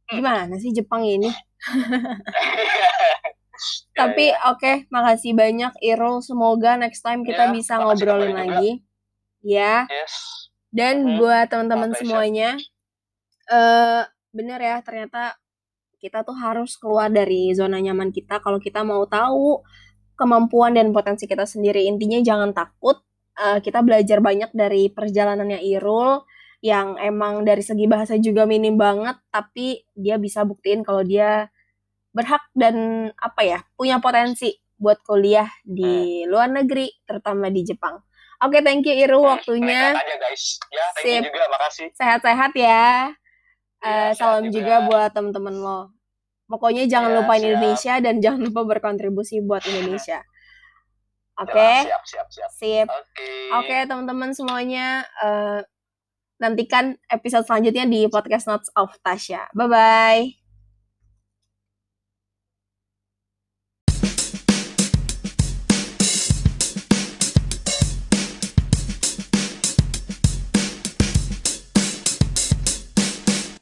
gimana 0.09 0.55
sih 0.63 0.71
Jepang 0.71 1.03
ini? 1.03 1.29
Tapi 3.99 4.31
ya, 4.31 4.39
ya. 4.39 4.55
oke 4.55 4.63
okay, 4.63 4.77
makasih 4.95 5.35
banyak 5.35 5.75
Irul. 5.83 6.23
Semoga 6.23 6.79
next 6.79 7.03
time 7.03 7.27
kita 7.27 7.51
ya, 7.51 7.53
bisa 7.53 7.83
ngobrolin 7.83 8.39
lagi. 8.39 8.87
ya. 9.43 9.87
Yes. 9.91 10.15
dan 10.69 11.01
hmm. 11.01 11.17
buat 11.17 11.49
teman-teman 11.49 11.97
semuanya 11.97 12.55
uh, 13.49 14.05
bener 14.35 14.61
ya 14.61 14.77
ternyata 14.85 15.37
kita 15.99 16.23
tuh 16.23 16.37
harus 16.39 16.79
keluar 16.79 17.11
dari 17.11 17.51
zona 17.53 17.83
nyaman 17.83 18.15
kita 18.15 18.39
kalau 18.39 18.63
kita 18.63 18.87
mau 18.87 19.03
tahu 19.09 19.61
kemampuan 20.19 20.75
dan 20.75 20.91
potensi 20.91 21.31
kita 21.31 21.47
sendiri. 21.47 21.87
Intinya 21.87 22.19
jangan 22.19 22.51
takut. 22.51 22.99
Uh, 23.39 23.63
kita 23.63 23.87
belajar 23.87 24.19
banyak 24.19 24.51
dari 24.51 24.91
perjalanannya 24.91 25.63
Irul 25.63 26.27
yang 26.59 26.99
emang 26.99 27.47
dari 27.47 27.63
segi 27.63 27.87
bahasa 27.87 28.19
juga 28.19 28.43
minim 28.51 28.75
banget, 28.75 29.15
tapi 29.31 29.87
dia 29.95 30.19
bisa 30.19 30.43
buktiin 30.43 30.83
kalau 30.83 31.07
dia 31.07 31.47
berhak 32.11 32.43
dan 32.59 33.07
apa 33.15 33.47
ya 33.47 33.59
punya 33.79 34.03
potensi 34.03 34.59
buat 34.75 34.99
kuliah 35.07 35.47
di 35.63 36.27
hmm. 36.27 36.35
luar 36.35 36.51
negeri, 36.51 36.91
terutama 37.07 37.47
di 37.47 37.63
Jepang. 37.63 38.03
Oke, 38.43 38.59
okay, 38.59 38.61
thank 38.67 38.83
you 38.91 38.95
Irul 38.99 39.23
hmm, 39.23 39.31
waktunya. 39.39 39.95
Aja, 39.95 40.17
guys. 40.19 40.59
Ya, 40.75 40.87
thank 40.99 41.07
Sip. 41.07 41.23
you 41.23 41.31
juga, 41.31 41.47
makasih. 41.47 41.87
Sehat-sehat 41.95 42.53
ya. 42.59 43.15
Uh, 43.79 44.11
salam 44.19 44.51
juga. 44.51 44.59
juga 44.59 44.75
buat 44.91 45.11
temen-temen 45.15 45.55
lo. 45.63 45.81
Pokoknya 46.49 46.89
jangan 46.89 47.13
ya, 47.13 47.17
lupain 47.23 47.43
siap. 47.45 47.49
Indonesia 47.53 47.95
dan 48.01 48.15
jangan 48.25 48.41
lupa 48.49 48.61
berkontribusi 48.65 49.45
buat 49.45 49.63
Indonesia. 49.69 50.25
Oke. 51.39 51.55
Okay? 51.55 51.77
Ya, 51.87 51.99
siap, 52.03 52.03
siap, 52.03 52.29
siap. 52.33 52.51
Sip. 52.57 52.89
Oke, 52.89 53.05
okay. 53.15 53.49
okay, 53.55 53.81
teman-teman 53.87 54.35
semuanya 54.35 55.07
uh, 55.23 55.61
nantikan 56.43 56.99
episode 57.11 57.47
selanjutnya 57.47 57.87
di 57.87 58.11
podcast 58.11 58.51
Notes 58.51 58.71
of 58.75 58.95
Tasya. 59.05 59.51
Bye 59.55 59.69
bye. 59.71 60.38